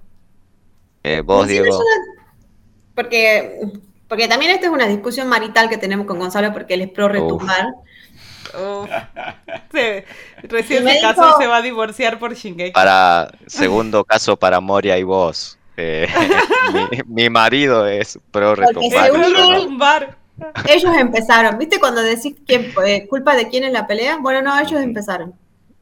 Eh, 1.03 1.21
vos, 1.21 1.47
Diego. 1.47 1.79
Porque, 3.03 3.59
porque 4.07 4.27
también 4.27 4.51
esta 4.51 4.67
es 4.67 4.71
una 4.71 4.87
discusión 4.87 5.27
marital 5.27 5.69
que 5.69 5.77
tenemos 5.77 6.05
con 6.05 6.19
Gonzalo 6.19 6.51
porque 6.53 6.73
él 6.75 6.81
es 6.81 6.89
pro 6.89 7.07
retumbar. 7.09 7.67
Se- 9.71 10.05
recién 10.43 10.85
se 10.87 10.99
casó, 10.99 11.21
dijo- 11.25 11.37
se 11.39 11.47
va 11.47 11.57
a 11.57 11.61
divorciar 11.61 12.19
por 12.19 12.33
Shingeki. 12.33 12.71
Para 12.71 13.31
segundo 13.47 14.03
caso 14.03 14.35
para 14.37 14.59
Moria 14.59 14.97
y 14.97 15.03
vos. 15.03 15.57
Eh, 15.77 16.07
mi, 17.07 17.23
mi 17.23 17.29
marido 17.29 17.87
es 17.87 18.19
pro 18.31 18.55
retumbar. 18.55 19.11
no. 19.13 20.21
Ellos 20.67 20.91
empezaron. 20.97 21.57
¿Viste 21.57 21.79
cuando 21.79 22.01
decís 22.01 22.35
quién, 22.47 22.73
eh, 22.85 23.07
culpa 23.07 23.35
de 23.35 23.47
quién 23.47 23.63
es 23.63 23.71
la 23.71 23.85
pelea? 23.87 24.17
Bueno, 24.17 24.41
no, 24.41 24.59
ellos 24.59 24.81
empezaron. 24.81 25.33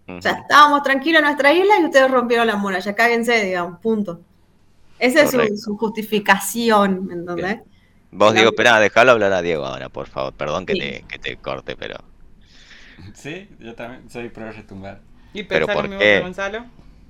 O 0.08 0.22
sea, 0.22 0.32
estábamos 0.34 0.82
tranquilos 0.84 1.20
en 1.20 1.26
nuestra 1.26 1.54
isla 1.54 1.80
y 1.80 1.86
ustedes 1.86 2.10
rompieron 2.10 2.48
la 2.48 2.56
muralla. 2.56 2.96
Cáguense, 2.96 3.44
digamos, 3.46 3.80
punto. 3.80 4.20
Esa 5.00 5.24
es 5.24 5.32
su, 5.32 5.58
su 5.58 5.78
justificación, 5.78 7.06
¿me 7.08 7.14
entendés? 7.16 7.58
Bien. 7.58 7.64
Vos, 8.12 8.34
Diego, 8.34 8.50
espera, 8.50 8.80
déjalo 8.80 9.12
hablar 9.14 9.34
a 9.34 9.42
Diego 9.42 9.66
ahora, 9.66 9.90
por 9.90 10.08
favor. 10.08 10.34
Perdón 10.36 10.66
que, 10.66 10.76
Sí. 10.76 10.78
te, 10.78 11.06
que 11.08 11.18
te 11.20 11.38
corte, 11.38 11.76
pero. 11.76 11.96
Sí, 13.14 13.50
yo 13.60 13.76
también 13.76 14.10
soy 14.10 14.30
pro 14.30 14.52
retumbar. 14.52 15.02
Y 15.34 15.44
Pero 15.44 15.68
lo 15.68 15.68
¿por 15.68 15.88
mismo 15.88 15.98
qué? 15.98 16.06
que 16.06 16.20
Gonzalo. 16.20 16.66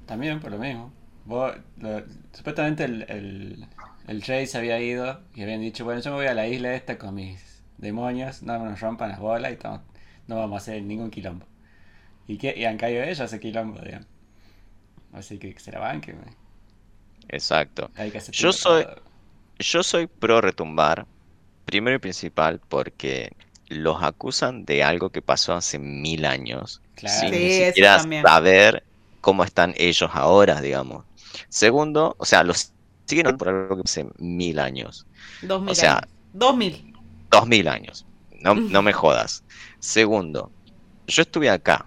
También 0.06 0.40
por 0.40 0.52
lo 0.52 0.58
mismo. 0.60 0.94
Vos, 1.26 1.56
lo- 1.78 2.04
supuestamente 2.34 2.84
el, 2.86 3.04
el, 3.10 3.68
el 4.08 4.22
rey 4.24 4.48
se 4.48 4.58
había 4.58 4.80
ido 4.82 5.22
y 5.36 5.44
habían 5.44 5.62
dicho, 5.62 5.86
bueno, 5.86 6.02
yo 6.02 6.12
me 6.12 6.18
voy 6.18 6.28
a 6.28 6.34
la 6.34 6.48
isla 6.48 6.74
esta 6.76 6.98
con 6.98 7.16
mis 7.16 7.64
demonios, 7.78 8.42
no 8.44 8.58
nos 8.60 8.80
rompan 8.82 9.10
las 9.10 9.20
bolas 9.20 9.52
y 9.52 9.54
estamos- 9.56 9.82
no 10.28 10.38
vamos 10.38 10.56
a 10.56 10.58
hacer 10.64 10.84
ningún 10.84 11.12
quilombo. 11.12 11.46
¿Y 12.28 12.38
qué? 12.38 12.54
Y 12.58 12.66
han 12.66 12.78
caído 12.78 13.04
ellos 13.04 13.20
ese 13.22 13.40
quilombo, 13.40 13.82
digamos. 13.82 14.08
Así 15.12 15.38
que 15.40 15.58
se 15.60 15.72
la 15.72 15.80
banquen, 15.80 16.18
güey. 16.22 16.36
Exacto. 17.30 17.90
Hay 17.96 18.12
que 18.12 18.18
hacer 18.20 18.34
Yo 18.36 18.52
soy- 18.52 18.86
Yo 19.60 19.84
soy 19.84 20.08
pro 20.08 20.40
retumbar, 20.42 21.06
primero 21.66 21.98
y 21.98 22.00
principal, 22.00 22.62
porque 22.70 23.34
los 23.68 24.02
acusan 24.02 24.64
de 24.66 24.84
algo 24.84 25.10
que 25.10 25.22
pasó 25.22 25.54
hace 25.54 25.78
mil 25.80 26.26
años. 26.26 26.82
Claro. 26.96 27.20
Sin 27.20 27.30
Sí, 27.34 27.40
ni 27.40 27.66
siquiera 27.66 28.00
saber 28.00 28.84
cómo 29.22 29.44
están 29.44 29.74
ellos 29.78 30.10
ahora, 30.14 30.62
digamos. 30.62 31.04
Segundo, 31.50 32.16
o 32.18 32.26
sea, 32.26 32.44
los 32.44 32.72
siguen 33.06 33.38
por 33.38 33.50
algo 33.50 33.76
que 33.76 33.82
hace 33.86 34.08
mil 34.18 34.60
años. 34.60 35.06
Dos 35.42 35.62
mil 35.62 35.72
O 35.72 35.76
sea, 35.76 35.98
años. 35.98 36.10
Dos 36.34 36.56
mil. 36.58 36.94
Dos 37.30 37.46
mil 37.48 37.68
años. 37.68 38.06
No, 38.40 38.56
no 38.56 38.82
me 38.82 38.94
jodas. 38.94 39.44
Segundo, 39.80 40.52
yo 41.08 41.22
estuve 41.22 41.50
acá, 41.50 41.86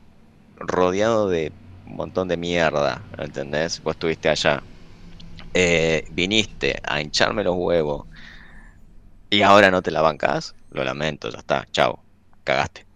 rodeado 0.57 1.29
de 1.29 1.53
un 1.87 1.97
montón 1.97 2.29
de 2.29 2.37
mierda, 2.37 3.03
¿entendés? 3.19 3.83
Vos 3.83 3.95
estuviste 3.95 4.29
allá. 4.29 4.63
Eh, 5.55 6.05
viniste 6.11 6.81
a 6.85 7.01
hincharme 7.01 7.45
los 7.45 7.55
huevos 7.57 8.07
y 9.31 9.43
ahora 9.43 9.71
no 9.71 9.83
te 9.83 9.91
la 9.91 10.03
bancas, 10.03 10.55
lo 10.71 10.85
lamento, 10.85 11.31
ya 11.31 11.39
está, 11.39 11.67
chao, 11.73 12.07
cagaste. 12.45 12.87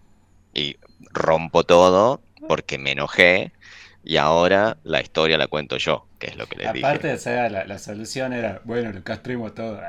Y 0.53 0.77
rompo 1.11 1.65
todo 1.65 2.25
porque 2.47 2.77
me 2.79 2.93
enojé 2.93 3.53
y 4.03 4.17
ahora 4.17 4.79
la 4.83 5.01
historia 5.01 5.37
la 5.39 5.47
cuento 5.47 5.77
yo, 5.77 6.09
que 6.19 6.27
es 6.29 6.37
lo 6.37 6.47
que 6.47 6.57
les 6.57 6.71
Aparte, 6.71 6.73
dije. 6.73 7.13
o 7.13 7.17
sea, 7.17 7.49
la, 7.49 7.65
la 7.65 7.79
solución 7.79 8.33
era, 8.33 8.61
bueno, 8.65 8.91
lo 8.91 9.03
castremos 9.03 9.53
todo. 9.53 9.79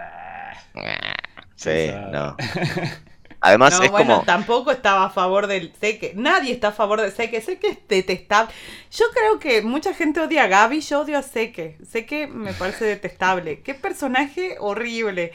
Ah, 0.75 1.15
Sí, 1.57 1.71
o 1.71 1.77
sea, 1.77 2.03
no. 2.07 2.37
Además 3.41 3.79
No, 3.79 3.83
es 3.83 3.91
bueno, 3.91 4.15
como... 4.15 4.25
tampoco 4.25 4.71
estaba 4.73 5.05
a 5.07 5.11
favor 5.11 5.47
del 5.47 5.73
sé 5.81 5.99
que 5.99 6.13
nadie 6.15 6.53
está 6.53 6.69
a 6.69 6.73
favor 6.73 7.01
de 7.01 7.11
Seke, 7.11 7.41
sé 7.41 7.59
que 7.59 7.69
es 7.69 7.79
detestable. 7.89 8.53
Yo 8.91 9.07
creo 9.15 9.39
que 9.39 9.63
mucha 9.63 9.95
gente 9.95 10.21
odia 10.21 10.45
a 10.45 10.49
Gaby, 10.49 10.81
yo 10.81 11.01
odio 11.01 11.19
a 11.19 11.23
Seke. 11.23 11.79
Seke 11.89 12.27
me 12.27 12.53
parece 12.53 12.85
detestable. 12.85 13.63
Qué 13.63 13.75
personaje 13.75 14.57
horrible. 14.59 15.33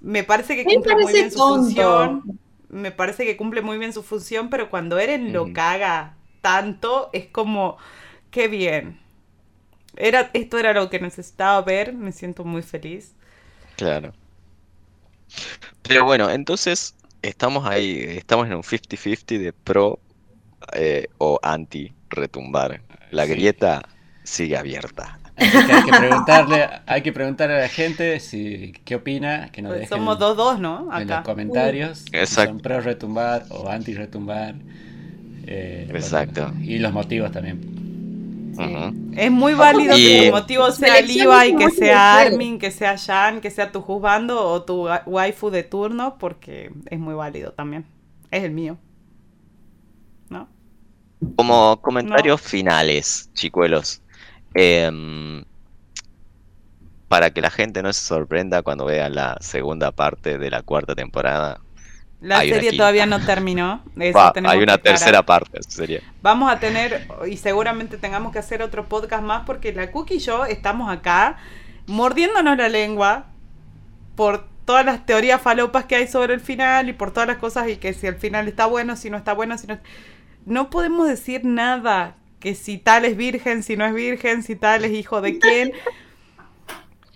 Me 0.00 0.24
parece 0.24 0.56
que 0.56 0.64
Me 0.64 0.74
cumple 0.74 0.96
muy 0.96 1.12
bien 1.12 1.30
su 1.30 1.38
función. 1.38 2.38
Me 2.68 2.92
parece 2.92 3.24
que 3.24 3.36
cumple 3.36 3.62
muy 3.62 3.78
bien 3.78 3.92
su 3.92 4.02
función, 4.04 4.48
pero 4.48 4.70
cuando 4.70 4.98
Eren 4.98 5.32
lo 5.32 5.52
caga 5.52 6.16
tanto, 6.40 7.10
es 7.12 7.26
como 7.26 7.78
qué 8.30 8.46
bien. 8.48 9.00
Era, 9.96 10.30
esto 10.34 10.58
era 10.58 10.72
lo 10.72 10.88
que 10.90 11.00
necesitaba 11.00 11.60
ver, 11.62 11.92
me 11.94 12.12
siento 12.12 12.44
muy 12.44 12.62
feliz. 12.62 13.14
Claro. 13.76 14.12
Pero 15.82 16.04
bueno, 16.04 16.30
entonces 16.30 16.94
estamos 17.22 17.66
ahí, 17.68 18.00
estamos 18.16 18.46
en 18.46 18.54
un 18.54 18.62
50-50 18.62 19.38
de 19.38 19.52
pro 19.52 20.00
eh, 20.72 21.08
o 21.18 21.38
anti 21.42 21.92
retumbar. 22.10 22.82
La 23.10 23.26
Sí. 23.26 23.30
grieta 23.34 23.82
sigue 24.22 24.56
abierta. 24.56 25.18
Que 25.66 25.72
hay 25.72 25.82
que 25.84 25.92
preguntarle, 25.94 26.68
hay 26.86 27.02
que 27.02 27.12
preguntarle 27.12 27.56
a 27.56 27.60
la 27.60 27.68
gente 27.68 28.20
si 28.20 28.72
qué 28.84 28.96
opina, 28.96 29.50
que 29.52 29.62
nos 29.62 29.70
Pues 29.70 29.80
dejen 29.80 29.98
somos 29.98 30.18
dos 30.18 30.36
dos, 30.36 30.60
¿no? 30.60 30.90
en 30.98 31.08
los 31.08 31.18
Acá. 31.18 31.22
comentarios. 31.22 32.10
si 32.10 32.10
Exacto. 32.12 32.50
son 32.52 32.60
pro 32.60 32.80
retumbar 32.80 33.46
o 33.50 33.68
anti 33.68 33.94
retumbar. 33.94 34.56
eh, 35.46 35.90
bueno, 35.90 35.98
Exacto. 35.98 36.52
y 36.60 36.78
los 36.78 36.92
motivos 36.92 37.32
también. 37.32 37.60
Es 39.16 39.30
muy 39.30 39.54
válido 39.54 39.96
Y- 39.96 40.02
que 40.06 40.26
tu 40.26 40.32
motivo 40.32 40.70
sea 40.70 41.00
Levi, 41.00 41.56
que 41.56 41.70
sea. 41.70 42.18
Armin, 42.20 42.58
que 42.58 42.70
sea 42.70 42.96
Jan, 42.98 43.40
que 43.40 43.50
sea 43.50 43.72
tu 43.72 43.80
juzgando 43.80 44.42
o 44.42 44.62
tu 44.62 44.84
wa- 44.86 45.02
waifu 45.06 45.50
de 45.50 45.62
turno, 45.62 46.16
porque 46.18 46.70
es 46.86 46.98
muy 46.98 47.14
válido 47.14 47.52
también. 47.52 47.84
Es 48.30 48.44
el 48.44 48.52
mío. 48.52 48.76
¿No? 50.28 50.48
Como 51.36 51.80
comentarios 51.82 52.40
finales, 52.40 53.30
chicuelos. 53.34 54.00
Em, 54.54 55.44
para 57.08 57.30
que 57.30 57.40
la 57.40 57.50
gente 57.50 57.82
no 57.82 57.92
se 57.92 58.04
sorprenda 58.04 58.62
cuando 58.62 58.84
vea 58.84 59.08
la 59.08 59.36
segunda 59.40 59.90
parte 59.90 60.38
de 60.38 60.50
la 60.50 60.62
cuarta 60.62 60.94
temporada. 60.94 61.60
La 62.20 62.38
Hay 62.38 62.50
serie 62.50 62.76
todavía 62.76 63.06
no 63.06 63.24
terminó. 63.24 63.82
eso 63.98 64.18
Va, 64.18 64.32
tenemos 64.32 64.54
hay 64.54 64.62
una 64.62 64.76
tercera 64.76 65.22
parte, 65.24 65.62
sería. 65.66 66.00
Vamos 66.20 66.52
a 66.52 66.60
tener, 66.60 67.08
y 67.26 67.38
seguramente 67.38 67.96
tengamos 67.96 68.32
que 68.32 68.38
hacer 68.38 68.62
otro 68.62 68.86
podcast 68.86 69.22
más, 69.22 69.44
porque 69.46 69.72
la 69.72 69.90
Cookie 69.90 70.16
y 70.16 70.18
yo 70.18 70.44
estamos 70.44 70.90
acá 70.90 71.38
mordiéndonos 71.86 72.56
la 72.56 72.68
lengua 72.68 73.26
por 74.16 74.46
todas 74.66 74.84
las 74.84 75.06
teorías 75.06 75.40
falopas 75.40 75.86
que 75.86 75.96
hay 75.96 76.06
sobre 76.06 76.34
el 76.34 76.40
final 76.40 76.88
y 76.88 76.92
por 76.92 77.10
todas 77.10 77.26
las 77.26 77.38
cosas 77.38 77.68
y 77.68 77.76
que 77.76 77.94
si 77.94 78.06
el 78.06 78.16
final 78.16 78.46
está 78.48 78.66
bueno, 78.66 78.96
si 78.96 79.10
no 79.10 79.16
está 79.16 79.32
bueno, 79.32 79.56
si 79.58 79.66
no... 79.66 79.78
No 80.46 80.70
podemos 80.70 81.08
decir 81.08 81.44
nada, 81.44 82.16
que 82.38 82.54
si 82.54 82.78
tal 82.78 83.04
es 83.04 83.16
virgen, 83.16 83.62
si 83.62 83.76
no 83.76 83.84
es 83.84 83.94
virgen, 83.94 84.42
si 84.42 84.56
tal 84.56 84.84
es 84.84 84.92
hijo 84.92 85.20
de 85.20 85.38
quién. 85.38 85.72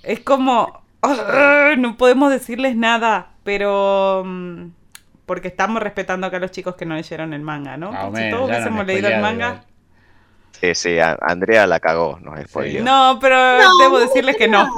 Es 0.02 0.20
como... 0.20 0.82
No 1.78 1.96
podemos 1.98 2.30
decirles 2.30 2.74
nada, 2.74 3.32
pero... 3.44 4.22
mm, 4.24 4.70
Porque 5.26 5.48
estamos 5.48 5.82
respetando 5.82 6.26
acá 6.26 6.36
a 6.36 6.40
los 6.40 6.50
chicos 6.50 6.74
que 6.76 6.84
no 6.84 6.94
leyeron 6.94 7.32
el 7.32 7.40
manga, 7.42 7.76
¿no? 7.76 7.90
O 7.90 8.14
si 8.16 8.30
todos 8.30 8.48
hubiésemos 8.48 8.86
leído 8.86 9.08
el 9.08 9.20
manga... 9.20 9.64
Sí, 10.60 10.74
sí, 10.74 10.98
a- 10.98 11.18
Andrea 11.20 11.66
la 11.66 11.80
cagó, 11.80 12.18
nos 12.22 12.40
spoileó. 12.44 12.82
No, 12.84 13.18
pero 13.20 13.36
No, 13.36 13.78
debo 13.78 13.98
no 13.98 13.98
decirles 13.98 14.36
que 14.36 14.48
no. 14.48 14.68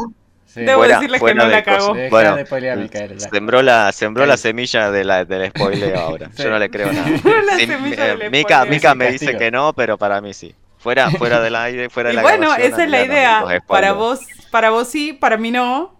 Sí. 0.47 0.63
Debo 0.63 0.79
Fuera- 0.79 0.97
decirles 0.97 1.23
que 1.23 1.35
no 1.35 1.45
de 1.45 1.51
la 1.51 1.63
cagó. 1.63 1.95
Bueno, 2.11 2.35
de. 2.37 3.17
Sembró 3.31 3.61
la, 3.63 3.93
sembró 3.93 4.25
la 4.25 4.37
semilla 4.39 4.91
de 4.91 5.05
la, 5.05 5.25
del 5.27 5.51
spoileo 5.51 6.01
ahora. 6.01 6.31
Sí. 6.35 6.43
Yo 6.45 6.51
no 6.51 6.59
le 6.59 6.71
creo 6.71 6.91
nada. 6.93 7.07
La 7.47 7.57
Sí, 7.57 7.67
semilla 7.67 8.13
eh. 8.13 8.31
Mica 8.31 8.65
Sí, 8.93 8.97
me 8.97 9.11
dice 9.13 9.37
que 9.37 9.51
no, 9.51 9.75
pero 9.75 9.99
para 9.99 10.21
mí 10.23 10.33
sí. 10.33 10.55
Fuera, 10.79 11.11
fuera 11.11 11.41
del 11.41 11.55
aire, 11.57 11.91
fuera 11.91 12.09
de 12.09 12.15
Y 12.15 12.17
la 12.17 12.23
bueno, 12.23 12.55
esa 12.55 12.85
es 12.85 12.91
la 12.91 13.05
idea. 13.05 13.45
Para 13.67 13.93
vos, 13.93 14.21
para 14.51 14.71
vos 14.71 14.89
sí, 14.89 15.13
para 15.13 15.37
mí 15.37 15.51
no. 15.51 15.95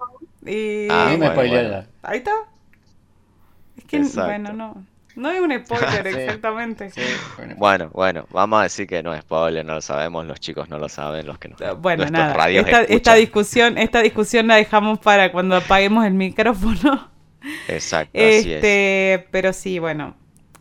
Y 0.45 0.89
Ah, 0.91 1.15
me 1.19 1.29
bueno, 1.31 1.85
ahí 2.03 2.19
está. 2.19 2.33
Es 3.87 3.91
que 3.91 3.97
Exacto. 3.99 4.27
bueno, 4.27 4.53
no. 4.53 4.85
No 5.17 5.31
es 5.31 5.41
un 5.41 5.51
spoiler 5.65 6.03
Sí. 6.13 6.19
exactamente. 6.21 6.91
Sí, 6.91 7.01
bueno. 7.39 7.55
Bueno, 7.57 7.91
bueno, 7.95 8.27
vamos 8.31 8.61
a 8.61 8.63
decir 8.65 8.87
que 8.87 9.03
no 9.03 9.15
es 9.15 9.23
spoiler, 9.23 9.65
no 9.65 9.75
lo 9.75 9.81
sabemos, 9.81 10.27
los 10.27 10.39
chicos 10.41 10.69
no 10.69 10.79
lo 10.79 10.89
saben, 10.91 11.27
los 11.27 11.39
que 11.39 11.49
no. 11.49 11.57
Bueno, 11.77 12.03
nuestros 12.03 12.11
nada. 12.11 12.35
radios 12.35 12.67
Esta, 12.67 12.83
esta 12.83 13.15
discusión, 13.15 13.79
esta 13.79 14.03
discusión 14.03 14.47
la 14.47 14.57
dejamos 14.57 14.99
para 14.99 15.33
cuando 15.33 15.57
apaguemos 15.57 16.05
el 16.05 16.15
micrófono. 16.15 17.09
Exacto, 17.69 18.19
así 18.19 18.53
es. 18.53 18.57
Este, 18.57 19.27
pero 19.31 19.53
sí, 19.53 19.79
bueno. 19.79 20.15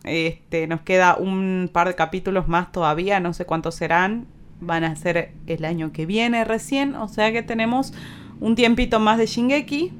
Este, 0.04 0.68
nos 0.68 0.82
queda 0.82 1.16
un 1.16 1.68
par 1.72 1.88
de 1.88 1.96
capítulos 1.96 2.46
más 2.46 2.70
todavía, 2.70 3.18
no 3.18 3.32
sé 3.34 3.44
cuántos 3.44 3.74
serán. 3.74 4.26
Van 4.60 4.84
a 4.84 4.94
ser 4.96 5.32
el 5.48 5.64
año 5.64 5.92
que 5.92 6.06
viene 6.06 6.44
recién, 6.44 6.94
o 6.94 7.08
sea 7.08 7.32
que 7.32 7.42
tenemos 7.42 7.92
un 8.40 8.54
tiempito 8.54 9.00
más 9.00 9.18
de 9.18 9.26
Shingeki 9.26 9.92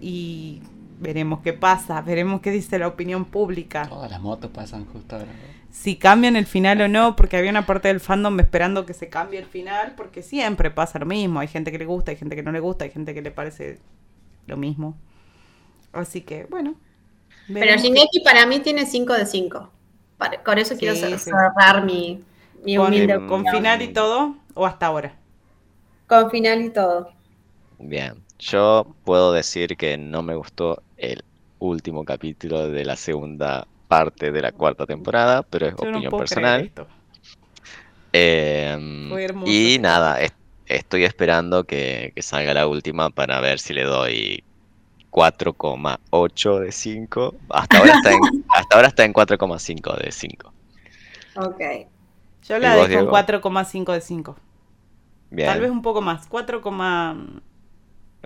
y 0.00 0.62
veremos 1.00 1.40
qué 1.40 1.52
pasa, 1.52 2.00
veremos 2.02 2.40
qué 2.40 2.50
dice 2.50 2.78
la 2.78 2.88
opinión 2.88 3.24
pública. 3.24 3.88
Todas 3.88 4.10
las 4.10 4.20
motos 4.20 4.50
pasan 4.50 4.84
justo 4.84 5.16
ahora. 5.16 5.32
¿no? 5.32 5.54
Si 5.70 5.96
cambian 5.96 6.36
el 6.36 6.46
final 6.46 6.80
o 6.80 6.88
no, 6.88 7.16
porque 7.16 7.36
había 7.36 7.50
una 7.50 7.66
parte 7.66 7.88
del 7.88 8.00
fandom 8.00 8.40
esperando 8.40 8.86
que 8.86 8.94
se 8.94 9.08
cambie 9.08 9.38
el 9.38 9.46
final, 9.46 9.94
porque 9.96 10.22
siempre 10.22 10.70
pasa 10.70 10.98
lo 10.98 11.06
mismo. 11.06 11.40
Hay 11.40 11.48
gente 11.48 11.70
que 11.70 11.78
le 11.78 11.84
gusta, 11.84 12.10
hay 12.12 12.16
gente 12.16 12.34
que 12.34 12.42
no 12.42 12.52
le 12.52 12.60
gusta, 12.60 12.84
hay 12.84 12.90
gente 12.90 13.12
que 13.14 13.20
le 13.22 13.30
parece 13.30 13.78
lo 14.46 14.56
mismo. 14.56 14.96
Así 15.92 16.22
que, 16.22 16.44
bueno. 16.46 16.76
Pero 17.58 17.76
Shingeki 17.76 18.20
para 18.20 18.46
mí 18.46 18.60
tiene 18.60 18.86
5 18.86 19.14
de 19.14 19.26
5. 19.26 19.70
Con 20.44 20.58
eso 20.58 20.76
quiero 20.76 20.94
Sí, 20.94 21.00
cer- 21.00 21.18
sí. 21.18 21.30
cerrar 21.30 21.84
mi, 21.84 22.24
mi 22.64 22.76
con, 22.76 22.86
humilde 22.88 23.18
con 23.26 23.44
final 23.46 23.82
y 23.82 23.92
todo, 23.92 24.36
o 24.54 24.66
hasta 24.66 24.86
ahora. 24.86 25.16
Con 26.08 26.30
final 26.32 26.62
y 26.62 26.70
todo. 26.72 27.12
Bien, 27.78 28.22
yo 28.38 28.86
puedo 29.04 29.32
decir 29.32 29.76
que 29.76 29.96
no 29.98 30.22
me 30.22 30.34
gustó 30.34 30.82
el 30.96 31.24
último 31.58 32.04
capítulo 32.04 32.68
de 32.68 32.84
la 32.84 32.96
segunda 32.96 33.66
parte 33.88 34.32
de 34.32 34.42
la 34.42 34.52
cuarta 34.52 34.86
temporada, 34.86 35.42
pero 35.42 35.66
es 35.66 35.72
Yo 35.72 35.90
no 35.90 35.90
opinión 35.90 36.10
creer 36.10 36.18
personal. 36.20 36.60
esto. 36.66 36.86
Fue 39.08 39.24
hermoso 39.24 39.50
y 39.50 39.78
nada, 39.80 40.20
es- 40.20 40.32
estoy 40.66 41.04
esperando 41.04 41.64
que, 41.64 42.12
que 42.14 42.22
salga 42.22 42.54
la 42.54 42.66
última 42.66 43.10
para 43.10 43.40
ver 43.40 43.58
si 43.58 43.74
le 43.74 43.84
doy 43.84 44.42
4,8 45.10 46.58
de 46.60 46.72
5. 46.72 47.34
Hasta 47.50 47.78
ahora 47.78 47.92
está 47.92 48.12
en, 48.12 48.20
hasta 48.48 48.76
ahora 48.76 48.88
está 48.88 49.04
en 49.04 49.12
4,5 49.12 49.96
de 49.96 50.12
5. 50.12 50.52
Ok. 51.34 51.60
Yo 52.48 52.56
¿Y 52.56 52.60
la 52.60 52.74
dejo 52.76 52.98
en 53.00 53.08
Diego? 53.08 53.10
4,5 53.10 53.92
de 53.92 54.00
5. 54.00 54.36
Bien, 55.30 55.46
Tal 55.48 55.60
vez 55.60 55.70
un 55.70 55.82
poco 55.82 56.00
más, 56.02 56.26
4,6. 56.28 57.42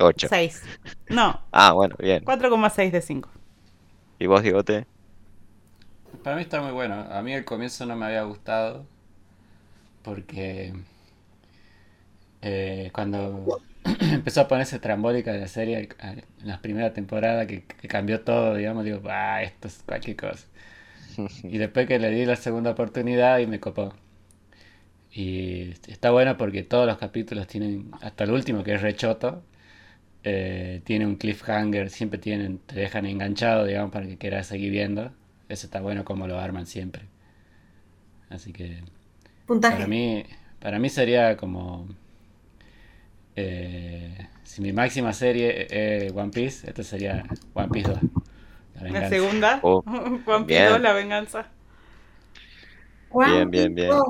8. 0.01 0.29
No, 1.09 1.41
Ah, 1.53 1.73
bueno, 1.73 1.97
bien. 2.01 2.25
4,6 2.25 2.93
de 2.93 3.03
5. 3.03 3.31
¿Y 4.19 4.27
vos, 4.27 4.43
Diegote? 4.43 4.87
Para 6.23 6.37
mí 6.37 6.43
está 6.43 6.61
muy 6.63 6.73
bueno. 6.73 6.95
A 7.11 7.23
mí 7.23 7.33
el 7.33 7.45
comienzo 7.45 7.85
no 7.87 7.97
me 7.97 8.07
había 8.07 8.23
gustado. 8.23 8.87
Porque 10.03 10.73
eh, 12.43 12.91
cuando 12.95 13.61
empezó 14.01 14.43
a 14.43 14.49
ponerse 14.49 14.79
trambólica 14.79 15.33
la 15.33 15.49
serie 15.49 15.89
en 16.01 16.25
las 16.45 16.59
primeras 16.61 16.95
temporadas 16.95 17.47
que, 17.47 17.65
que 17.67 17.89
cambió 17.89 18.23
todo, 18.23 18.55
digamos, 18.55 18.85
digo, 18.85 19.01
ah, 19.09 19.43
esto 19.43 19.69
es 19.69 19.83
cualquier 19.87 20.17
cosa. 20.17 20.47
Y 21.45 21.59
después 21.59 21.87
que 21.89 21.99
le 21.99 22.11
di 22.11 22.25
la 22.27 22.37
segunda 22.37 22.73
oportunidad 22.73 23.39
y 23.41 23.47
me 23.47 23.61
copó. 23.61 23.95
Y 25.13 25.73
está 25.89 26.11
bueno 26.11 26.37
porque 26.37 26.63
todos 26.63 26.87
los 26.87 26.99
capítulos 26.99 27.47
tienen, 27.49 27.91
hasta 28.01 28.25
el 28.25 28.31
último 28.33 28.63
que 28.63 28.75
es 28.75 28.83
rechoto, 28.83 29.43
eh, 30.25 30.83
tiene 30.85 31.07
un 31.07 31.17
cliffhanger, 31.17 31.91
siempre 31.91 32.19
tienen, 32.19 32.59
te 32.59 32.77
dejan 32.77 33.07
enganchado, 33.07 33.65
digamos, 33.65 33.93
para 33.93 34.07
que 34.07 34.19
quieras 34.19 34.47
seguir 34.49 34.71
viendo. 34.73 35.13
Eso 35.49 35.67
está 35.67 35.81
bueno 35.81 36.05
como 36.05 36.27
lo 36.29 36.39
arman 36.39 36.67
siempre. 36.67 37.03
Así 38.29 38.53
que 38.53 38.83
Puntaje. 39.47 39.85
para 39.85 39.89
mí, 39.89 40.25
para 40.61 40.79
mí 40.79 40.89
sería 40.91 41.37
como 41.37 41.89
eh, 43.37 44.29
si 44.45 44.61
mi 44.63 44.73
máxima 44.73 45.13
serie 45.13 45.67
es 45.71 46.13
One 46.13 46.31
Piece, 46.31 46.69
esta 46.69 46.83
sería 46.83 47.27
One 47.55 47.69
Piece 47.71 47.89
2. 47.93 48.01
La 48.89 49.05
segunda, 49.05 49.63
Oh, 49.63 49.85
Juan 50.25 50.47
bien. 50.47 50.49
Pido, 50.49 50.79
la 50.79 50.93
venganza. 50.93 51.47
Bien, 53.23 53.51
bien, 53.51 53.75
bien. 53.75 54.05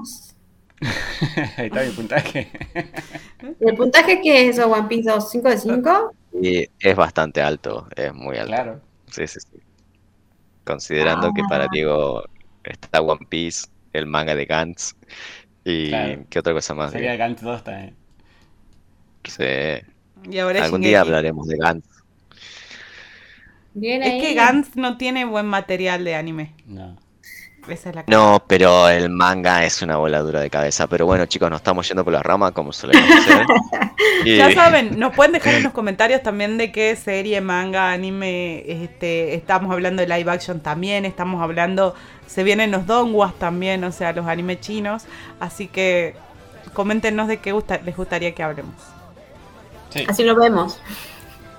Ahí 1.57 1.67
está 1.67 1.83
mi 1.85 1.91
puntaje. 1.91 2.51
¿Y 3.61 3.69
el 3.69 3.77
puntaje 3.77 4.21
qué 4.23 4.49
es 4.49 4.59
eso, 4.59 4.71
One 4.71 4.89
Piece 4.89 5.11
2? 5.11 5.35
¿5 5.35 5.43
de 5.43 5.59
5? 5.59 6.15
Y 6.43 6.67
es 6.79 6.97
bastante 6.97 7.43
alto, 7.43 7.87
es 7.97 8.15
muy 8.15 8.37
alto. 8.37 8.47
Claro. 8.49 8.81
Sí, 9.11 9.27
sí, 9.27 9.41
sí. 9.41 9.59
Considerando 10.65 11.33
que 11.35 11.43
para 11.49 11.65
Ah. 11.65 11.69
Diego 11.73 12.23
está 12.65 13.01
One 13.03 13.27
Piece, 13.29 13.67
el 13.93 14.07
manga 14.07 14.35
de 14.35 14.47
Gantz 14.47 14.95
y 15.65 15.89
Claro. 15.89 16.25
qué 16.31 16.39
otra 16.39 16.53
cosa 16.55 16.75
más. 16.75 16.93
Sería? 16.93 17.17
Gantz 17.17 17.43
2 17.43 17.65
también. 17.65 17.97
Sí. 19.25 19.45
Y 20.31 20.39
ahora 20.39 20.65
Algún 20.65 20.81
Shingeki. 20.81 20.89
día 20.89 21.01
hablaremos 21.01 21.47
de 21.47 21.57
Gantz. 21.57 21.87
Bien 23.75 24.03
ahí. 24.03 24.19
Es 24.19 24.23
que 24.23 24.35
Gantz 24.35 24.77
no 24.77 24.97
tiene 24.97 25.25
buen 25.25 25.47
material 25.47 26.05
de 26.05 26.15
anime. 26.15 26.55
No. 26.67 26.97
Esa 27.69 27.91
es 27.91 27.95
la 27.95 28.05
No, 28.09 28.43
pero 28.47 28.89
el 28.89 29.11
manga 29.11 29.65
es 29.65 29.81
una 29.83 29.97
voladura 29.97 30.41
de 30.41 30.51
cabeza. 30.51 30.87
Pero 30.87 31.07
bueno, 31.07 31.27
chicos, 31.27 31.51
nos 31.51 31.61
estamos 31.61 31.87
yendo 31.87 32.03
por 32.05 32.13
la 32.13 32.23
rama 32.23 32.53
como 32.53 32.73
solemos 32.73 33.09
hacer. 33.21 33.47
Y- 34.25 34.37
Ya 34.39 34.51
saben, 34.53 34.99
nos 34.99 35.15
pueden 35.15 35.33
dejar 35.33 35.55
en 35.55 35.63
los 35.65 35.73
comentarios 35.75 36.23
también 36.23 36.59
de 36.59 36.73
qué 36.73 36.97
serie, 36.97 37.41
manga, 37.41 37.93
anime, 37.93 38.65
este, 38.67 39.35
estamos 39.35 39.71
hablando 39.73 40.05
de 40.05 40.09
live 40.09 40.31
action 40.31 40.61
también, 40.61 41.05
estamos 41.05 41.43
hablando, 41.43 41.95
se 42.27 42.43
vienen 42.45 42.71
los 42.71 42.87
donguas 42.87 43.35
también, 43.35 43.85
o 43.85 43.93
sea, 43.93 44.13
los 44.13 44.27
anime 44.27 44.59
chinos, 44.59 45.05
así 45.39 45.69
que 45.69 46.15
coméntenos 46.73 47.29
de 47.29 47.39
qué 47.39 47.53
gusta- 47.53 47.81
les 47.85 47.97
gustaría 47.97 48.35
que 48.35 48.43
hablemos. 48.43 48.75
Sí, 49.91 50.05
Así 50.09 50.23
lo 50.25 50.35
vemos. 50.37 50.81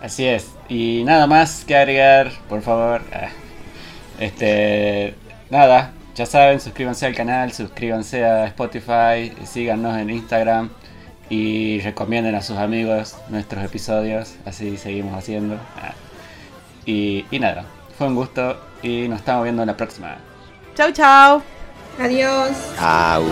así 0.01 0.25
es. 0.25 0.47
Y 0.69 1.03
nada 1.05 1.27
más 1.27 1.63
que 1.65 1.75
agregar, 1.75 2.31
por 2.49 2.61
favor. 2.61 3.01
Ah. 3.13 3.29
Este, 4.19 5.15
nada, 5.51 5.91
ya 6.15 6.25
saben, 6.25 6.59
suscríbanse 6.59 7.05
al 7.05 7.13
canal, 7.13 7.51
suscríbanse 7.51 8.25
a 8.25 8.47
Spotify, 8.47 9.31
síganos 9.45 9.97
en 9.97 10.09
Instagram 10.09 10.69
y 11.29 11.79
recomienden 11.81 12.33
a 12.35 12.41
sus 12.41 12.57
amigos 12.57 13.17
nuestros 13.29 13.63
episodios, 13.63 14.35
así 14.45 14.77
seguimos 14.77 15.15
haciendo. 15.15 15.55
Ah. 15.77 15.93
Y, 16.85 17.25
y 17.29 17.39
nada, 17.39 17.65
fue 17.97 18.07
un 18.07 18.15
gusto 18.15 18.59
y 18.81 19.07
nos 19.07 19.19
estamos 19.19 19.43
viendo 19.43 19.61
en 19.61 19.67
la 19.67 19.77
próxima. 19.77 20.17
Chau, 20.73 20.91
chau. 20.91 21.41
Adiós. 21.99 22.51
Au. 22.79 23.23